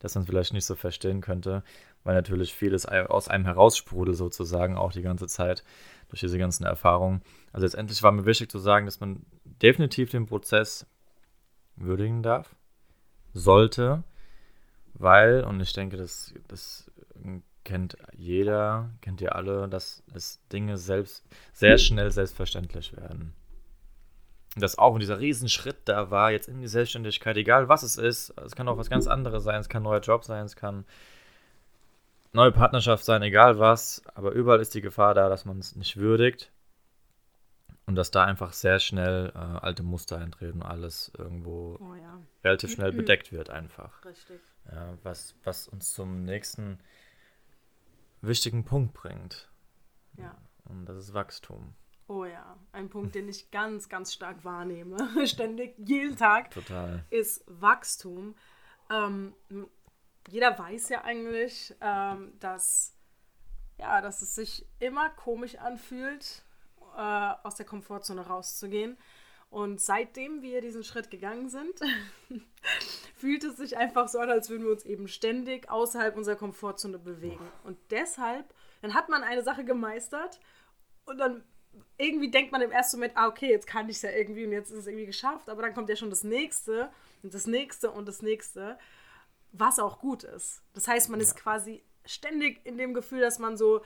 dass 0.00 0.16
man 0.16 0.22
es 0.22 0.28
vielleicht 0.28 0.52
nicht 0.52 0.64
so 0.64 0.74
verstehen 0.74 1.20
könnte, 1.20 1.62
weil 2.02 2.16
natürlich 2.16 2.52
vieles 2.52 2.84
aus 2.84 3.28
einem 3.28 3.44
heraussprudelt 3.44 4.16
sozusagen 4.16 4.76
auch 4.76 4.90
die 4.90 5.02
ganze 5.02 5.28
Zeit 5.28 5.62
durch 6.08 6.18
diese 6.18 6.36
ganzen 6.36 6.64
Erfahrungen. 6.64 7.22
Also 7.52 7.64
letztendlich 7.64 8.02
war 8.02 8.10
mir 8.10 8.26
wichtig 8.26 8.50
zu 8.50 8.58
sagen, 8.58 8.86
dass 8.86 8.98
man 8.98 9.24
definitiv 9.44 10.10
den 10.10 10.26
Prozess 10.26 10.84
würdigen 11.76 12.24
darf, 12.24 12.56
sollte, 13.34 14.02
weil, 14.94 15.44
und 15.44 15.60
ich 15.60 15.72
denke, 15.72 15.96
das, 15.96 16.34
das 16.48 16.90
kennt 17.62 17.96
jeder, 18.16 18.90
kennt 19.00 19.20
ihr 19.20 19.36
alle, 19.36 19.68
dass 19.68 20.02
es 20.12 20.40
Dinge 20.52 20.76
selbst 20.76 21.24
sehr 21.52 21.78
schnell 21.78 22.10
selbstverständlich 22.10 22.96
werden. 22.96 23.32
Dass 24.56 24.78
auch 24.78 24.98
dieser 24.98 25.18
Riesenschritt 25.18 25.78
da 25.86 26.10
war, 26.10 26.30
jetzt 26.30 26.48
in 26.48 26.60
die 26.60 26.68
Selbstständigkeit, 26.68 27.36
egal 27.36 27.68
was 27.68 27.82
es 27.82 27.96
ist, 27.96 28.30
es 28.38 28.54
kann 28.54 28.68
auch 28.68 28.78
was 28.78 28.88
ganz 28.88 29.08
anderes 29.08 29.42
sein, 29.42 29.60
es 29.60 29.68
kann 29.68 29.82
ein 29.82 29.84
neuer 29.84 30.00
Job 30.00 30.24
sein, 30.24 30.44
es 30.44 30.54
kann 30.54 30.84
neue 32.32 32.52
Partnerschaft 32.52 33.04
sein, 33.04 33.22
egal 33.22 33.58
was, 33.58 34.02
aber 34.14 34.30
überall 34.32 34.60
ist 34.60 34.74
die 34.74 34.80
Gefahr 34.80 35.14
da, 35.14 35.28
dass 35.28 35.44
man 35.44 35.58
es 35.58 35.74
nicht 35.74 35.96
würdigt 35.96 36.52
und 37.86 37.96
dass 37.96 38.10
da 38.10 38.24
einfach 38.24 38.52
sehr 38.52 38.78
schnell 38.78 39.32
äh, 39.34 39.38
alte 39.38 39.82
Muster 39.82 40.18
eintreten 40.18 40.62
und 40.62 40.68
alles 40.68 41.12
irgendwo 41.18 41.78
oh, 41.80 41.94
ja. 41.94 42.20
relativ 42.42 42.72
schnell 42.72 42.92
bedeckt 42.92 43.32
wird 43.32 43.50
einfach. 43.50 44.04
Richtig. 44.04 44.40
Ja, 44.70 44.96
was, 45.02 45.34
was 45.44 45.68
uns 45.68 45.92
zum 45.92 46.24
nächsten 46.24 46.78
wichtigen 48.22 48.64
Punkt 48.64 48.94
bringt. 48.94 49.48
Ja. 50.16 50.34
Und 50.64 50.86
das 50.86 50.96
ist 50.96 51.14
Wachstum. 51.14 51.74
Oh 52.06 52.24
ja, 52.24 52.58
ein 52.72 52.90
Punkt, 52.90 53.14
den 53.14 53.28
ich 53.28 53.50
ganz, 53.50 53.88
ganz 53.88 54.12
stark 54.12 54.44
wahrnehme, 54.44 54.96
ständig, 55.26 55.74
jeden 55.78 56.16
Tag, 56.16 56.50
Total. 56.50 57.04
ist 57.10 57.42
Wachstum. 57.46 58.34
Ähm, 58.90 59.34
jeder 60.28 60.58
weiß 60.58 60.90
ja 60.90 61.02
eigentlich, 61.02 61.74
ähm, 61.80 62.32
dass, 62.40 62.94
ja, 63.78 64.02
dass 64.02 64.20
es 64.20 64.34
sich 64.34 64.66
immer 64.80 65.08
komisch 65.10 65.56
anfühlt, 65.56 66.44
äh, 66.96 67.32
aus 67.42 67.54
der 67.54 67.66
Komfortzone 67.66 68.26
rauszugehen. 68.26 68.98
Und 69.50 69.80
seitdem 69.80 70.42
wir 70.42 70.60
diesen 70.60 70.82
Schritt 70.82 71.10
gegangen 71.10 71.48
sind, 71.48 71.80
fühlt 73.16 73.44
es 73.44 73.56
sich 73.56 73.76
einfach 73.76 74.08
so 74.08 74.18
an, 74.18 74.28
als 74.28 74.50
würden 74.50 74.64
wir 74.64 74.72
uns 74.72 74.84
eben 74.84 75.06
ständig 75.06 75.70
außerhalb 75.70 76.16
unserer 76.16 76.36
Komfortzone 76.36 76.98
bewegen. 76.98 77.46
Und 77.62 77.78
deshalb, 77.90 78.52
dann 78.82 78.94
hat 78.94 79.08
man 79.08 79.22
eine 79.22 79.42
Sache 79.42 79.64
gemeistert 79.64 80.40
und 81.04 81.18
dann 81.18 81.44
irgendwie 81.98 82.30
denkt 82.30 82.52
man 82.52 82.60
im 82.60 82.72
ersten 82.72 82.96
Moment, 82.96 83.16
ah, 83.16 83.28
okay, 83.28 83.50
jetzt 83.50 83.66
kann 83.66 83.88
ich 83.88 83.96
es 83.96 84.02
ja 84.02 84.10
irgendwie 84.10 84.44
und 84.44 84.52
jetzt 84.52 84.70
ist 84.70 84.78
es 84.78 84.86
irgendwie 84.86 85.06
geschafft, 85.06 85.48
aber 85.48 85.62
dann 85.62 85.74
kommt 85.74 85.88
ja 85.88 85.96
schon 85.96 86.10
das 86.10 86.24
nächste 86.24 86.90
und 87.22 87.34
das 87.34 87.46
nächste 87.46 87.90
und 87.90 88.06
das 88.06 88.22
nächste 88.22 88.78
was 89.54 89.78
auch 89.78 90.00
gut 90.00 90.24
ist. 90.24 90.62
Das 90.74 90.88
heißt, 90.88 91.08
man 91.08 91.20
ja. 91.20 91.26
ist 91.26 91.36
quasi 91.36 91.82
ständig 92.04 92.60
in 92.64 92.76
dem 92.76 92.92
Gefühl, 92.92 93.20
dass 93.20 93.38
man 93.38 93.56
so 93.56 93.82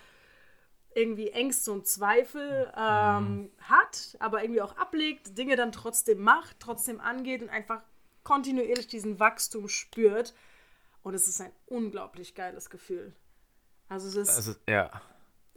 irgendwie 0.95 1.29
Ängste 1.29 1.71
und 1.71 1.87
Zweifel 1.87 2.73
ähm, 2.77 3.25
mhm. 3.25 3.51
hat, 3.61 4.17
aber 4.19 4.43
irgendwie 4.43 4.63
auch 4.63 4.77
ablegt, 4.77 5.37
Dinge 5.37 5.55
dann 5.55 5.71
trotzdem 5.71 6.21
macht, 6.21 6.59
trotzdem 6.59 7.01
angeht 7.01 7.43
und 7.43 7.51
einfach 7.51 7.83
kontinuierlich 8.25 8.89
diesen 8.89 9.21
Wachstum 9.21 9.69
spürt. 9.69 10.35
Und 11.03 11.15
es 11.15 11.29
ist 11.29 11.41
ein 11.41 11.53
unglaublich 11.67 12.35
geiles 12.35 12.71
Gefühl. 12.71 13.15
Also 13.89 14.09
es 14.09 14.17
ist, 14.17 14.37
also, 14.37 14.55
ja. 14.67 14.91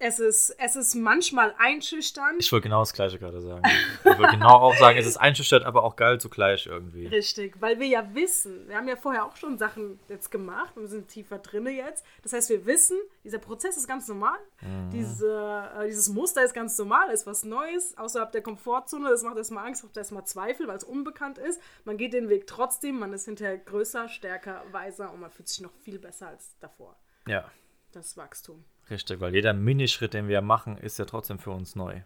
Es 0.03 0.17
ist, 0.17 0.55
es 0.57 0.75
ist 0.75 0.95
manchmal 0.95 1.53
einschüchternd. 1.59 2.37
Ich 2.39 2.51
wollte 2.51 2.63
genau 2.63 2.79
das 2.79 2.91
Gleiche 2.91 3.19
gerade 3.19 3.39
sagen. 3.39 3.61
Ich 3.99 4.17
wollte 4.17 4.31
genau 4.31 4.55
auch 4.55 4.75
sagen, 4.75 4.97
es 4.97 5.05
ist 5.05 5.17
einschüchternd, 5.17 5.63
aber 5.63 5.83
auch 5.83 5.95
geil 5.95 6.19
zugleich 6.19 6.65
irgendwie. 6.65 7.05
Richtig, 7.05 7.61
weil 7.61 7.79
wir 7.79 7.85
ja 7.85 8.15
wissen, 8.15 8.67
wir 8.67 8.77
haben 8.77 8.87
ja 8.87 8.95
vorher 8.95 9.25
auch 9.25 9.35
schon 9.35 9.59
Sachen 9.59 9.99
jetzt 10.09 10.31
gemacht 10.31 10.75
und 10.75 10.81
wir 10.81 10.89
sind 10.89 11.07
tiefer 11.07 11.37
drin 11.37 11.67
jetzt. 11.67 12.03
Das 12.23 12.33
heißt, 12.33 12.49
wir 12.49 12.65
wissen, 12.65 12.97
dieser 13.23 13.37
Prozess 13.37 13.77
ist 13.77 13.87
ganz 13.87 14.07
normal. 14.07 14.39
Mhm. 14.61 14.89
Diese, 14.89 15.69
äh, 15.77 15.85
dieses 15.85 16.09
Muster 16.09 16.43
ist 16.43 16.55
ganz 16.55 16.75
normal, 16.79 17.11
ist 17.11 17.27
was 17.27 17.43
Neues, 17.43 17.95
außerhalb 17.95 18.31
der 18.31 18.41
Komfortzone. 18.41 19.07
Das 19.07 19.21
macht 19.21 19.37
erstmal 19.37 19.67
Angst, 19.67 19.83
macht 19.83 19.97
erstmal 19.97 20.25
Zweifel, 20.25 20.67
weil 20.67 20.77
es 20.77 20.83
unbekannt 20.83 21.37
ist. 21.37 21.61
Man 21.85 21.97
geht 21.97 22.13
den 22.13 22.27
Weg 22.27 22.47
trotzdem, 22.47 22.97
man 22.97 23.13
ist 23.13 23.25
hinterher 23.25 23.59
größer, 23.59 24.09
stärker, 24.09 24.63
weiser 24.71 25.13
und 25.13 25.19
man 25.19 25.29
fühlt 25.29 25.47
sich 25.47 25.61
noch 25.61 25.73
viel 25.83 25.99
besser 25.99 26.29
als 26.29 26.55
davor. 26.59 26.95
Ja. 27.27 27.45
Das 27.91 28.17
Wachstum. 28.17 28.65
Richtig, 28.91 29.21
weil 29.21 29.33
jeder 29.33 29.53
Minischritt, 29.53 30.13
den 30.13 30.27
wir 30.27 30.41
machen, 30.41 30.77
ist 30.77 30.99
ja 30.99 31.05
trotzdem 31.05 31.39
für 31.39 31.51
uns 31.51 31.75
neu. 31.75 32.01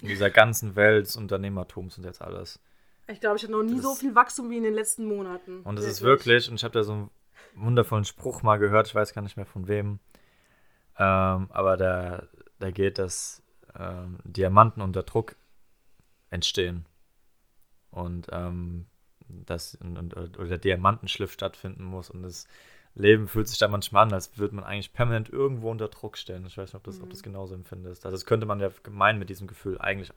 In 0.00 0.08
dieser 0.08 0.28
ganzen 0.28 0.74
Welt 0.74 1.06
des 1.06 1.16
Unternehmertums 1.16 1.96
und 1.96 2.04
jetzt 2.04 2.20
alles. 2.20 2.60
Ich 3.06 3.20
glaube, 3.20 3.36
ich 3.36 3.44
hatte 3.44 3.52
noch 3.52 3.62
nie 3.62 3.76
das 3.76 3.82
so 3.82 3.94
viel 3.94 4.14
Wachstum 4.14 4.50
wie 4.50 4.56
in 4.56 4.64
den 4.64 4.74
letzten 4.74 5.06
Monaten. 5.06 5.60
Und 5.60 5.78
es 5.78 5.86
ist 5.86 6.02
wirklich, 6.02 6.50
und 6.50 6.56
ich 6.56 6.64
habe 6.64 6.72
da 6.72 6.82
so 6.82 6.92
einen 6.92 7.10
wundervollen 7.54 8.04
Spruch 8.04 8.42
mal 8.42 8.58
gehört, 8.58 8.88
ich 8.88 8.94
weiß 8.94 9.14
gar 9.14 9.22
nicht 9.22 9.36
mehr 9.36 9.46
von 9.46 9.68
wem. 9.68 10.00
Ähm, 10.98 11.48
aber 11.50 11.76
da, 11.76 12.26
da 12.58 12.70
geht, 12.72 12.98
dass 12.98 13.42
ähm, 13.78 14.18
Diamanten 14.24 14.82
unter 14.82 15.04
Druck 15.04 15.36
entstehen. 16.30 16.86
Und 17.90 18.26
ähm, 18.32 18.86
dass 19.28 19.76
und, 19.76 20.16
oder 20.16 20.48
der 20.48 20.58
Diamantenschliff 20.58 21.32
stattfinden 21.32 21.84
muss. 21.84 22.10
Und 22.10 22.22
das 22.22 22.46
Leben 22.94 23.26
fühlt 23.26 23.48
sich 23.48 23.58
da 23.58 23.68
manchmal 23.68 24.04
an, 24.04 24.12
als 24.12 24.38
würde 24.38 24.54
man 24.54 24.64
eigentlich 24.64 24.92
permanent 24.92 25.28
irgendwo 25.28 25.70
unter 25.70 25.88
Druck 25.88 26.16
stellen. 26.16 26.46
Ich 26.46 26.56
weiß 26.56 26.68
nicht, 26.68 26.76
ob 26.76 26.84
das, 26.84 26.98
mhm. 26.98 27.04
ob 27.04 27.10
das 27.10 27.22
genauso 27.22 27.54
empfindest. 27.54 28.06
Also 28.06 28.14
das 28.14 28.24
könnte 28.24 28.46
man 28.46 28.60
ja 28.60 28.70
gemein 28.82 29.18
mit 29.18 29.30
diesem 29.30 29.46
Gefühl 29.46 29.78
eigentlich 29.80 30.12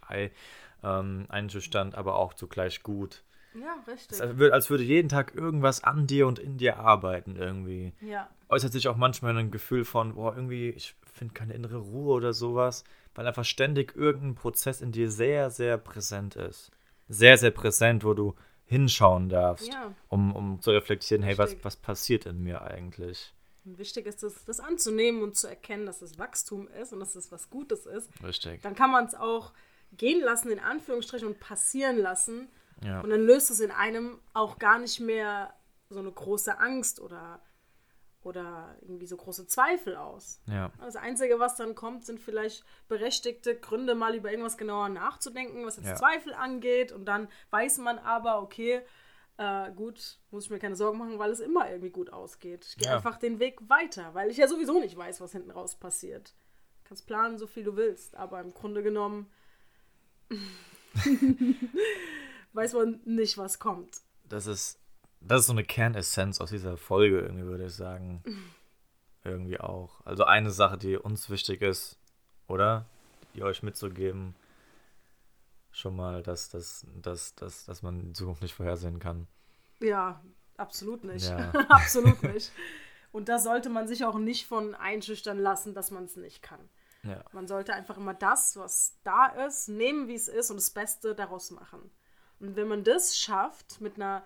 ähm, 0.84 1.26
einschüchtern, 1.30 1.94
aber 1.96 2.16
auch 2.16 2.34
zugleich 2.34 2.84
gut. 2.84 3.24
Ja, 3.56 3.76
richtig. 3.88 4.20
Ist, 4.20 4.22
als 4.52 4.70
würde 4.70 4.84
jeden 4.84 5.10
Tag 5.10 5.34
irgendwas 5.34 5.84
an 5.84 6.06
dir 6.06 6.28
und 6.28 6.38
in 6.38 6.58
dir 6.58 6.78
arbeiten 6.78 7.36
irgendwie. 7.36 7.94
Ja. 8.02 8.30
Äußert 8.50 8.72
sich 8.72 8.88
auch 8.88 8.98
manchmal 8.98 9.36
ein 9.38 9.50
Gefühl 9.50 9.84
von, 9.84 10.14
boah, 10.14 10.36
irgendwie, 10.36 10.70
ich 10.70 10.96
finde 11.14 11.34
keine 11.34 11.54
innere 11.54 11.78
Ruhe 11.78 12.14
oder 12.14 12.34
sowas, 12.34 12.84
weil 13.16 13.26
einfach 13.26 13.46
ständig 13.46 13.96
irgendein 13.96 14.36
Prozess 14.36 14.82
in 14.82 14.92
dir 14.92 15.10
sehr, 15.10 15.50
sehr 15.50 15.78
präsent 15.78 16.36
ist. 16.36 16.72
Sehr, 17.10 17.38
sehr 17.38 17.52
präsent, 17.52 18.04
wo 18.04 18.14
du 18.14 18.36
hinschauen 18.68 19.30
darfst, 19.30 19.68
ja. 19.68 19.94
um, 20.10 20.36
um 20.36 20.62
zu 20.62 20.72
reflektieren, 20.72 21.24
hey, 21.24 21.38
was, 21.38 21.56
was 21.64 21.78
passiert 21.78 22.26
in 22.26 22.44
mir 22.44 22.62
eigentlich? 22.62 23.34
Wichtig 23.64 24.06
ist 24.06 24.24
es, 24.24 24.46
das 24.46 24.60
anzunehmen 24.60 25.24
und 25.24 25.36
zu 25.36 25.48
erkennen, 25.48 25.86
dass 25.86 26.02
es 26.02 26.20
Wachstum 26.20 26.68
ist 26.68 26.94
und 26.94 27.00
dass 27.00 27.16
es 27.16 27.32
was 27.32 27.50
Gutes 27.50 27.86
ist. 27.86 28.10
Richtig. 28.24 28.62
Dann 28.62 28.76
kann 28.76 28.92
man 28.92 29.06
es 29.06 29.16
auch 29.16 29.54
gehen 29.94 30.22
lassen, 30.22 30.52
in 30.52 30.60
Anführungsstrichen, 30.60 31.28
und 31.28 31.40
passieren 31.40 31.98
lassen. 31.98 32.50
Ja. 32.84 33.02
Und 33.02 33.10
dann 33.10 33.26
löst 33.26 33.52
es 33.52 33.60
in 33.60 33.72
einem 33.72 34.20
auch 34.34 34.60
gar 34.60 34.80
nicht 34.80 35.00
mehr 35.00 35.54
so 35.90 36.00
eine 36.00 36.12
große 36.12 36.60
Angst 36.60 37.00
oder, 37.00 37.42
oder 38.28 38.76
irgendwie 38.82 39.06
so 39.08 39.18
große 39.18 39.48
Zweifel 39.48 39.96
aus. 39.96 40.42
Ja. 40.48 40.72
Das 40.80 40.96
Einzige, 40.96 41.40
was 41.40 41.56
dann 41.56 41.76
kommt, 41.76 42.06
sind 42.06 42.20
vielleicht 42.20 42.64
berechtigte 42.88 43.56
Gründe, 43.60 43.96
mal 43.96 44.16
über 44.16 44.30
irgendwas 44.30 44.58
genauer 44.58 44.90
nachzudenken, 44.90 45.66
was 45.66 45.78
jetzt 45.78 45.88
Ja. 45.88 45.96
Zweifel 45.96 46.34
angeht. 46.34 46.92
Und 46.92 47.06
dann 47.06 47.28
weiß 47.52 47.78
man 47.80 47.98
aber, 48.00 48.42
okay, 48.42 48.82
äh, 49.38 49.72
gut, 49.72 50.20
muss 50.32 50.46
ich 50.46 50.50
mir 50.50 50.60
keine 50.60 50.76
Sorgen 50.76 50.98
machen, 50.98 51.20
weil 51.20 51.32
es 51.32 51.40
immer 51.40 51.70
irgendwie 51.70 51.92
gut 51.92 52.12
ausgeht. 52.12 52.66
Ich 52.66 52.78
gehe 52.78 52.90
Ja. 52.90 52.96
einfach 52.98 53.18
den 53.18 53.40
Weg 53.40 53.60
weiter, 53.70 54.14
weil 54.14 54.30
ich 54.30 54.38
ja 54.38 54.48
sowieso 54.48 54.80
nicht 54.80 54.98
weiß, 54.98 55.22
was 55.22 55.32
hinten 55.32 55.52
raus 55.52 55.76
passiert. 55.76 56.34
Du 56.84 56.90
kannst 56.90 57.08
planen, 57.08 57.38
so 57.38 57.48
viel 57.48 57.64
du 57.64 57.76
willst, 57.76 58.16
aber 58.16 58.42
im 58.42 58.54
Grunde 58.54 58.84
genommen 58.84 59.32
weiß 62.54 62.74
man 62.74 63.00
nicht, 63.06 63.38
was 63.38 63.60
kommt. 63.60 64.02
Das 64.28 64.48
ist, 64.48 64.80
das 65.22 65.42
ist 65.42 65.48
so 65.48 65.54
eine 65.54 65.64
Kernessenz 65.64 66.40
aus 66.42 66.50
dieser 66.50 66.78
Folge, 66.78 67.20
irgendwie, 67.20 67.46
würde 67.46 67.66
ich 67.66 67.74
sagen. 67.74 68.24
irgendwie 69.28 69.60
auch. 69.60 70.00
Also 70.06 70.24
eine 70.24 70.52
Sache, 70.52 70.78
die 70.78 70.98
uns 70.98 71.30
wichtig 71.30 71.62
ist, 71.62 72.00
oder? 72.48 72.86
Die 73.36 73.44
euch 73.44 73.62
mitzugeben. 73.62 74.36
Schon 75.72 75.96
mal, 75.96 76.24
dass, 76.24 76.50
dass, 76.50 76.88
dass, 77.02 77.36
dass, 77.36 77.66
dass 77.66 77.84
man 77.84 78.00
die 78.00 78.14
Zukunft 78.14 78.42
nicht 78.42 78.56
vorhersehen 78.56 79.00
kann. 79.00 79.28
Ja, 79.80 80.24
absolut 80.56 81.04
nicht. 81.04 81.30
Ja. 81.30 81.52
absolut 81.70 82.24
nicht. 82.24 82.52
Und 83.12 83.30
da 83.30 83.38
sollte 83.38 83.70
man 83.70 83.88
sich 83.88 84.06
auch 84.06 84.18
nicht 84.18 84.48
von 84.48 84.76
einschüchtern 84.76 85.38
lassen, 85.38 85.74
dass 85.74 85.92
man 85.92 86.06
es 86.06 86.16
nicht 86.16 86.42
kann. 86.42 86.70
Ja. 87.04 87.24
Man 87.32 87.48
sollte 87.48 87.74
einfach 87.74 87.98
immer 87.98 88.14
das, 88.14 88.58
was 88.58 88.98
da 89.04 89.28
ist, 89.28 89.70
nehmen, 89.70 90.08
wie 90.08 90.16
es 90.16 90.28
ist 90.28 90.50
und 90.50 90.58
das 90.58 90.72
Beste 90.72 91.14
daraus 91.14 91.52
machen. 91.52 91.92
Und 92.40 92.56
wenn 92.56 92.68
man 92.68 92.84
das 92.84 93.18
schafft, 93.18 93.82
mit 93.82 93.96
einer, 93.96 94.24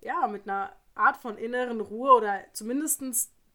ja, 0.00 0.26
mit 0.26 0.48
einer 0.48 0.74
Art 0.94 1.16
von 1.16 1.36
inneren 1.36 1.80
Ruhe 1.80 2.12
oder 2.12 2.40
zumindest 2.52 3.02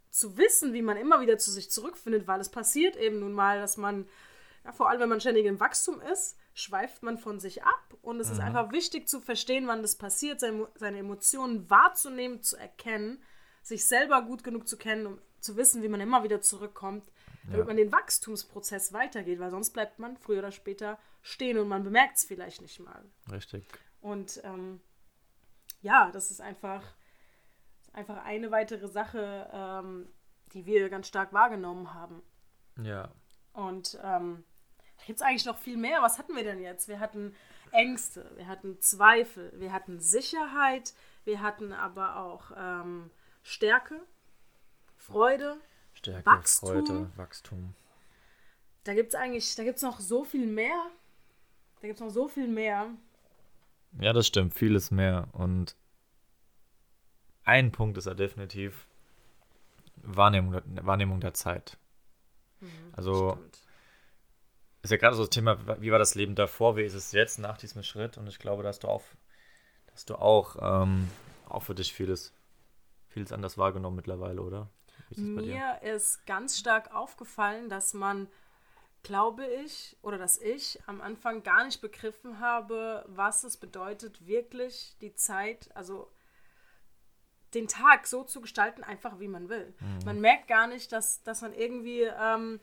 zu 0.10 0.38
wissen, 0.38 0.74
wie 0.74 0.82
man 0.82 0.98
immer 0.98 1.22
wieder 1.22 1.38
zu 1.38 1.52
sich 1.52 1.72
zurückfindet, 1.72 2.28
weil 2.28 2.40
es 2.40 2.50
passiert 2.50 2.96
eben 2.98 3.20
nun 3.20 3.34
mal, 3.34 3.60
dass 3.60 3.78
man, 3.78 4.08
ja, 4.66 4.72
vor 4.72 4.90
allem 4.90 5.00
wenn 5.00 5.10
man 5.10 5.22
ständig 5.22 5.46
im 5.46 5.60
Wachstum 5.60 6.02
ist, 6.02 6.38
schweift 6.54 7.02
man 7.02 7.18
von 7.18 7.40
sich 7.40 7.64
ab 7.64 7.96
und 8.02 8.20
es 8.20 8.30
ist 8.30 8.40
einfach 8.42 8.72
wichtig 8.74 9.08
zu 9.08 9.22
verstehen, 9.22 9.68
wann 9.68 9.82
das 9.82 9.96
passiert, 9.96 10.42
seine, 10.42 10.68
seine 10.76 10.98
Emotionen 11.00 11.70
wahrzunehmen, 11.70 12.44
zu 12.44 12.58
erkennen, 12.58 13.24
sich 13.64 13.88
selber 13.88 14.22
gut 14.24 14.44
genug 14.44 14.68
zu 14.68 14.78
kennen, 14.78 15.06
um 15.08 15.22
zu 15.40 15.56
wissen, 15.56 15.82
wie 15.82 15.88
man 15.88 16.02
immer 16.02 16.24
wieder 16.24 16.42
zurückkommt, 16.42 17.10
damit 17.46 17.60
Ja. 17.62 17.66
man 17.66 17.78
den 17.78 17.92
Wachstumsprozess 17.92 18.92
weitergeht, 18.94 19.40
weil 19.40 19.50
sonst 19.50 19.72
bleibt 19.72 19.98
man 19.98 20.18
früher 20.18 20.40
oder 20.40 20.52
später 20.52 21.00
stehen 21.22 21.58
und 21.58 21.68
man 21.68 21.84
bemerkt 21.84 22.18
es 22.18 22.26
vielleicht 22.26 22.62
nicht 22.62 22.80
mal. 22.80 23.04
Richtig. 23.32 23.64
Und 24.02 24.42
ähm, 24.44 24.82
ja, 25.82 26.12
das 26.12 26.32
ist 26.32 26.42
einfach, 26.42 26.84
einfach 27.94 28.24
eine 28.24 28.52
weitere 28.52 28.88
Sache, 28.88 29.50
ähm, 29.54 30.08
die 30.54 30.66
wir 30.66 30.90
ganz 30.90 31.08
stark 31.08 31.34
wahrgenommen 31.34 31.94
haben. 31.94 32.22
Ja. 32.82 33.10
Und 33.54 34.00
ähm, 34.04 34.44
da 34.98 35.06
gibt 35.06 35.20
es 35.20 35.26
eigentlich 35.26 35.46
noch 35.46 35.58
viel 35.58 35.78
mehr. 35.78 36.02
Was 36.02 36.18
hatten 36.20 36.36
wir 36.36 36.44
denn 36.44 36.62
jetzt? 36.62 36.88
Wir 36.88 37.00
hatten 37.00 37.36
Ängste, 37.72 38.32
wir 38.36 38.48
hatten 38.48 38.80
Zweifel, 38.82 39.52
wir 39.56 39.72
hatten 39.74 40.00
Sicherheit, 40.00 40.94
wir 41.24 41.42
hatten 41.42 41.74
aber 41.74 42.18
auch 42.18 42.52
ähm, 42.56 43.10
Stärke, 43.44 44.02
Freude. 44.98 45.58
Stärke, 45.94 46.26
Wachstum. 46.26 46.70
Freude, 46.70 47.12
Wachstum. 47.18 47.74
Da 48.84 48.94
gibt 48.94 49.10
es 49.10 49.16
eigentlich, 49.16 49.56
da 49.56 49.64
gibt 49.64 49.78
es 49.78 49.84
noch 49.84 50.00
so 50.00 50.24
viel 50.24 50.48
mehr. 50.48 50.92
Da 51.82 51.88
gibt 51.88 52.00
es 52.00 52.02
noch 52.02 52.10
so 52.10 52.28
viel 52.28 52.48
mehr. 52.48 52.92
Ja, 54.00 54.14
das 54.14 54.28
stimmt, 54.28 54.54
vieles 54.54 54.92
mehr. 54.92 55.28
Und 55.34 55.76
ein 57.44 57.72
Punkt 57.72 57.98
ist 57.98 58.06
ja 58.06 58.14
definitiv 58.14 58.88
Wahrnehmung, 59.98 60.52
der- 60.54 60.86
Wahrnehmung 60.86 61.20
der 61.20 61.34
Zeit. 61.34 61.78
Also 62.94 63.32
Stimmt. 63.32 63.60
ist 64.84 64.92
ja 64.92 64.98
gerade 64.98 65.16
so 65.16 65.24
das 65.24 65.30
Thema, 65.32 65.82
wie 65.82 65.92
war 65.92 66.00
das 66.00 66.16
Leben 66.16 66.36
davor, 66.36 66.78
wie 66.78 66.84
ist 66.84 66.94
es 66.94 67.12
jetzt 67.12 67.40
nach 67.40 67.58
diesem 67.58 67.84
Schritt? 67.84 68.18
Und 68.18 68.28
ich 68.28 68.40
glaube, 68.40 68.64
dass 68.64 68.80
du 68.80 68.88
auch, 68.88 69.04
dass 69.88 70.06
du 70.06 70.16
auch, 70.16 70.56
ähm, 70.62 71.10
auch 71.50 71.64
für 71.64 71.76
dich 71.76 71.94
vieles, 71.94 72.34
vieles 73.10 73.32
anders 73.32 73.58
wahrgenommen 73.58 73.96
mittlerweile, 73.96 74.42
oder? 74.42 74.70
Ist? 75.10 75.20
Mir 75.20 75.82
ist 75.82 76.26
ganz 76.26 76.58
stark 76.58 76.94
aufgefallen, 76.94 77.68
dass 77.70 77.94
man, 77.94 78.28
glaube 79.04 79.46
ich, 79.46 79.98
oder 80.02 80.18
dass 80.18 80.38
ich 80.38 80.80
am 80.86 81.02
Anfang 81.02 81.44
gar 81.44 81.66
nicht 81.66 81.82
begriffen 81.82 82.40
habe, 82.40 83.04
was 83.08 83.44
es 83.44 83.58
bedeutet, 83.58 84.26
wirklich 84.28 84.96
die 85.02 85.14
Zeit, 85.16 85.70
also 85.76 86.12
den 87.54 87.68
Tag 87.68 88.08
so 88.08 88.24
zu 88.24 88.42
gestalten, 88.42 88.84
einfach 88.84 89.20
wie 89.20 89.28
man 89.28 89.50
will. 89.50 89.74
Man 90.06 90.22
merkt 90.22 90.48
gar 90.48 90.68
nicht, 90.68 90.92
dass, 90.92 91.22
dass 91.24 91.42
man 91.42 91.54
irgendwie 91.54 92.04
ähm, 92.04 92.60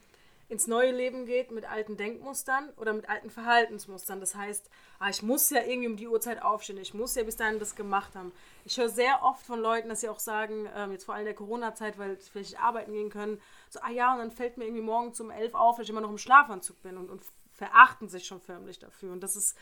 ins 0.49 0.67
neue 0.67 0.93
Leben 0.93 1.27
geht 1.27 1.51
mit 1.51 1.71
alten 1.71 1.99
Denkmustern 1.99 2.71
oder 2.77 2.95
mit 2.95 3.09
alten 3.09 3.29
Verhaltensmustern. 3.29 4.19
Das 4.19 4.35
heißt, 4.35 4.71
ah, 4.99 5.11
ich 5.11 5.23
muss 5.23 5.51
ja 5.51 5.63
irgendwie 5.63 5.89
um 5.89 5.97
die 5.97 6.09
Uhrzeit 6.09 6.43
aufstehen, 6.43 6.79
ich 6.79 6.95
muss 6.95 7.15
ja 7.15 7.23
bis 7.23 7.37
dahin 7.37 7.59
das 7.59 7.77
gemacht 7.77 8.15
haben. 8.15 8.33
Ich 8.65 8.79
höre 8.79 8.89
sehr 8.89 9.23
oft 9.23 9.45
von 9.45 9.61
Leuten, 9.61 9.91
dass 9.91 10.01
sie 10.01 10.09
auch 10.09 10.19
sagen, 10.19 10.67
ähm, 10.75 10.93
jetzt 10.93 11.05
vor 11.05 11.15
allem 11.15 11.23
in 11.23 11.27
der 11.27 11.35
Corona-Zeit, 11.35 11.99
weil 11.99 12.19
sie 12.19 12.31
vielleicht 12.31 12.53
nicht 12.53 12.63
arbeiten 12.63 12.93
gehen 12.93 13.11
können, 13.11 13.41
so, 13.69 13.81
ah 13.81 13.91
ja, 13.91 14.13
und 14.13 14.21
dann 14.21 14.31
fällt 14.31 14.57
mir 14.57 14.65
irgendwie 14.65 14.83
morgens 14.83 15.21
um 15.21 15.31
elf 15.31 15.55
auf, 15.55 15.77
dass 15.77 15.85
ich 15.85 15.91
immer 15.91 16.01
noch 16.01 16.11
im 16.11 16.19
Schlafanzug 16.19 16.81
bin 16.83 16.97
und, 16.97 17.11
und 17.11 17.23
verachten 17.53 18.09
sich 18.09 18.25
schon 18.25 18.41
förmlich 18.41 18.79
dafür. 18.79 19.13
Und 19.13 19.21
das 19.21 19.37
ist 19.37 19.55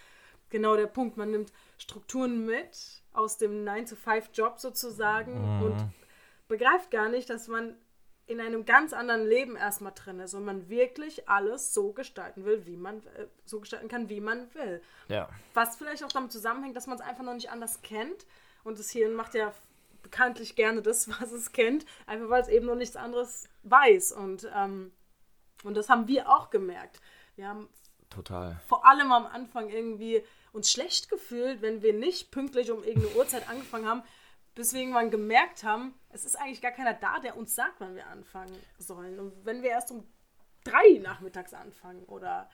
genau 0.51 0.77
der 0.77 0.87
Punkt. 0.87 1.16
Man 1.16 1.33
nimmt 1.33 1.53
Strukturen 1.79 2.46
mit 2.46 3.03
aus 3.12 3.38
dem 3.38 3.64
9-to-5-Job 3.64 4.61
sozusagen 4.61 5.62
und 5.62 5.77
begreift 6.46 6.92
gar 6.92 7.09
nicht, 7.09 7.29
dass 7.29 7.49
man 7.49 7.77
in 8.26 8.40
einem 8.40 8.64
ganz 8.64 8.92
anderen 8.92 9.24
Leben 9.26 9.56
erstmal 9.56 9.92
drin 9.94 10.18
ist 10.18 10.34
und 10.34 10.44
man 10.44 10.68
wirklich 10.68 11.28
alles 11.28 11.72
so 11.72 11.92
gestalten 11.92 12.44
will, 12.44 12.66
wie 12.66 12.76
man 12.76 12.98
äh, 12.98 13.26
so 13.44 13.60
gestalten 13.60 13.88
kann, 13.88 14.08
wie 14.08 14.20
man 14.20 14.52
will. 14.54 14.82
Ja. 15.08 15.28
Was 15.54 15.76
vielleicht 15.76 16.02
auch 16.02 16.12
damit 16.12 16.32
zusammenhängt, 16.32 16.76
dass 16.76 16.88
man 16.88 16.98
es 16.98 17.04
einfach 17.04 17.22
noch 17.22 17.34
nicht 17.34 17.50
anders 17.50 17.82
kennt. 17.82 18.26
Und 18.64 18.80
das 18.80 18.90
Hirn 18.90 19.14
macht 19.14 19.34
ja 19.34 19.52
bekanntlich 20.02 20.56
gerne 20.56 20.82
das, 20.82 21.08
was 21.20 21.30
es 21.30 21.52
kennt, 21.52 21.86
einfach 22.06 22.28
weil 22.28 22.42
es 22.42 22.48
eben 22.48 22.66
noch 22.66 22.74
nichts 22.74 22.96
anderes 22.96 23.48
weiß. 23.62 24.12
Und, 24.12 24.51
ähm, 24.55 24.92
und 25.62 25.76
das 25.76 25.88
haben 25.88 26.09
wir 26.09 26.28
auch 26.28 26.51
gemerkt. 26.51 27.01
Wir 27.36 27.48
haben 27.48 27.68
Total. 28.11 28.61
vor 28.66 28.86
allem 28.86 29.12
am 29.12 29.26
Anfang 29.26 29.68
irgendwie 29.68 30.24
uns 30.53 30.72
schlecht 30.72 31.11
gefühlt, 31.11 31.62
wenn 31.62 31.82
wir 31.82 31.92
nicht 31.92 32.32
pünktlich 32.32 32.72
um 32.72 32.82
irgendeine 32.82 33.14
Uhrzeit 33.16 33.48
angefangen 33.48 33.86
haben, 33.86 34.03
bis 34.57 34.72
wir 34.72 34.80
irgendwann 34.80 35.11
gemerkt 35.11 35.62
haben, 35.62 35.94
es 36.09 36.24
ist 36.24 36.34
eigentlich 36.34 36.62
gar 36.62 36.72
keiner 36.72 36.94
da, 36.94 37.20
der 37.20 37.36
uns 37.36 37.54
sagt, 37.54 37.78
wann 37.78 37.94
wir 37.94 38.07
anfangen 38.07 38.57
sollen. 38.78 39.20
Und 39.20 39.44
wenn 39.44 39.62
wir 39.62 39.70
erst 39.70 39.90
um 39.90 40.02
drei 40.64 40.98
nachmittags 40.98 41.54
anfangen 41.54 42.02
oder 42.04 42.50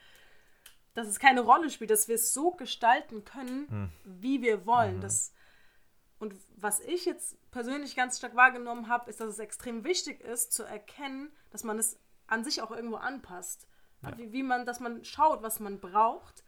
dass 0.95 1.07
es 1.07 1.19
keine 1.19 1.41
Rolle 1.41 1.71
spielt, 1.71 1.91
dass 1.91 2.09
wir 2.09 2.17
es 2.17 2.35
so 2.35 2.51
gestalten 2.51 3.25
können, 3.25 3.91
wie 4.05 4.43
wir 4.43 4.67
wollen. 4.67 5.01
Das, 5.01 5.33
und 6.19 6.35
was 6.57 6.81
ich 6.81 7.07
jetzt 7.07 7.39
persönlich 7.53 7.97
ganz 7.97 8.19
stark 8.19 8.35
wahrgenommen 8.35 8.89
habe, 8.89 9.09
ist, 9.09 9.21
dass 9.21 9.29
es 9.29 9.39
extrem 9.39 9.85
wichtig 9.85 10.21
ist, 10.21 10.53
zu 10.53 10.65
erkennen, 10.65 11.33
dass 11.51 11.63
man 11.65 11.79
es 11.79 11.99
an 12.27 12.45
sich 12.45 12.61
auch 12.61 12.73
irgendwo 12.73 12.97
anpasst. 12.97 13.69
Wie, 14.17 14.33
wie 14.33 14.43
man, 14.43 14.67
dass 14.67 14.81
man 14.81 15.05
schaut, 15.05 15.43
was 15.43 15.61
man 15.61 15.79
braucht 15.79 16.43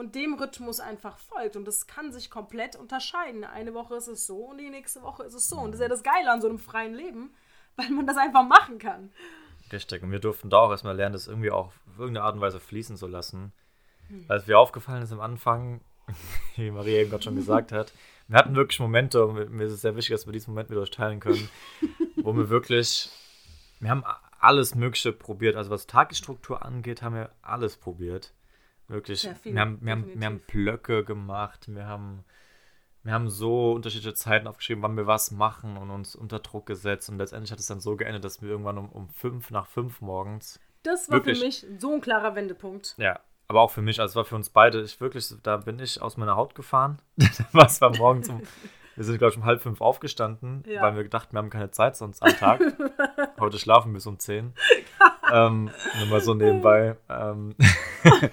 und 0.00 0.14
dem 0.14 0.34
Rhythmus 0.34 0.80
einfach 0.80 1.18
folgt. 1.18 1.56
Und 1.56 1.68
das 1.68 1.86
kann 1.86 2.10
sich 2.10 2.30
komplett 2.30 2.74
unterscheiden. 2.74 3.44
Eine 3.44 3.74
Woche 3.74 3.96
ist 3.96 4.08
es 4.08 4.26
so 4.26 4.46
und 4.46 4.58
die 4.58 4.70
nächste 4.70 5.02
Woche 5.02 5.24
ist 5.24 5.34
es 5.34 5.48
so. 5.48 5.58
Und 5.58 5.72
das 5.72 5.80
ist 5.80 5.82
ja 5.82 5.88
das 5.88 6.02
Geile 6.02 6.32
an 6.32 6.40
so 6.40 6.48
einem 6.48 6.58
freien 6.58 6.94
Leben, 6.94 7.34
weil 7.76 7.90
man 7.90 8.06
das 8.06 8.16
einfach 8.16 8.48
machen 8.48 8.78
kann. 8.78 9.12
Richtig. 9.70 10.02
Und 10.02 10.10
wir 10.10 10.18
durften 10.18 10.48
da 10.48 10.60
auch 10.60 10.70
erstmal 10.70 10.96
lernen, 10.96 11.12
das 11.12 11.28
irgendwie 11.28 11.50
auch 11.50 11.66
auf 11.66 11.98
irgendeine 11.98 12.24
Art 12.24 12.34
und 12.34 12.40
Weise 12.40 12.58
fließen 12.58 12.96
zu 12.96 13.06
lassen. 13.06 13.52
Hm. 14.08 14.24
Weil 14.26 14.38
es 14.38 14.46
mir 14.46 14.58
aufgefallen 14.58 15.02
ist 15.02 15.12
am 15.12 15.20
Anfang, 15.20 15.82
wie 16.56 16.70
Maria 16.70 17.02
eben 17.02 17.10
gerade 17.10 17.22
schon 17.22 17.36
gesagt 17.36 17.70
hat, 17.70 17.92
wir 18.26 18.38
hatten 18.38 18.56
wirklich 18.56 18.80
Momente, 18.80 19.26
und 19.26 19.50
mir 19.50 19.64
ist 19.64 19.72
es 19.72 19.82
sehr 19.82 19.96
wichtig, 19.96 20.14
dass 20.14 20.26
wir 20.26 20.32
diesen 20.32 20.52
Moment 20.52 20.70
mit 20.70 20.78
euch 20.78 20.90
teilen 20.90 21.20
können, 21.20 21.48
wo 22.16 22.34
wir 22.34 22.48
wirklich, 22.48 23.10
wir 23.80 23.90
haben 23.90 24.04
alles 24.38 24.74
Mögliche 24.74 25.12
probiert. 25.12 25.56
Also 25.56 25.70
was 25.70 25.86
Tagesstruktur 25.86 26.64
angeht, 26.64 27.02
haben 27.02 27.16
wir 27.16 27.30
alles 27.42 27.76
probiert. 27.76 28.32
Wirklich. 28.90 29.22
Ja, 29.22 29.34
viel, 29.34 29.54
wir, 29.54 29.60
haben, 29.60 29.78
wir, 29.80 29.92
haben, 29.92 30.20
wir 30.20 30.26
haben 30.26 30.40
Blöcke 30.40 31.04
gemacht, 31.04 31.66
wir 31.68 31.86
haben, 31.86 32.24
wir 33.04 33.12
haben 33.12 33.30
so 33.30 33.72
unterschiedliche 33.72 34.14
Zeiten 34.14 34.48
aufgeschrieben, 34.48 34.82
wann 34.82 34.96
wir 34.96 35.06
was 35.06 35.30
machen 35.30 35.76
und 35.76 35.90
uns 35.90 36.16
unter 36.16 36.40
Druck 36.40 36.66
gesetzt. 36.66 37.08
Und 37.08 37.18
letztendlich 37.18 37.52
hat 37.52 37.60
es 37.60 37.66
dann 37.66 37.80
so 37.80 37.96
geendet, 37.96 38.24
dass 38.24 38.42
wir 38.42 38.48
irgendwann 38.48 38.78
um, 38.78 38.88
um 38.90 39.08
fünf 39.08 39.50
nach 39.52 39.66
fünf 39.68 40.00
morgens. 40.00 40.58
Das 40.82 41.08
war 41.08 41.18
wirklich, 41.18 41.38
für 41.38 41.44
mich 41.44 41.66
so 41.78 41.94
ein 41.94 42.00
klarer 42.00 42.34
Wendepunkt. 42.34 42.96
Ja, 42.98 43.20
aber 43.46 43.60
auch 43.60 43.70
für 43.70 43.82
mich, 43.82 44.00
also 44.00 44.10
es 44.12 44.16
war 44.16 44.24
für 44.24 44.34
uns 44.34 44.50
beide, 44.50 44.82
ich 44.82 45.00
wirklich, 45.00 45.32
da 45.42 45.58
bin 45.58 45.78
ich 45.78 46.02
aus 46.02 46.16
meiner 46.16 46.34
Haut 46.34 46.56
gefahren. 46.56 47.00
Was 47.52 47.80
war 47.80 47.96
morgens 47.96 48.28
um, 48.28 48.42
wir 48.96 49.04
sind, 49.04 49.18
glaube 49.18 49.32
ich, 49.32 49.38
um 49.38 49.44
halb 49.44 49.62
fünf 49.62 49.80
aufgestanden, 49.80 50.64
ja. 50.66 50.82
weil 50.82 50.96
wir 50.96 51.04
gedacht, 51.04 51.32
wir 51.32 51.38
haben 51.38 51.50
keine 51.50 51.70
Zeit 51.70 51.96
sonst 51.96 52.22
am 52.22 52.30
Tag. 52.36 52.60
Heute 53.40 53.58
schlafen 53.58 53.92
bis 53.92 54.06
um 54.06 54.18
zehn. 54.18 54.52
ähm, 55.32 55.70
nur 55.98 56.08
mal 56.08 56.20
so 56.20 56.34
nebenbei. 56.34 56.96
Ähm 57.08 57.54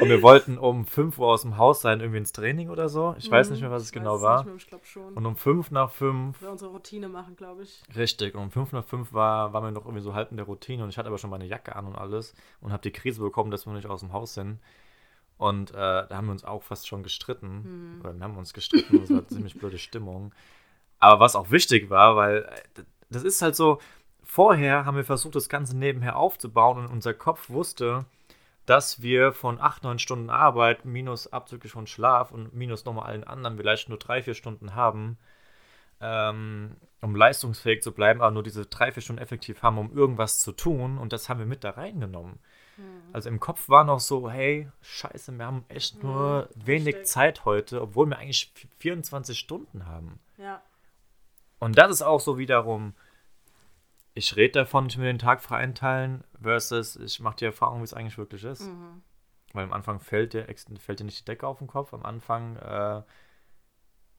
Und 0.00 0.08
wir 0.08 0.22
wollten 0.22 0.56
um 0.56 0.86
5 0.86 1.18
Uhr 1.18 1.28
aus 1.28 1.42
dem 1.42 1.58
Haus 1.58 1.82
sein, 1.82 2.00
irgendwie 2.00 2.18
ins 2.18 2.32
Training 2.32 2.70
oder 2.70 2.88
so. 2.88 3.14
Ich 3.18 3.28
mhm, 3.28 3.34
weiß 3.34 3.50
nicht 3.50 3.60
mehr, 3.60 3.70
was 3.70 3.82
es 3.82 3.92
genau 3.92 4.22
war. 4.22 4.44
Mehr, 4.44 4.54
ich 4.54 4.66
glaube 4.66 4.84
schon. 4.86 5.12
Und 5.12 5.26
um 5.26 5.36
5 5.36 5.70
nach 5.70 5.90
5. 5.90 6.40
Wir 6.40 6.50
unsere 6.50 6.70
Routine 6.70 7.08
machen, 7.08 7.36
glaube 7.36 7.64
ich. 7.64 7.82
Richtig. 7.94 8.34
Und 8.34 8.44
um 8.44 8.50
5 8.50 8.72
nach 8.72 8.84
5 8.84 9.12
war, 9.12 9.52
waren 9.52 9.64
wir 9.64 9.70
noch 9.70 9.84
irgendwie 9.84 10.02
so 10.02 10.14
halb 10.14 10.30
in 10.30 10.38
der 10.38 10.46
Routine. 10.46 10.82
Und 10.82 10.88
ich 10.88 10.96
hatte 10.96 11.08
aber 11.08 11.18
schon 11.18 11.30
meine 11.30 11.44
Jacke 11.44 11.76
an 11.76 11.86
und 11.86 11.96
alles. 11.96 12.34
Und 12.62 12.72
habe 12.72 12.82
die 12.82 12.92
Krise 12.92 13.20
bekommen, 13.20 13.50
dass 13.50 13.66
wir 13.66 13.74
nicht 13.74 13.86
aus 13.86 14.00
dem 14.00 14.12
Haus 14.12 14.32
sind. 14.34 14.58
Und 15.36 15.72
äh, 15.72 15.74
da 15.74 16.08
haben 16.10 16.26
wir 16.26 16.32
uns 16.32 16.44
auch 16.44 16.62
fast 16.62 16.88
schon 16.88 17.02
gestritten. 17.02 17.96
Mhm. 17.96 18.00
Oder 18.00 18.14
wir 18.14 18.24
haben 18.24 18.36
uns 18.38 18.54
gestritten. 18.54 19.00
Das 19.00 19.10
war 19.10 19.26
ziemlich 19.28 19.58
blöde 19.58 19.78
Stimmung. 19.78 20.32
Aber 20.98 21.20
was 21.20 21.36
auch 21.36 21.50
wichtig 21.50 21.90
war, 21.90 22.16
weil 22.16 22.48
äh, 22.76 22.82
das 23.10 23.22
ist 23.22 23.42
halt 23.42 23.56
so, 23.56 23.80
vorher 24.30 24.84
haben 24.84 24.96
wir 24.96 25.04
versucht, 25.04 25.34
das 25.34 25.48
Ganze 25.48 25.76
nebenher 25.76 26.16
aufzubauen 26.16 26.78
und 26.78 26.86
unser 26.86 27.14
Kopf 27.14 27.50
wusste, 27.50 28.04
dass 28.64 29.02
wir 29.02 29.32
von 29.32 29.60
8, 29.60 29.82
9 29.82 29.98
Stunden 29.98 30.30
Arbeit 30.30 30.84
minus 30.84 31.32
abzüglich 31.32 31.72
von 31.72 31.88
Schlaf 31.88 32.30
und 32.30 32.54
minus 32.54 32.84
nochmal 32.84 33.06
allen 33.06 33.24
anderen 33.24 33.56
vielleicht 33.56 33.88
nur 33.88 33.98
3, 33.98 34.22
4 34.22 34.34
Stunden 34.34 34.76
haben, 34.76 35.18
ähm, 36.00 36.76
um 37.00 37.16
leistungsfähig 37.16 37.82
zu 37.82 37.90
bleiben, 37.90 38.22
aber 38.22 38.30
nur 38.30 38.44
diese 38.44 38.66
3, 38.66 38.92
4 38.92 39.02
Stunden 39.02 39.22
effektiv 39.22 39.64
haben, 39.64 39.78
um 39.78 39.92
irgendwas 39.92 40.38
zu 40.38 40.52
tun. 40.52 40.98
Und 40.98 41.12
das 41.12 41.28
haben 41.28 41.40
wir 41.40 41.46
mit 41.46 41.64
da 41.64 41.70
reingenommen. 41.70 42.38
Mhm. 42.76 43.12
Also 43.12 43.28
im 43.28 43.40
Kopf 43.40 43.68
war 43.68 43.82
noch 43.82 44.00
so, 44.00 44.30
hey, 44.30 44.68
scheiße, 44.82 45.32
wir 45.32 45.46
haben 45.46 45.64
echt 45.68 46.04
nur 46.04 46.48
mhm, 46.54 46.66
wenig 46.66 46.94
verstehe. 46.94 47.02
Zeit 47.02 47.44
heute, 47.44 47.82
obwohl 47.82 48.06
wir 48.06 48.18
eigentlich 48.18 48.52
24 48.78 49.36
Stunden 49.36 49.86
haben. 49.86 50.20
Ja. 50.38 50.62
Und 51.58 51.76
das 51.76 51.90
ist 51.90 52.02
auch 52.02 52.20
so 52.20 52.38
wiederum 52.38 52.94
ich 54.20 54.36
rede 54.36 54.52
davon, 54.52 54.86
ich 54.86 54.98
mir 54.98 55.04
den 55.04 55.18
Tag 55.18 55.42
frei 55.42 55.56
einteilen, 55.56 56.24
versus 56.40 56.96
ich 56.96 57.20
mache 57.20 57.36
die 57.36 57.46
Erfahrung, 57.46 57.80
wie 57.80 57.84
es 57.84 57.94
eigentlich 57.94 58.18
wirklich 58.18 58.44
ist. 58.44 58.68
Mhm. 58.68 59.02
Weil 59.54 59.64
am 59.64 59.72
Anfang 59.72 59.98
fällt 59.98 60.34
dir, 60.34 60.46
fällt 60.78 61.00
dir 61.00 61.04
nicht 61.04 61.20
die 61.20 61.24
Decke 61.24 61.46
auf 61.46 61.58
den 61.58 61.66
Kopf, 61.66 61.94
am 61.94 62.04
Anfang 62.04 62.56
äh, 62.56 63.02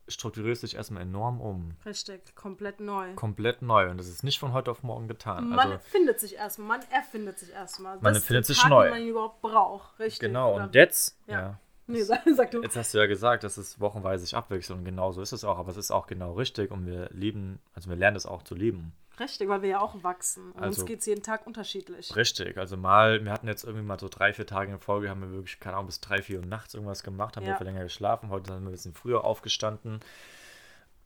strukturierst 0.07 0.63
du 0.63 0.67
dich 0.67 0.75
erstmal 0.75 1.03
enorm 1.03 1.39
um. 1.39 1.75
Richtig, 1.85 2.35
komplett 2.35 2.79
neu. 2.79 3.13
Komplett 3.13 3.61
neu 3.61 3.91
und 3.91 3.99
das 3.99 4.07
ist 4.07 4.23
nicht 4.23 4.39
von 4.39 4.53
heute 4.53 4.71
auf 4.71 4.81
morgen 4.81 5.07
getan. 5.07 5.49
Man 5.49 5.59
also, 5.59 5.77
findet 5.77 6.19
sich 6.19 6.35
erstmal, 6.35 6.79
man 6.79 6.89
erfindet 6.89 7.37
sich 7.37 7.51
erstmal. 7.51 7.99
Man 8.01 8.15
erfindet 8.15 8.47
sich 8.47 8.57
Tag, 8.57 8.71
neu. 8.71 8.89
man 8.89 9.05
überhaupt 9.05 9.41
braucht, 9.41 9.99
richtig. 9.99 10.19
Genau, 10.19 10.55
und 10.55 10.73
jetzt, 10.73 11.15
ja. 11.27 11.39
ja. 11.39 11.59
Nee, 11.85 12.01
sag, 12.01 12.23
sag, 12.35 12.49
du. 12.49 12.63
Jetzt 12.63 12.75
hast 12.75 12.93
du 12.93 12.97
ja 12.97 13.05
gesagt, 13.05 13.43
dass 13.43 13.57
es 13.57 13.79
wochenweise 13.79 14.23
sich 14.23 14.35
abwechselt 14.35 14.79
und 14.79 14.85
genau 14.85 15.11
so 15.11 15.21
ist 15.21 15.31
es 15.31 15.43
auch, 15.43 15.59
aber 15.59 15.69
es 15.69 15.77
ist 15.77 15.91
auch 15.91 16.07
genau 16.07 16.33
richtig 16.33 16.71
und 16.71 16.87
wir 16.87 17.09
lieben, 17.11 17.59
also 17.73 17.89
wir 17.89 17.97
lernen 17.97 18.17
es 18.17 18.25
auch 18.25 18.41
zu 18.41 18.55
lieben. 18.55 18.93
Richtig, 19.19 19.49
weil 19.49 19.61
wir 19.61 19.69
ja 19.69 19.79
auch 19.79 20.03
wachsen. 20.03 20.51
Und 20.51 20.63
also, 20.63 20.81
uns 20.81 20.87
geht 20.87 20.99
es 20.99 21.05
jeden 21.05 21.21
Tag 21.21 21.45
unterschiedlich. 21.45 22.15
Richtig, 22.15 22.57
also 22.57 22.77
mal, 22.77 23.23
wir 23.23 23.31
hatten 23.31 23.47
jetzt 23.47 23.63
irgendwie 23.63 23.83
mal 23.83 23.99
so 23.99 24.09
drei, 24.09 24.33
vier 24.33 24.47
Tage 24.47 24.71
in 24.71 24.79
Folge, 24.79 25.09
haben 25.09 25.21
wir 25.21 25.31
wirklich, 25.31 25.59
keine 25.59 25.75
Ahnung, 25.75 25.87
bis 25.87 25.99
drei, 25.99 26.21
vier 26.21 26.39
Uhr 26.39 26.45
nachts 26.45 26.73
irgendwas 26.73 27.03
gemacht, 27.03 27.37
haben 27.37 27.45
ja. 27.45 27.59
wir 27.59 27.65
länger 27.65 27.83
geschlafen. 27.83 28.29
Heute 28.29 28.51
sind 28.53 28.63
wir 28.63 28.69
ein 28.69 28.71
bisschen 28.71 28.93
früher 28.93 29.23
aufgestanden. 29.23 29.99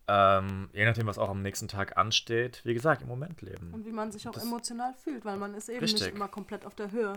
Ähm, 0.07 0.69
je 0.73 0.85
nachdem, 0.85 1.07
was 1.07 1.17
auch 1.17 1.29
am 1.29 1.41
nächsten 1.41 1.67
Tag 1.67 1.97
ansteht. 1.97 2.61
Wie 2.63 2.73
gesagt, 2.75 3.01
im 3.01 3.07
Moment 3.07 3.41
leben. 3.41 3.73
Und 3.73 3.85
wie 3.85 3.91
man 3.91 4.11
sich 4.11 4.27
auch 4.27 4.33
das 4.33 4.43
emotional 4.43 4.93
fühlt, 4.93 5.25
weil 5.25 5.37
man 5.37 5.55
ist 5.55 5.67
eben 5.67 5.79
richtig. 5.79 6.01
nicht 6.01 6.15
immer 6.15 6.27
komplett 6.27 6.65
auf 6.65 6.75
der 6.75 6.91
Höhe. 6.91 7.13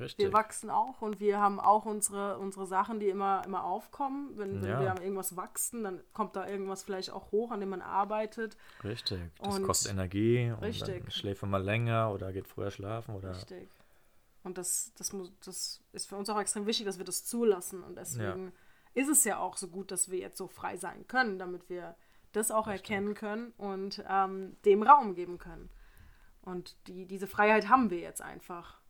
Richtig. 0.00 0.26
Wir 0.26 0.32
wachsen 0.32 0.70
auch 0.70 1.02
und 1.02 1.20
wir 1.20 1.38
haben 1.38 1.60
auch 1.60 1.86
unsere, 1.86 2.38
unsere 2.38 2.66
Sachen, 2.66 2.98
die 2.98 3.08
immer, 3.08 3.42
immer 3.46 3.64
aufkommen. 3.64 4.36
Wenn, 4.36 4.60
wenn 4.60 4.70
ja. 4.70 4.80
wir 4.80 4.90
an 4.90 5.00
irgendwas 5.00 5.36
wachsen, 5.36 5.84
dann 5.84 6.00
kommt 6.12 6.34
da 6.34 6.48
irgendwas 6.48 6.82
vielleicht 6.82 7.10
auch 7.10 7.30
hoch, 7.30 7.52
an 7.52 7.60
dem 7.60 7.68
man 7.68 7.80
arbeitet. 7.80 8.56
Richtig. 8.82 9.20
Das 9.38 9.56
und 9.56 9.62
kostet 9.62 9.92
Energie 9.92 10.52
richtig. 10.60 10.96
und 10.96 11.04
dann 11.04 11.10
schläft 11.12 11.42
man 11.42 11.52
mal 11.52 11.62
länger 11.62 12.12
oder 12.12 12.32
geht 12.32 12.48
früher 12.48 12.72
schlafen. 12.72 13.14
Oder 13.14 13.30
richtig. 13.30 13.68
Und 14.42 14.58
das, 14.58 14.92
das, 14.98 15.12
muss, 15.12 15.32
das 15.44 15.80
ist 15.92 16.08
für 16.08 16.16
uns 16.16 16.28
auch 16.28 16.40
extrem 16.40 16.66
wichtig, 16.66 16.86
dass 16.86 16.98
wir 16.98 17.04
das 17.04 17.24
zulassen. 17.24 17.84
Und 17.84 17.96
deswegen 17.96 18.52
ja. 18.94 19.02
ist 19.02 19.08
es 19.08 19.22
ja 19.22 19.38
auch 19.38 19.56
so 19.56 19.68
gut, 19.68 19.92
dass 19.92 20.10
wir 20.10 20.18
jetzt 20.18 20.38
so 20.38 20.48
frei 20.48 20.76
sein 20.76 21.06
können, 21.06 21.38
damit 21.38 21.68
wir 21.70 21.96
das 22.32 22.50
auch 22.50 22.66
richtig. 22.66 22.90
erkennen 22.90 23.14
können 23.14 23.52
und 23.56 24.04
ähm, 24.08 24.56
dem 24.64 24.82
Raum 24.82 25.14
geben 25.14 25.38
können. 25.38 25.70
Und 26.42 26.76
die, 26.88 27.06
diese 27.06 27.28
Freiheit 27.28 27.68
haben 27.68 27.90
wir 27.90 28.00
jetzt 28.00 28.20
einfach. 28.20 28.80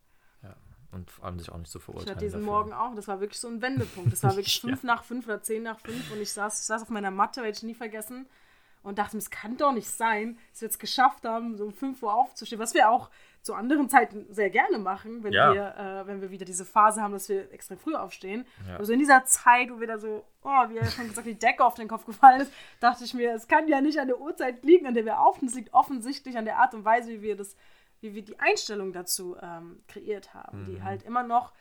Und 0.91 1.11
vor 1.11 1.25
allem 1.25 1.39
sich 1.39 1.51
auch 1.51 1.57
nicht 1.57 1.71
zu 1.71 1.79
verurteilen. 1.79 2.07
Ich 2.07 2.15
hatte 2.15 2.25
diesen 2.25 2.41
dafür. 2.41 2.53
Morgen 2.53 2.73
auch, 2.73 2.95
das 2.95 3.07
war 3.07 3.19
wirklich 3.19 3.39
so 3.39 3.47
ein 3.47 3.61
Wendepunkt. 3.61 4.11
Das 4.11 4.23
war 4.23 4.31
wirklich 4.35 4.61
fünf 4.61 4.83
ja. 4.83 4.87
nach 4.87 5.03
fünf 5.03 5.25
oder 5.25 5.41
zehn 5.41 5.63
nach 5.63 5.79
fünf 5.79 6.11
und 6.11 6.21
ich 6.21 6.31
saß, 6.31 6.59
ich 6.59 6.65
saß 6.65 6.83
auf 6.83 6.89
meiner 6.89 7.11
Matte, 7.11 7.41
werde 7.41 7.57
ich 7.57 7.63
nie 7.63 7.75
vergessen, 7.75 8.27
und 8.85 8.99
dachte 8.99 9.15
mir, 9.15 9.21
es 9.21 9.31
kann 9.31 9.57
doch 9.57 9.73
nicht 9.73 9.89
sein, 9.89 10.37
dass 10.51 10.61
wir 10.61 10.69
es 10.69 10.79
geschafft 10.79 11.25
haben, 11.25 11.57
so 11.57 11.65
um 11.65 11.73
fünf 11.73 12.03
Uhr 12.03 12.13
aufzustehen, 12.13 12.59
was 12.59 12.73
wir 12.75 12.89
auch 12.89 13.09
zu 13.41 13.55
anderen 13.55 13.89
Zeiten 13.89 14.25
sehr 14.29 14.49
gerne 14.49 14.77
machen, 14.77 15.23
wenn, 15.23 15.33
ja. 15.33 15.53
wir, 15.53 15.75
äh, 15.75 16.07
wenn 16.07 16.21
wir 16.21 16.29
wieder 16.29 16.45
diese 16.45 16.65
Phase 16.65 17.01
haben, 17.01 17.13
dass 17.13 17.27
wir 17.27 17.51
extrem 17.51 17.77
früh 17.77 17.95
aufstehen. 17.95 18.45
Ja. 18.67 18.77
Also 18.77 18.93
in 18.93 18.99
dieser 18.99 19.25
Zeit, 19.25 19.71
wo 19.71 19.79
wir 19.79 19.87
da 19.87 19.97
so, 19.97 20.23
oh, 20.43 20.69
wie 20.69 20.77
er 20.77 20.85
schon 20.85 21.07
gesagt, 21.07 21.27
die 21.27 21.37
Decke 21.37 21.65
auf 21.65 21.73
den 21.73 21.87
Kopf 21.87 22.05
gefallen 22.05 22.41
ist, 22.41 22.51
dachte 22.79 23.03
ich 23.03 23.13
mir, 23.13 23.33
es 23.33 23.47
kann 23.47 23.67
ja 23.67 23.81
nicht 23.81 23.99
an 23.99 24.07
der 24.07 24.19
Uhrzeit 24.19 24.63
liegen, 24.63 24.85
an 24.85 24.93
der 24.93 25.05
wir 25.05 25.19
aufnehmen. 25.19 25.49
Es 25.49 25.55
liegt 25.55 25.73
offensichtlich 25.73 26.37
an 26.37 26.45
der 26.45 26.57
Art 26.57 26.73
und 26.75 26.85
Weise, 26.85 27.09
wie 27.09 27.21
wir 27.21 27.35
das 27.35 27.55
wie 28.01 28.13
wir 28.13 28.23
die 28.23 28.39
Einstellung 28.39 28.93
dazu 28.93 29.35
ähm, 29.41 29.83
kreiert 29.87 30.33
haben, 30.33 30.61
mhm. 30.61 30.65
die 30.65 30.83
halt 30.83 31.03
immer 31.03 31.23
noch 31.23 31.53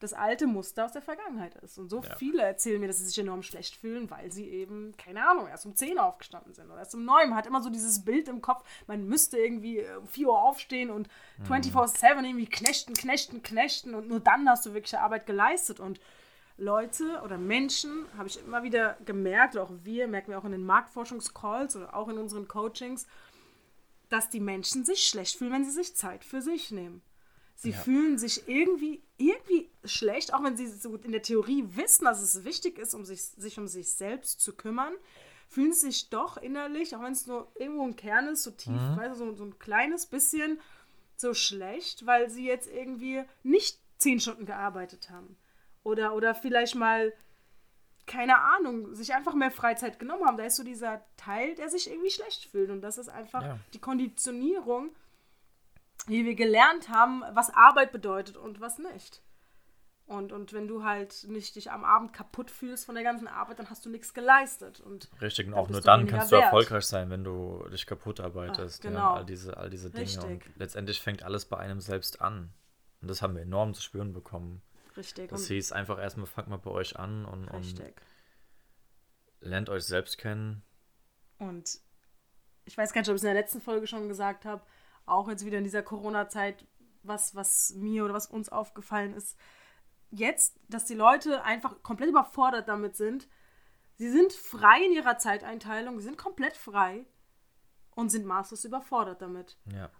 das 0.00 0.12
alte 0.12 0.46
Muster 0.46 0.84
aus 0.84 0.92
der 0.92 1.02
Vergangenheit 1.02 1.54
ist. 1.56 1.78
Und 1.78 1.88
so 1.88 2.02
ja. 2.02 2.14
viele 2.16 2.42
erzählen 2.42 2.80
mir, 2.80 2.88
dass 2.88 2.98
sie 2.98 3.06
sich 3.06 3.18
enorm 3.18 3.42
schlecht 3.42 3.76
fühlen, 3.76 4.10
weil 4.10 4.30
sie 4.30 4.48
eben, 4.48 4.94
keine 4.96 5.26
Ahnung, 5.26 5.48
erst 5.48 5.66
um 5.66 5.74
10 5.74 5.98
aufgestanden 5.98 6.52
sind 6.52 6.66
oder 6.70 6.78
erst 6.78 6.94
um 6.94 7.04
9. 7.04 7.30
Man 7.30 7.38
hat 7.38 7.46
immer 7.46 7.62
so 7.62 7.70
dieses 7.70 8.04
Bild 8.04 8.28
im 8.28 8.42
Kopf, 8.42 8.64
man 8.86 9.06
müsste 9.06 9.38
irgendwie 9.38 9.78
äh, 9.78 9.96
um 9.96 10.06
4 10.06 10.28
Uhr 10.28 10.42
aufstehen 10.42 10.90
und 10.90 11.08
mhm. 11.38 11.52
24-7 11.52 12.24
irgendwie 12.24 12.46
knechten, 12.46 12.94
knechten, 12.94 13.42
knechten 13.42 13.94
und 13.94 14.08
nur 14.08 14.20
dann 14.20 14.48
hast 14.48 14.66
du 14.66 14.74
wirklich 14.74 14.98
Arbeit 14.98 15.26
geleistet. 15.26 15.80
Und 15.80 16.00
Leute 16.56 17.20
oder 17.24 17.38
Menschen, 17.38 18.06
habe 18.16 18.28
ich 18.28 18.38
immer 18.38 18.62
wieder 18.62 18.96
gemerkt, 19.04 19.56
auch 19.56 19.70
wir, 19.82 20.06
merken 20.06 20.30
wir 20.30 20.38
auch 20.38 20.44
in 20.44 20.52
den 20.52 20.64
Marktforschungscalls 20.64 21.76
oder 21.76 21.96
auch 21.96 22.08
in 22.08 22.18
unseren 22.18 22.46
Coachings, 22.46 23.06
dass 24.08 24.30
die 24.30 24.40
Menschen 24.40 24.84
sich 24.84 25.06
schlecht 25.06 25.36
fühlen, 25.36 25.52
wenn 25.52 25.64
sie 25.64 25.70
sich 25.70 25.96
Zeit 25.96 26.24
für 26.24 26.42
sich 26.42 26.70
nehmen. 26.70 27.02
Sie 27.56 27.70
ja. 27.70 27.78
fühlen 27.78 28.18
sich 28.18 28.48
irgendwie, 28.48 29.02
irgendwie 29.16 29.70
schlecht, 29.84 30.34
auch 30.34 30.42
wenn 30.42 30.56
sie 30.56 30.66
so 30.66 30.96
in 30.96 31.12
der 31.12 31.22
Theorie 31.22 31.64
wissen, 31.68 32.04
dass 32.04 32.20
es 32.20 32.44
wichtig 32.44 32.78
ist, 32.78 32.94
um 32.94 33.04
sich, 33.04 33.22
sich 33.22 33.58
um 33.58 33.68
sich 33.68 33.92
selbst 33.92 34.40
zu 34.40 34.54
kümmern, 34.54 34.94
fühlen 35.48 35.72
sie 35.72 35.86
sich 35.86 36.10
doch 36.10 36.36
innerlich, 36.36 36.96
auch 36.96 37.02
wenn 37.02 37.12
es 37.12 37.26
nur 37.26 37.50
irgendwo 37.54 37.84
ein 37.84 37.96
Kern 37.96 38.28
ist, 38.28 38.42
so 38.42 38.50
tief, 38.50 38.72
mhm. 38.72 38.96
weißt 38.96 39.16
so, 39.16 39.34
so 39.34 39.44
ein 39.44 39.58
kleines 39.58 40.06
bisschen 40.06 40.60
so 41.16 41.32
schlecht, 41.32 42.06
weil 42.06 42.28
sie 42.28 42.44
jetzt 42.44 42.68
irgendwie 42.68 43.22
nicht 43.42 43.78
zehn 43.98 44.20
Stunden 44.20 44.46
gearbeitet 44.46 45.10
haben. 45.10 45.36
Oder, 45.84 46.14
oder 46.14 46.34
vielleicht 46.34 46.74
mal 46.74 47.12
keine 48.06 48.38
Ahnung, 48.38 48.94
sich 48.94 49.14
einfach 49.14 49.34
mehr 49.34 49.50
Freizeit 49.50 49.98
genommen 49.98 50.24
haben. 50.26 50.36
Da 50.36 50.44
ist 50.44 50.56
so 50.56 50.64
dieser 50.64 51.02
Teil, 51.16 51.54
der 51.54 51.68
sich 51.68 51.90
irgendwie 51.90 52.10
schlecht 52.10 52.46
fühlt. 52.46 52.70
Und 52.70 52.82
das 52.82 52.98
ist 52.98 53.08
einfach 53.08 53.42
ja. 53.42 53.58
die 53.72 53.80
Konditionierung, 53.80 54.90
wie 56.06 56.24
wir 56.24 56.34
gelernt 56.34 56.88
haben, 56.88 57.22
was 57.32 57.50
Arbeit 57.54 57.92
bedeutet 57.92 58.36
und 58.36 58.60
was 58.60 58.78
nicht. 58.78 59.22
Und, 60.06 60.32
und 60.32 60.52
wenn 60.52 60.68
du 60.68 60.84
halt 60.84 61.24
nicht 61.28 61.56
dich 61.56 61.70
am 61.70 61.82
Abend 61.82 62.12
kaputt 62.12 62.50
fühlst 62.50 62.84
von 62.84 62.94
der 62.94 63.04
ganzen 63.04 63.26
Arbeit, 63.26 63.58
dann 63.58 63.70
hast 63.70 63.86
du 63.86 63.90
nichts 63.90 64.12
geleistet. 64.12 64.80
Und 64.80 65.08
Richtig, 65.22 65.46
und 65.46 65.54
auch 65.54 65.70
nur 65.70 65.80
dann 65.80 66.06
kannst 66.06 66.30
du 66.30 66.36
erfolgreich 66.36 66.84
sein, 66.84 67.08
wenn 67.08 67.24
du 67.24 67.66
dich 67.72 67.86
kaputt 67.86 68.20
arbeitest. 68.20 68.80
Ach, 68.80 68.88
genau. 68.88 69.00
Ja, 69.00 69.14
all 69.14 69.24
diese, 69.24 69.56
all 69.56 69.70
diese 69.70 69.90
Dinge. 69.90 70.04
Richtig. 70.04 70.24
Und 70.24 70.56
letztendlich 70.56 71.00
fängt 71.00 71.22
alles 71.22 71.46
bei 71.46 71.56
einem 71.56 71.80
selbst 71.80 72.20
an. 72.20 72.52
Und 73.00 73.08
das 73.08 73.22
haben 73.22 73.34
wir 73.34 73.42
enorm 73.42 73.72
zu 73.72 73.80
spüren 73.80 74.12
bekommen. 74.12 74.60
Richtig. 74.96 75.30
Das 75.30 75.48
hieß 75.48 75.72
einfach 75.72 75.98
erstmal, 75.98 76.26
fangt 76.26 76.48
mal 76.48 76.58
bei 76.58 76.70
euch 76.70 76.98
an 76.98 77.24
und, 77.24 77.48
und 77.48 77.82
lernt 79.40 79.68
euch 79.68 79.84
selbst 79.84 80.18
kennen. 80.18 80.62
Und 81.38 81.80
ich 82.64 82.76
weiß 82.76 82.92
gar 82.92 83.00
nicht, 83.00 83.10
ob 83.10 83.14
ich 83.14 83.20
es 83.20 83.24
in 83.24 83.34
der 83.34 83.40
letzten 83.40 83.60
Folge 83.60 83.86
schon 83.86 84.08
gesagt 84.08 84.44
habe, 84.44 84.62
auch 85.06 85.28
jetzt 85.28 85.44
wieder 85.44 85.58
in 85.58 85.64
dieser 85.64 85.82
Corona-Zeit, 85.82 86.66
was, 87.02 87.34
was 87.34 87.74
mir 87.74 88.04
oder 88.04 88.14
was 88.14 88.26
uns 88.26 88.48
aufgefallen 88.48 89.14
ist, 89.14 89.36
jetzt, 90.10 90.58
dass 90.68 90.86
die 90.86 90.94
Leute 90.94 91.42
einfach 91.42 91.82
komplett 91.82 92.08
überfordert 92.08 92.68
damit 92.68 92.96
sind. 92.96 93.28
Sie 93.96 94.10
sind 94.10 94.32
frei 94.32 94.84
in 94.86 94.92
ihrer 94.92 95.18
Zeiteinteilung, 95.18 95.98
sie 95.98 96.04
sind 96.04 96.18
komplett 96.18 96.56
frei 96.56 97.04
und 97.90 98.10
sind 98.10 98.24
maßlos 98.24 98.64
überfordert 98.64 99.22
damit. 99.22 99.58
Ja. 99.66 99.90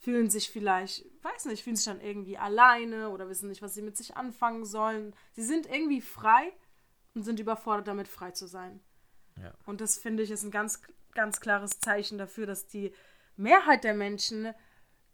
Fühlen 0.00 0.30
sich 0.30 0.50
vielleicht, 0.50 1.04
weiß 1.22 1.44
nicht, 1.44 1.62
fühlen 1.62 1.76
sich 1.76 1.84
dann 1.84 2.00
irgendwie 2.00 2.38
alleine 2.38 3.10
oder 3.10 3.28
wissen 3.28 3.48
nicht, 3.48 3.62
was 3.62 3.74
sie 3.74 3.82
mit 3.82 3.96
sich 3.96 4.16
anfangen 4.16 4.64
sollen. 4.64 5.14
Sie 5.32 5.42
sind 5.42 5.66
irgendwie 5.66 6.00
frei 6.00 6.52
und 7.14 7.22
sind 7.22 7.38
überfordert 7.38 7.86
damit, 7.86 8.08
frei 8.08 8.30
zu 8.30 8.46
sein. 8.46 8.80
Ja. 9.40 9.52
Und 9.66 9.80
das 9.80 9.98
finde 9.98 10.22
ich 10.22 10.30
ist 10.30 10.42
ein 10.42 10.50
ganz, 10.50 10.80
ganz 11.12 11.40
klares 11.40 11.80
Zeichen 11.80 12.18
dafür, 12.18 12.46
dass 12.46 12.66
die 12.66 12.92
Mehrheit 13.36 13.84
der 13.84 13.94
Menschen 13.94 14.54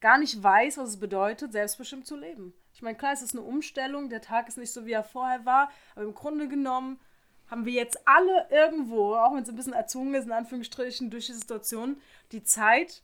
gar 0.01 0.19
nicht 0.19 0.43
weiß, 0.43 0.79
was 0.79 0.91
es 0.91 1.01
bedeutet, 1.01 1.53
selbstbestimmt 1.53 2.07
zu 2.07 2.17
leben. 2.17 2.55
Ich 2.73 2.83
meine, 2.83 2.97
klar, 2.97 3.13
es 3.13 3.23
ist 3.23 3.33
eine 3.33 3.43
Umstellung, 3.43 4.11
der 4.11 4.21
Tag 4.21 4.49
ist 4.49 4.59
nicht 4.59 4.73
so, 4.73 4.85
wie 4.85 4.93
er 4.93 5.05
vorher 5.05 5.45
war, 5.47 5.71
aber 5.95 6.05
im 6.05 6.15
Grunde 6.15 6.49
genommen 6.49 7.01
haben 7.49 7.65
wir 7.65 7.73
jetzt 7.73 8.07
alle 8.07 8.49
irgendwo, 8.51 9.15
auch 9.15 9.35
wenn 9.35 9.43
es 9.43 9.49
ein 9.49 9.57
bisschen 9.57 9.73
erzwungen 9.73 10.15
ist, 10.15 10.27
in 10.27 10.33
Anführungsstrichen, 10.33 11.11
durch 11.11 11.27
die 11.27 11.33
Situation, 11.33 12.01
die 12.33 12.43
Zeit 12.43 13.03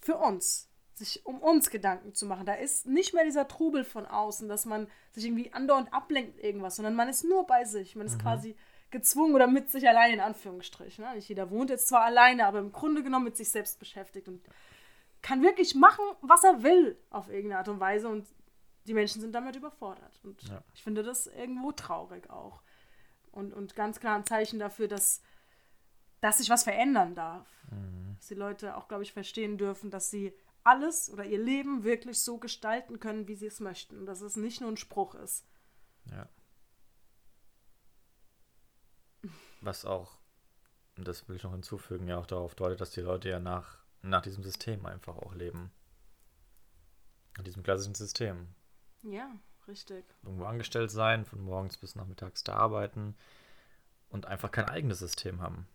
für 0.00 0.16
uns, 0.16 0.68
sich 0.94 1.24
um 1.26 1.40
uns 1.40 1.70
Gedanken 1.70 2.14
zu 2.14 2.26
machen. 2.26 2.46
Da 2.46 2.54
ist 2.54 2.86
nicht 2.86 3.14
mehr 3.14 3.24
dieser 3.24 3.48
Trubel 3.48 3.84
von 3.84 4.06
außen, 4.06 4.48
dass 4.48 4.66
man 4.66 4.88
sich 5.12 5.24
irgendwie 5.24 5.52
andauernd 5.52 5.92
ablenkt 5.92 6.38
irgendwas, 6.42 6.76
sondern 6.76 6.94
man 6.94 7.08
ist 7.08 7.24
nur 7.24 7.46
bei 7.46 7.64
sich. 7.64 7.96
Man 7.96 8.06
ist 8.06 8.16
mhm. 8.16 8.22
quasi 8.22 8.56
gezwungen 8.90 9.34
oder 9.34 9.46
mit 9.46 9.70
sich 9.70 9.88
allein 9.88 10.14
in 10.14 10.20
Anführungsstrichen. 10.20 11.04
Ne? 11.04 11.14
Nicht 11.14 11.28
jeder 11.28 11.50
wohnt 11.50 11.70
jetzt 11.70 11.88
zwar 11.88 12.02
alleine, 12.02 12.46
aber 12.46 12.58
im 12.58 12.72
Grunde 12.72 13.02
genommen 13.02 13.26
mit 13.26 13.36
sich 13.36 13.50
selbst 13.50 13.78
beschäftigt 13.78 14.28
und 14.28 14.42
kann 15.22 15.42
wirklich 15.42 15.74
machen, 15.74 16.04
was 16.22 16.44
er 16.44 16.62
will 16.62 16.98
auf 17.10 17.28
irgendeine 17.28 17.58
Art 17.58 17.68
und 17.68 17.80
Weise 17.80 18.08
und 18.08 18.26
die 18.86 18.94
Menschen 18.94 19.20
sind 19.20 19.32
damit 19.32 19.56
überfordert. 19.56 20.18
Und 20.24 20.42
ja. 20.48 20.62
ich 20.74 20.82
finde 20.82 21.02
das 21.02 21.26
irgendwo 21.26 21.72
traurig 21.72 22.28
auch. 22.30 22.62
Und, 23.30 23.52
und 23.52 23.76
ganz 23.76 24.00
klar 24.00 24.16
ein 24.16 24.26
Zeichen 24.26 24.58
dafür, 24.58 24.88
dass, 24.88 25.22
dass 26.20 26.38
sich 26.38 26.50
was 26.50 26.64
verändern 26.64 27.14
darf. 27.14 27.48
Mhm. 27.70 28.16
Dass 28.16 28.26
die 28.26 28.34
Leute 28.34 28.76
auch, 28.76 28.88
glaube 28.88 29.02
ich, 29.02 29.12
verstehen 29.12 29.58
dürfen, 29.58 29.90
dass 29.90 30.10
sie 30.10 30.34
alles 30.62 31.10
oder 31.10 31.24
ihr 31.24 31.42
Leben 31.42 31.84
wirklich 31.84 32.20
so 32.20 32.38
gestalten 32.38 33.00
können, 33.00 33.28
wie 33.28 33.34
sie 33.34 33.46
es 33.46 33.60
möchten. 33.60 33.98
Und 33.98 34.06
dass 34.06 34.20
es 34.20 34.36
nicht 34.36 34.60
nur 34.60 34.70
ein 34.70 34.76
Spruch 34.76 35.14
ist. 35.14 35.46
Ja. 36.06 36.28
Was 39.60 39.84
auch, 39.84 40.18
und 40.96 41.06
das 41.06 41.28
will 41.28 41.36
ich 41.36 41.42
noch 41.42 41.52
hinzufügen, 41.52 42.08
ja 42.08 42.18
auch 42.18 42.26
darauf 42.26 42.54
deutet, 42.54 42.80
dass 42.80 42.90
die 42.90 43.00
Leute 43.00 43.28
ja 43.28 43.40
nach, 43.40 43.78
nach 44.02 44.22
diesem 44.22 44.42
System 44.42 44.86
einfach 44.86 45.16
auch 45.16 45.34
leben. 45.34 45.70
Nach 47.36 47.44
diesem 47.44 47.62
klassischen 47.62 47.94
System. 47.94 48.48
Ja, 49.02 49.30
richtig. 49.68 50.04
Irgendwo 50.22 50.44
angestellt 50.44 50.90
sein, 50.90 51.24
von 51.24 51.40
morgens 51.40 51.76
bis 51.76 51.94
nachmittags 51.94 52.42
da 52.42 52.54
arbeiten 52.54 53.16
und 54.08 54.26
einfach 54.26 54.50
kein 54.50 54.66
eigenes 54.66 54.98
System 54.98 55.40
haben. 55.40 55.66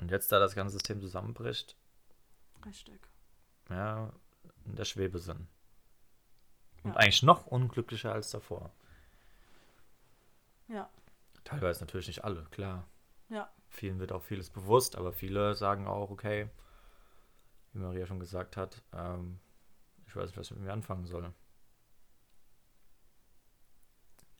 Und 0.00 0.10
jetzt, 0.10 0.30
da 0.30 0.38
das 0.38 0.54
ganze 0.54 0.74
System 0.74 1.00
zusammenbricht, 1.00 1.76
richtig. 2.64 3.00
Ja, 3.68 4.12
in 4.64 4.76
der 4.76 4.84
Schwebe 4.84 5.18
sind. 5.18 5.48
Und 6.82 6.92
ja. 6.92 6.96
eigentlich 6.96 7.22
noch 7.22 7.46
unglücklicher 7.46 8.12
als 8.12 8.30
davor. 8.30 8.72
Ja. 10.68 10.90
Teilweise 11.44 11.80
natürlich 11.80 12.08
nicht 12.08 12.24
alle, 12.24 12.44
klar. 12.50 12.86
Ja. 13.28 13.50
Vielen 13.68 13.98
wird 13.98 14.12
auch 14.12 14.22
vieles 14.22 14.50
bewusst, 14.50 14.96
aber 14.96 15.12
viele 15.12 15.54
sagen 15.54 15.86
auch, 15.86 16.10
okay, 16.10 16.48
wie 17.72 17.78
Maria 17.78 18.06
schon 18.06 18.20
gesagt 18.20 18.56
hat, 18.56 18.82
ähm, 18.92 19.38
ich 20.06 20.14
weiß 20.14 20.26
nicht, 20.26 20.36
was 20.36 20.46
ich 20.46 20.56
mit 20.56 20.64
mir 20.64 20.72
anfangen 20.72 21.06
soll. 21.06 21.32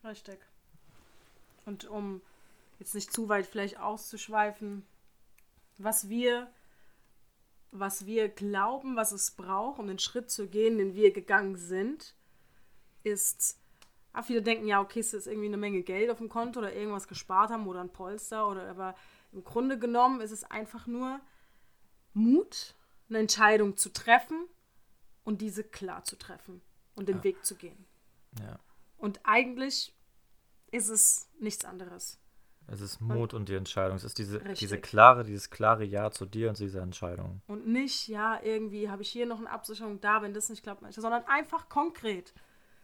Richtig. 0.04 0.38
Und 1.64 1.84
um 1.86 2.22
jetzt 2.78 2.94
nicht 2.94 3.12
zu 3.12 3.28
weit 3.28 3.46
vielleicht 3.46 3.78
auszuschweifen, 3.78 4.86
was 5.78 6.08
wir, 6.08 6.50
was 7.70 8.06
wir 8.06 8.28
glauben, 8.28 8.96
was 8.96 9.12
es 9.12 9.30
braucht, 9.30 9.78
um 9.78 9.86
den 9.86 9.98
Schritt 9.98 10.30
zu 10.30 10.48
gehen, 10.48 10.78
den 10.78 10.94
wir 10.94 11.12
gegangen 11.12 11.56
sind, 11.56 12.14
ist, 13.02 13.58
ah, 14.12 14.22
viele 14.22 14.42
denken, 14.42 14.66
ja, 14.66 14.80
okay, 14.80 15.00
es 15.00 15.14
ist 15.14 15.26
irgendwie 15.26 15.48
eine 15.48 15.56
Menge 15.56 15.82
Geld 15.82 16.10
auf 16.10 16.18
dem 16.18 16.28
Konto 16.28 16.58
oder 16.60 16.72
irgendwas 16.72 17.08
gespart 17.08 17.50
haben 17.50 17.66
oder 17.66 17.80
ein 17.80 17.92
Polster 17.92 18.48
oder 18.48 18.68
aber 18.68 18.94
im 19.32 19.44
Grunde 19.44 19.78
genommen 19.78 20.20
ist 20.20 20.30
es 20.30 20.44
einfach 20.44 20.86
nur 20.86 21.20
Mut, 22.14 22.74
eine 23.08 23.18
Entscheidung 23.18 23.76
zu 23.76 23.92
treffen 23.92 24.46
und 25.24 25.40
diese 25.40 25.62
klar 25.62 26.04
zu 26.04 26.16
treffen 26.16 26.62
und 26.94 27.08
den 27.08 27.18
ja. 27.18 27.24
Weg 27.24 27.44
zu 27.44 27.54
gehen. 27.54 27.84
Ja. 28.40 28.58
Und 28.96 29.20
eigentlich 29.24 29.94
ist 30.70 30.88
es 30.88 31.28
nichts 31.38 31.64
anderes. 31.64 32.18
Es 32.68 32.80
ist 32.80 33.00
Mut 33.00 33.32
und, 33.32 33.40
und 33.40 33.48
die 33.48 33.54
Entscheidung. 33.54 33.96
Es 33.96 34.04
ist 34.04 34.18
diese, 34.18 34.40
diese 34.40 34.78
klare, 34.78 35.24
dieses 35.24 35.50
klare 35.50 35.84
Ja 35.84 36.10
zu 36.10 36.26
dir 36.26 36.48
und 36.48 36.56
zu 36.56 36.64
dieser 36.64 36.82
Entscheidung. 36.82 37.40
Und 37.46 37.66
nicht, 37.66 38.08
ja, 38.08 38.40
irgendwie 38.42 38.90
habe 38.90 39.02
ich 39.02 39.08
hier 39.08 39.26
noch 39.26 39.38
eine 39.38 39.50
Absicherung 39.50 40.00
da, 40.00 40.22
wenn 40.22 40.34
das 40.34 40.48
nicht 40.48 40.62
klappt, 40.62 40.82
sondern 40.92 41.24
einfach 41.26 41.68
konkret 41.68 42.34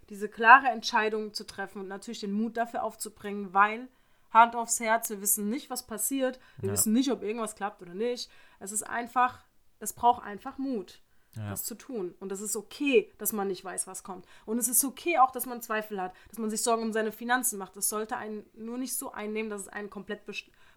diese 0.09 0.29
klare 0.29 0.69
Entscheidung 0.69 1.33
zu 1.33 1.45
treffen 1.45 1.81
und 1.81 1.89
natürlich 1.89 2.21
den 2.21 2.33
Mut 2.33 2.57
dafür 2.57 2.83
aufzubringen, 2.83 3.55
weil 3.55 3.89
Hand 4.31 4.57
aufs 4.57 4.81
Herz, 4.81 5.11
wir 5.11 5.21
wissen 5.21 5.49
nicht, 5.49 5.71
was 5.71 5.87
passiert, 5.87 6.39
wir 6.59 6.69
ja. 6.69 6.73
wissen 6.73 6.93
nicht, 6.93 7.11
ob 7.11 7.23
irgendwas 7.23 7.55
klappt 7.55 7.83
oder 7.83 7.95
nicht. 7.95 8.31
Es 8.61 8.73
ist 8.73 8.83
einfach, 8.83 9.45
es 9.79 9.93
braucht 9.93 10.23
einfach 10.23 10.59
Mut 10.59 11.02
ja. 11.37 11.51
das 11.51 11.65
zu 11.65 11.75
tun. 11.75 12.15
Und 12.21 12.33
es 12.33 12.41
ist 12.41 12.57
okay, 12.57 13.11
dass 13.19 13.33
man 13.33 13.49
nicht 13.49 13.65
weiß, 13.65 13.87
was 13.87 14.03
kommt. 14.03 14.27
Und 14.47 14.59
es 14.59 14.69
ist 14.69 14.85
okay 14.85 15.19
auch, 15.19 15.31
dass 15.31 15.47
man 15.47 15.63
Zweifel 15.63 16.01
hat, 16.01 16.15
dass 16.29 16.39
man 16.39 16.51
sich 16.51 16.63
Sorgen 16.63 16.83
um 16.83 16.93
seine 16.93 17.13
Finanzen 17.13 17.59
macht. 17.59 17.77
Das 17.77 17.89
sollte 17.89 18.17
einen 18.17 18.45
nur 18.55 18.79
nicht 18.79 18.97
so 18.97 19.13
einnehmen, 19.13 19.51
dass 19.51 19.63
es 19.63 19.69
einen 19.69 19.91
komplett 19.91 20.23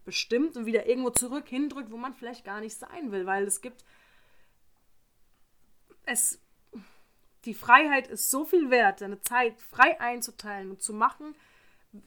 bestimmt 0.05 0.55
und 0.55 0.65
wieder 0.65 0.85
irgendwo 0.87 1.09
zurück 1.09 1.47
hindrückt, 1.47 1.91
wo 1.91 1.97
man 1.97 2.13
vielleicht 2.13 2.45
gar 2.45 2.61
nicht 2.61 2.77
sein 2.77 3.11
will. 3.11 3.25
Weil 3.25 3.45
es 3.45 3.61
gibt. 3.61 3.83
Es. 6.05 6.39
Die 7.45 7.53
Freiheit 7.53 8.07
ist 8.07 8.31
so 8.31 8.43
viel 8.43 8.71
wert, 8.71 8.99
seine 8.99 9.21
Zeit 9.21 9.61
frei 9.61 9.99
einzuteilen 9.99 10.71
und 10.71 10.81
zu 10.81 10.93
machen, 10.93 11.35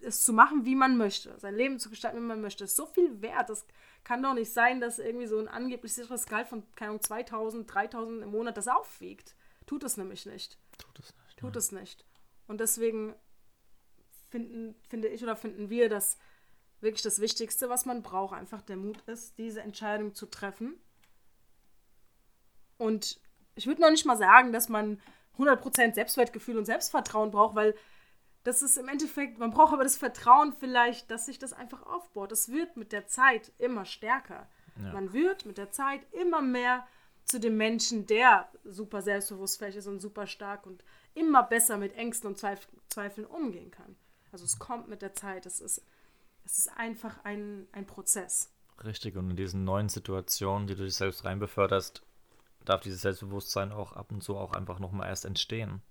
es 0.00 0.22
zu 0.22 0.32
machen, 0.32 0.64
wie 0.64 0.74
man 0.74 0.96
möchte, 0.96 1.38
sein 1.38 1.54
Leben 1.54 1.78
zu 1.78 1.90
gestalten, 1.90 2.18
wie 2.18 2.22
man 2.22 2.40
möchte, 2.40 2.64
ist 2.64 2.76
so 2.76 2.86
viel 2.86 3.20
wert. 3.22 3.50
Das 3.50 3.66
kann 4.04 4.22
doch 4.22 4.34
nicht 4.34 4.52
sein, 4.52 4.80
dass 4.80 4.98
irgendwie 4.98 5.26
so 5.26 5.38
ein 5.38 5.48
angeblich 5.48 5.94
sicheres 5.94 6.26
Gehalt 6.26 6.48
von, 6.48 6.62
keine 6.74 6.90
Ahnung, 6.90 7.02
2000, 7.02 7.72
3000 7.72 8.22
im 8.22 8.30
Monat 8.30 8.56
das 8.56 8.68
aufwiegt. 8.68 9.34
Tut 9.66 9.84
es 9.84 9.96
nämlich 9.96 10.26
nicht. 10.26 10.58
Tut 10.78 10.98
es 10.98 11.14
nicht. 11.14 11.38
Tut 11.38 11.54
ja. 11.54 11.58
es 11.58 11.72
nicht. 11.72 12.04
Und 12.46 12.60
deswegen 12.60 13.14
finden, 14.30 14.74
finde 14.88 15.08
ich 15.08 15.22
oder 15.22 15.36
finden 15.36 15.70
wir, 15.70 15.88
dass 15.88 16.18
wirklich 16.80 17.02
das 17.02 17.20
Wichtigste, 17.20 17.68
was 17.68 17.86
man 17.86 18.02
braucht, 18.02 18.34
einfach 18.34 18.62
der 18.62 18.76
Mut 18.76 19.00
ist, 19.06 19.38
diese 19.38 19.62
Entscheidung 19.62 20.14
zu 20.14 20.26
treffen. 20.26 20.80
Und 22.76 23.20
ich 23.56 23.66
würde 23.66 23.80
noch 23.80 23.90
nicht 23.90 24.06
mal 24.06 24.16
sagen, 24.16 24.52
dass 24.52 24.68
man 24.68 25.00
100% 25.38 25.94
Selbstwertgefühl 25.94 26.56
und 26.56 26.64
Selbstvertrauen 26.64 27.30
braucht, 27.30 27.56
weil 27.56 27.74
das 28.48 28.62
ist 28.62 28.78
im 28.78 28.88
Endeffekt, 28.88 29.38
man 29.38 29.50
braucht 29.50 29.74
aber 29.74 29.82
das 29.82 29.98
Vertrauen 29.98 30.54
vielleicht, 30.54 31.10
dass 31.10 31.26
sich 31.26 31.38
das 31.38 31.52
einfach 31.52 31.82
aufbaut. 31.82 32.32
Das 32.32 32.48
wird 32.48 32.78
mit 32.78 32.92
der 32.92 33.06
Zeit 33.06 33.52
immer 33.58 33.84
stärker. 33.84 34.48
Ja. 34.82 34.94
Man 34.94 35.12
wird 35.12 35.44
mit 35.44 35.58
der 35.58 35.70
Zeit 35.70 36.00
immer 36.14 36.40
mehr 36.40 36.86
zu 37.26 37.38
dem 37.38 37.58
Menschen, 37.58 38.06
der 38.06 38.48
super 38.64 39.02
selbstbewusst 39.02 39.60
ist 39.60 39.86
und 39.86 40.00
super 40.00 40.26
stark 40.26 40.64
und 40.64 40.82
immer 41.14 41.42
besser 41.42 41.76
mit 41.76 41.94
Ängsten 41.94 42.30
und 42.30 42.38
Zweif 42.38 42.66
Zweifeln 42.88 43.26
umgehen 43.26 43.70
kann. 43.70 43.96
Also 44.32 44.46
es 44.46 44.58
kommt 44.58 44.88
mit 44.88 45.02
der 45.02 45.12
Zeit. 45.12 45.44
Es 45.44 45.60
ist, 45.60 45.84
es 46.46 46.58
ist 46.58 46.68
einfach 46.74 47.22
ein, 47.24 47.68
ein 47.72 47.86
Prozess. 47.86 48.50
Richtig, 48.82 49.16
und 49.18 49.28
in 49.28 49.36
diesen 49.36 49.64
neuen 49.64 49.90
Situationen, 49.90 50.66
die 50.66 50.74
du 50.74 50.84
dich 50.84 50.94
selbst 50.94 51.26
reinbeförderst, 51.26 52.02
darf 52.64 52.80
dieses 52.80 53.02
Selbstbewusstsein 53.02 53.72
auch 53.72 53.92
ab 53.92 54.10
und 54.10 54.22
zu 54.22 54.38
auch 54.38 54.54
einfach 54.54 54.78
nochmal 54.78 55.08
erst 55.08 55.26
entstehen. 55.26 55.82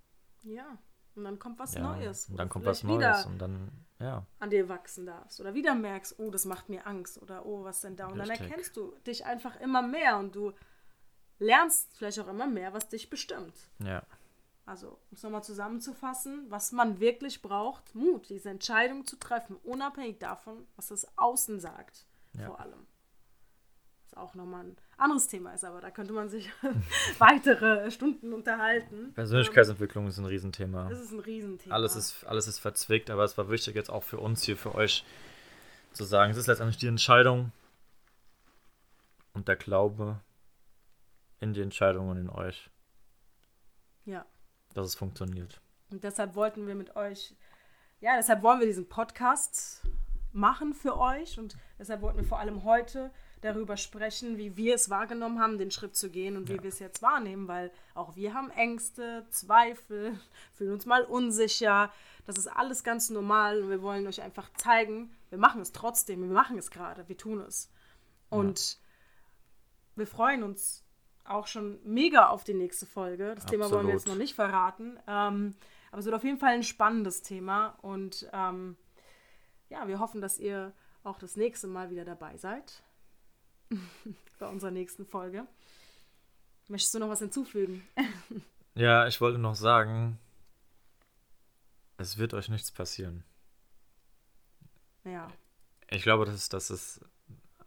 Ja. 0.41 0.79
Und 1.18 1.24
dann 1.24 1.39
kommt 1.39 1.57
was 1.59 1.74
ja, 1.74 1.82
Neues. 1.82 2.30
Und 2.30 2.38
dann 2.38 2.47
kommt 2.47 2.65
was 2.65 2.84
Neues 2.84 3.26
und 3.26 3.39
dann, 3.39 3.72
ja. 3.99 4.26
An 4.39 4.49
dir 4.49 4.70
wachsen 4.70 5.05
darfst. 5.07 5.41
Oder 5.41 5.55
wieder 5.55 5.74
merkst, 5.74 6.20
oh, 6.20 6.30
das 6.30 6.45
macht 6.45 6.70
mir 6.70 6.86
Angst. 6.86 7.22
Oder 7.22 7.45
oh, 7.45 7.63
was 7.63 7.82
denn 7.82 7.95
da? 7.95 8.07
Und 8.07 8.20
Richtig. 8.20 8.38
dann 8.38 8.47
erkennst 8.47 8.78
du 8.78 8.93
dich 9.05 9.26
einfach 9.26 9.59
immer 9.59 9.82
mehr 9.82 10.18
und 10.18 10.36
du 10.36 10.53
lernst 11.39 11.89
vielleicht 11.97 12.20
auch 12.20 12.28
immer 12.28 12.47
mehr, 12.47 12.74
was 12.74 12.88
dich 12.88 13.09
bestimmt. 13.09 13.55
Ja. 13.80 14.03
Also, 14.65 14.89
um 14.89 15.15
es 15.15 15.24
nochmal 15.24 15.43
zusammenzufassen, 15.43 16.45
was 16.49 16.72
man 16.72 16.99
wirklich 16.99 17.41
braucht, 17.41 17.95
Mut, 17.95 18.30
diese 18.30 18.49
Entscheidung 18.49 19.05
zu 19.05 19.15
treffen, 19.15 19.55
unabhängig 19.63 20.20
davon, 20.20 20.68
was 20.76 20.88
das 20.88 21.18
Außen 21.18 21.59
sagt, 21.59 22.05
ja. 22.34 22.47
vor 22.47 22.59
allem 22.59 22.86
auch 24.20 24.36
nochmal 24.36 24.65
ein 24.65 24.78
anderes 24.97 25.28
Thema 25.28 25.53
ist, 25.53 25.63
aber 25.63 25.82
da 25.82 25.91
könnte 25.91 26.13
man 26.13 26.30
sich 26.30 26.49
weitere 27.20 27.89
Stunden 27.91 28.34
unterhalten. 28.34 29.13
Persönlichkeitsentwicklung 29.13 30.07
ist 30.07 30.18
ein 30.18 30.26
Riesenthema. 30.26 30.89
Das 30.89 30.99
ist 30.99 31.11
ein 31.11 31.20
Riesenthema. 31.20 31.76
Alles 31.76 31.95
ist, 31.95 32.26
alles 32.26 32.47
ist 32.47 32.59
verzwickt, 32.59 33.09
aber 33.09 33.24
es 33.24 33.38
war 33.38 33.49
wichtig 33.49 33.76
jetzt 33.76 33.89
auch 33.89 34.03
für 34.03 34.20
uns 34.20 34.43
hier, 34.43 34.57
für 34.57 34.76
euch 34.76 35.05
zu 35.93 36.03
sagen, 36.03 36.32
es 36.32 36.38
ist 36.38 36.47
letztendlich 36.47 36.78
die 36.78 36.88
Entscheidung 36.88 37.51
und 39.34 39.47
der 39.47 39.55
Glaube 39.55 40.20
in 41.39 41.53
die 41.53 41.61
Entscheidungen 41.61 42.18
in 42.18 42.30
euch. 42.30 42.70
Ja. 44.05 44.26
Dass 44.74 44.88
es 44.88 44.95
funktioniert. 44.95 45.61
Und 45.89 46.03
deshalb 46.03 46.36
wollten 46.36 46.68
wir 46.68 46.76
mit 46.76 46.95
euch, 46.95 47.36
ja, 47.99 48.15
deshalb 48.15 48.43
wollen 48.43 48.59
wir 48.59 48.68
diesen 48.68 48.89
Podcast 48.89 49.84
machen 50.34 50.74
für 50.74 50.97
euch 50.97 51.39
und 51.39 51.57
deshalb 51.80 52.01
wollten 52.01 52.20
wir 52.20 52.26
vor 52.26 52.39
allem 52.39 52.63
heute 52.63 53.11
darüber 53.41 53.77
sprechen, 53.77 54.38
wie 54.38 54.57
wir 54.57 54.75
es 54.75 54.89
wahrgenommen 54.89 55.39
haben, 55.39 55.57
den 55.57 55.71
Schritt 55.71 55.95
zu 55.95 56.09
gehen 56.09 56.38
und 56.38 56.49
wie 56.49 56.55
Ja. 56.55 56.63
wir 56.63 56.69
es 56.69 56.79
jetzt 56.79 57.01
wahrnehmen, 57.01 57.47
weil 57.47 57.71
auch 57.93 58.15
wir 58.15 58.33
haben 58.33 58.49
Ängste, 58.51 59.25
Zweifel, 59.29 60.19
fühlen 60.53 60.73
uns 60.73 60.85
mal 60.85 61.03
unsicher. 61.03 61.91
Das 62.25 62.38
ist 62.38 62.47
alles 62.47 62.83
ganz 62.83 63.09
normal 63.09 63.61
und 63.61 63.69
wir 63.69 63.81
wollen 63.81 64.07
euch 64.07 64.21
einfach 64.21 64.51
zeigen, 64.53 65.15
wir 65.29 65.38
machen 65.38 65.61
es 65.61 65.71
trotzdem, 65.71 66.21
wir 66.21 66.33
machen 66.33 66.57
es 66.57 66.71
gerade, 66.71 67.07
wir 67.07 67.17
tun 67.17 67.39
es. 67.41 67.69
Und 68.29 68.77
wir 69.95 70.07
freuen 70.07 70.43
uns 70.43 70.83
auch 71.23 71.47
schon 71.47 71.79
mega 71.83 72.27
auf 72.29 72.43
die 72.43 72.53
nächste 72.53 72.85
Folge. 72.85 73.35
Das 73.35 73.45
Thema 73.45 73.69
wollen 73.71 73.88
wir 73.88 73.93
jetzt 73.93 74.03
Absolut. 74.03 74.17
noch 74.17 74.23
nicht 74.23 74.35
verraten. 74.35 74.97
Ähm, 75.07 75.55
aber 75.91 75.99
es 75.99 76.05
wird 76.05 76.15
auf 76.15 76.23
jeden 76.23 76.38
Fall 76.38 76.53
ein 76.53 76.63
spannendes 76.63 77.21
Thema 77.21 77.77
und 77.81 78.29
ähm, 78.33 78.77
ja, 79.69 79.88
wir 79.88 79.99
hoffen, 79.99 80.21
dass 80.21 80.38
ihr 80.38 80.73
auch 81.03 81.17
das 81.19 81.35
nächste 81.38 81.67
Mal 81.67 81.89
wieder 81.89 82.03
dabei 82.05 82.35
seid. 82.38 82.83
Bei 84.39 84.47
unserer 84.47 84.72
nächsten 84.72 85.05
Folge. 85.05 85.45
Möchtest 86.68 86.93
du 86.93 86.99
noch 86.99 87.09
was 87.09 87.20
hinzufügen? 87.20 87.88
Ja, 88.76 89.07
ich 89.07 89.20
wollte 89.22 89.39
noch 89.39 89.55
sagen, 89.55 90.20
es 91.97 92.20
wird 92.20 92.36
euch 92.36 92.47
nichts 92.47 92.72
passieren. 92.72 93.24
Ja, 95.03 95.32
Ich 95.89 96.03
glaube, 96.03 96.26
das 96.26 96.36
ist, 96.36 96.53
das 96.53 96.70
ist 96.70 97.01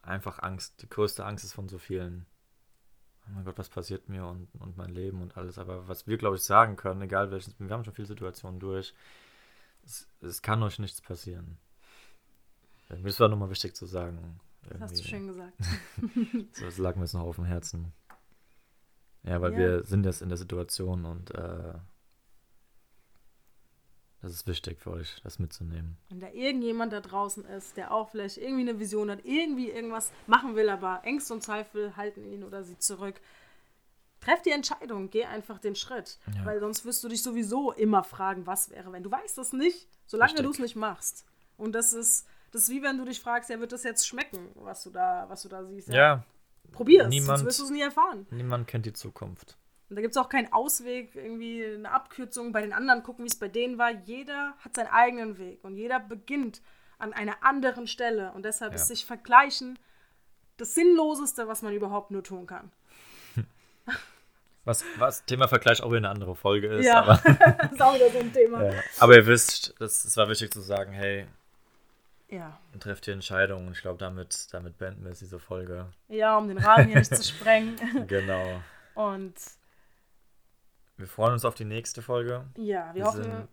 einfach 0.02 0.38
Angst. 0.38 0.82
Die 0.82 0.88
größte 0.88 1.24
Angst 1.24 1.44
ist 1.44 1.52
von 1.54 1.68
so 1.68 1.78
vielen. 1.78 2.26
Oh 3.26 3.30
mein 3.34 3.44
Gott, 3.44 3.58
was 3.58 3.68
passiert 3.68 4.08
mir 4.08 4.24
und, 4.24 4.48
und 4.60 4.76
mein 4.76 4.90
Leben 4.90 5.20
und 5.20 5.36
alles. 5.36 5.58
Aber 5.58 5.88
was 5.88 6.06
wir, 6.06 6.16
glaube 6.16 6.36
ich, 6.36 6.42
sagen 6.42 6.76
können, 6.76 7.02
egal 7.02 7.32
welches, 7.32 7.58
wir 7.58 7.70
haben 7.70 7.84
schon 7.84 7.94
viele 7.94 8.06
Situationen 8.06 8.60
durch, 8.60 8.94
es, 9.84 10.06
es 10.20 10.42
kann 10.42 10.62
euch 10.62 10.78
nichts 10.78 11.00
passieren. 11.00 11.58
Mir 12.88 13.08
ist 13.08 13.18
war 13.18 13.28
nochmal 13.28 13.50
wichtig 13.50 13.74
zu 13.74 13.86
sagen. 13.86 14.40
Das 14.68 14.80
hast 14.80 14.98
du 14.98 15.04
schön 15.04 15.26
gesagt. 15.26 15.52
So, 16.52 16.64
das 16.64 16.78
lag 16.78 16.96
mir 16.96 17.02
jetzt 17.02 17.14
noch 17.14 17.22
auf 17.22 17.36
dem 17.36 17.44
Herzen. 17.44 17.92
Ja, 19.22 19.40
weil 19.40 19.52
Ja. 19.52 19.58
wir 19.58 19.84
sind 19.84 20.04
jetzt 20.06 20.22
in 20.22 20.28
der 20.28 20.38
Situation 20.38 21.04
und 21.04 21.30
äh, 21.34 21.74
das 24.22 24.32
ist 24.32 24.46
wichtig 24.46 24.80
für 24.80 24.90
euch, 24.90 25.20
das 25.22 25.38
mitzunehmen. 25.38 25.96
Wenn 26.10 26.20
da 26.20 26.28
irgendjemand 26.30 26.92
da 26.92 27.00
draußen 27.00 27.44
ist, 27.46 27.76
der 27.78 27.92
auch 27.92 28.10
vielleicht 28.10 28.36
irgendwie 28.36 28.68
eine 28.68 28.78
Vision 28.78 29.10
hat, 29.10 29.24
irgendwie 29.24 29.70
irgendwas 29.70 30.12
machen 30.26 30.56
will, 30.56 30.68
aber 30.68 31.00
Ängste 31.04 31.32
und 31.32 31.42
Zweifel 31.42 31.96
halten 31.96 32.24
ihn 32.30 32.44
oder 32.44 32.62
sie 32.62 32.76
zurück. 32.78 33.20
Treff 34.20 34.42
die 34.42 34.50
Entscheidung, 34.50 35.08
geh 35.08 35.24
einfach 35.24 35.58
den 35.58 35.74
Schritt. 35.74 36.18
Ja. 36.34 36.44
Weil 36.44 36.60
sonst 36.60 36.84
wirst 36.84 37.02
du 37.02 37.08
dich 37.08 37.22
sowieso 37.22 37.72
immer 37.72 38.04
fragen, 38.04 38.46
was 38.46 38.68
wäre, 38.68 38.92
wenn 38.92 39.02
du 39.02 39.10
weißt 39.10 39.38
es 39.38 39.54
nicht, 39.54 39.88
solange 40.04 40.42
du 40.42 40.50
es 40.50 40.58
nicht 40.58 40.76
machst. 40.76 41.24
Und 41.56 41.72
das 41.72 41.94
ist, 41.94 42.26
das 42.52 42.62
ist 42.62 42.70
wie 42.70 42.82
wenn 42.82 42.98
du 42.98 43.04
dich 43.04 43.20
fragst, 43.20 43.50
ja, 43.50 43.60
wird 43.60 43.72
das 43.72 43.84
jetzt 43.84 44.06
schmecken, 44.06 44.48
was 44.56 44.82
du 44.82 44.90
da, 44.90 45.26
was 45.28 45.42
du 45.42 45.48
da 45.48 45.64
siehst. 45.64 45.88
Ja, 45.88 46.24
Probier 46.72 47.02
es, 47.04 47.08
niemand- 47.08 47.38
sonst 47.38 47.44
wirst 47.46 47.60
du 47.60 47.64
es 47.64 47.70
nie 47.70 47.82
erfahren. 47.82 48.26
niemand 48.30 48.66
kennt 48.68 48.86
die 48.86 48.92
Zukunft. 48.92 49.56
Und 49.88 49.96
da 49.96 50.02
gibt 50.02 50.14
es 50.14 50.16
auch 50.22 50.28
keinen 50.28 50.52
Ausweg, 50.52 51.16
irgendwie 51.16 51.64
eine 51.64 51.90
Abkürzung 51.90 52.52
bei 52.52 52.60
den 52.60 52.72
anderen, 52.72 53.02
gucken, 53.02 53.24
wie 53.24 53.28
es 53.28 53.36
bei 53.38 53.48
denen 53.48 53.76
war. 53.76 53.90
Jeder 53.90 54.54
hat 54.60 54.76
seinen 54.76 54.86
eigenen 54.88 55.36
Weg 55.38 55.64
und 55.64 55.76
jeder 55.76 55.98
beginnt 55.98 56.62
an 56.98 57.12
einer 57.12 57.42
anderen 57.42 57.88
Stelle. 57.88 58.30
Und 58.32 58.44
deshalb 58.44 58.72
Ja. 58.72 58.76
ist 58.76 58.86
sich 58.86 59.04
vergleichen 59.04 59.78
das 60.58 60.74
Sinnloseste, 60.74 61.48
was 61.48 61.62
man 61.62 61.72
überhaupt 61.72 62.10
nur 62.12 62.22
tun 62.22 62.46
kann. 62.46 62.70
Was, 64.64 64.84
was 64.98 65.24
Thema 65.24 65.48
Vergleich 65.48 65.82
auch 65.82 65.88
wieder 65.88 65.96
eine 65.98 66.10
andere 66.10 66.36
Folge 66.36 66.66
ist. 66.68 66.84
Ja. 66.86 67.00
Aber, 67.02 67.16
das 67.62 67.72
ist 67.72 67.80
auch 67.82 67.94
wieder 67.94 68.10
so 68.10 68.18
ein 68.18 68.32
Thema. 68.32 68.62
äh, 68.68 68.74
aber 68.98 69.16
ihr 69.16 69.26
wisst, 69.26 69.74
es 69.80 70.14
war 70.18 70.28
wichtig 70.28 70.52
zu 70.52 70.60
sagen, 70.60 70.92
hey, 70.92 71.26
Ja. 72.30 72.58
trefft 72.78 73.06
die 73.06 73.10
Entscheidung. 73.10 73.66
Und 73.66 73.72
ich 73.72 73.82
glaube, 73.82 73.98
damit, 73.98 74.46
damit 74.52 74.78
beenden 74.78 75.02
wir 75.02 75.10
jetzt 75.10 75.20
diese 75.20 75.38
Folge. 75.38 75.86
ja, 76.08 76.36
um 76.38 76.48
den 76.48 76.58
Rahmen 76.58 76.86
hier 76.86 76.98
nicht 76.98 77.14
zu 77.14 77.22
sprengen. 77.34 77.76
Genau. 78.06 78.62
Und 78.94 79.34
Wir 80.96 81.06
freuen 81.06 81.32
uns 81.32 81.44
auf 81.44 81.54
die 81.54 81.64
nächste 81.64 82.02
Folge. 82.02 82.44
ja, 82.56 82.88
wir, 82.94 82.94
Wir 82.94 83.04
hoffen, 83.06 83.22
sind- 83.24 83.48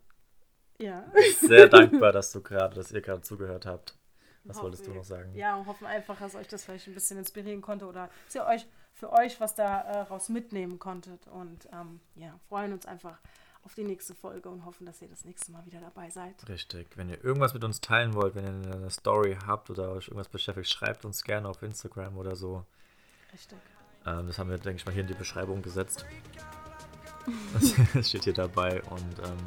ja. 0.79 1.03
Sehr 1.41 1.67
dankbar, 1.69 2.11
dass 2.11 2.31
du 2.31 2.41
gerade, 2.41 2.75
dass 2.75 2.91
ihr 2.91 3.01
gerade 3.01 3.21
zugehört 3.21 3.65
habt. 3.65 3.95
Was 4.43 4.57
Hoffen 4.57 4.63
wolltest 4.65 4.87
du 4.87 4.93
noch 4.93 5.03
sagen? 5.03 5.33
Ja, 5.35 5.55
und 5.57 5.65
hoffen 5.65 5.85
einfach, 5.87 6.17
dass 6.19 6.35
euch 6.35 6.47
das 6.47 6.63
vielleicht 6.63 6.87
ein 6.87 6.93
bisschen 6.93 7.17
inspirieren 7.17 7.61
konnte 7.61 7.85
oder 7.85 8.09
dass 8.25 8.35
ihr 8.35 8.45
euch 8.45 8.65
für 8.93 9.11
euch 9.11 9.39
was 9.41 9.55
daraus 9.55 10.29
mitnehmen 10.29 10.79
konntet. 10.79 11.27
Und 11.27 11.67
ähm, 11.73 11.99
ja, 12.15 12.39
freuen 12.47 12.73
uns 12.73 12.85
einfach 12.85 13.19
auf 13.67 13.75
die 13.75 13.83
nächste 13.83 14.15
Folge 14.15 14.47
und 14.47 14.63
hoffen, 14.63 14.85
dass 14.85 15.01
ihr 15.01 15.09
das 15.09 15.25
nächste 15.25 15.51
Mal 15.51 15.65
wieder 15.65 15.81
dabei 15.81 16.09
seid. 16.09 16.47
Richtig. 16.47 16.87
Wenn 16.95 17.09
ihr 17.09 17.21
irgendwas 17.21 17.53
mit 17.53 17.65
uns 17.65 17.81
teilen 17.81 18.13
wollt, 18.13 18.33
wenn 18.33 18.45
ihr 18.45 18.73
eine 18.73 18.89
Story 18.89 19.37
habt 19.45 19.69
oder 19.69 19.91
euch 19.91 20.07
irgendwas 20.07 20.29
beschäftigt, 20.29 20.69
schreibt 20.69 21.03
uns 21.03 21.21
gerne 21.21 21.49
auf 21.49 21.61
Instagram 21.61 22.15
oder 22.17 22.37
so. 22.37 22.63
Richtig. 23.33 23.57
Ähm, 24.05 24.25
das 24.25 24.39
haben 24.39 24.49
wir, 24.49 24.57
denke 24.57 24.77
ich 24.77 24.85
mal, 24.85 24.93
hier 24.93 25.01
in 25.01 25.07
die 25.09 25.15
Beschreibung 25.15 25.61
gesetzt. 25.61 26.05
Das 27.93 28.07
steht 28.07 28.23
hier 28.23 28.33
dabei 28.33 28.81
und 28.83 29.19
ähm, 29.19 29.37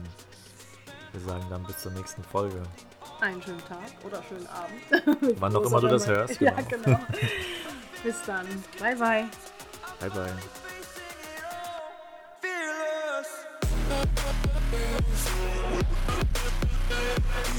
wir 1.13 1.21
sagen 1.23 1.47
dann 1.49 1.65
bis 1.65 1.79
zur 1.79 1.93
nächsten 1.93 2.23
Folge. 2.23 2.63
Einen 3.23 3.41
schönen 3.41 3.61
Tag 3.61 3.79
oder 4.05 4.23
schönen 4.25 4.47
Abend. 4.49 5.41
Wann 5.41 5.57
auch 5.57 5.65
immer 5.65 5.81
du 5.81 5.89
das 5.89 6.07
hörst. 6.07 6.39
Ja, 6.43 6.61
Genau. 6.61 6.85
genau. 6.85 7.01
Bis 8.03 8.23
dann. 8.27 8.47
Bye, 8.79 8.97
bye. 8.97 9.25
Bye, 9.99 10.11
bye. 10.11 10.70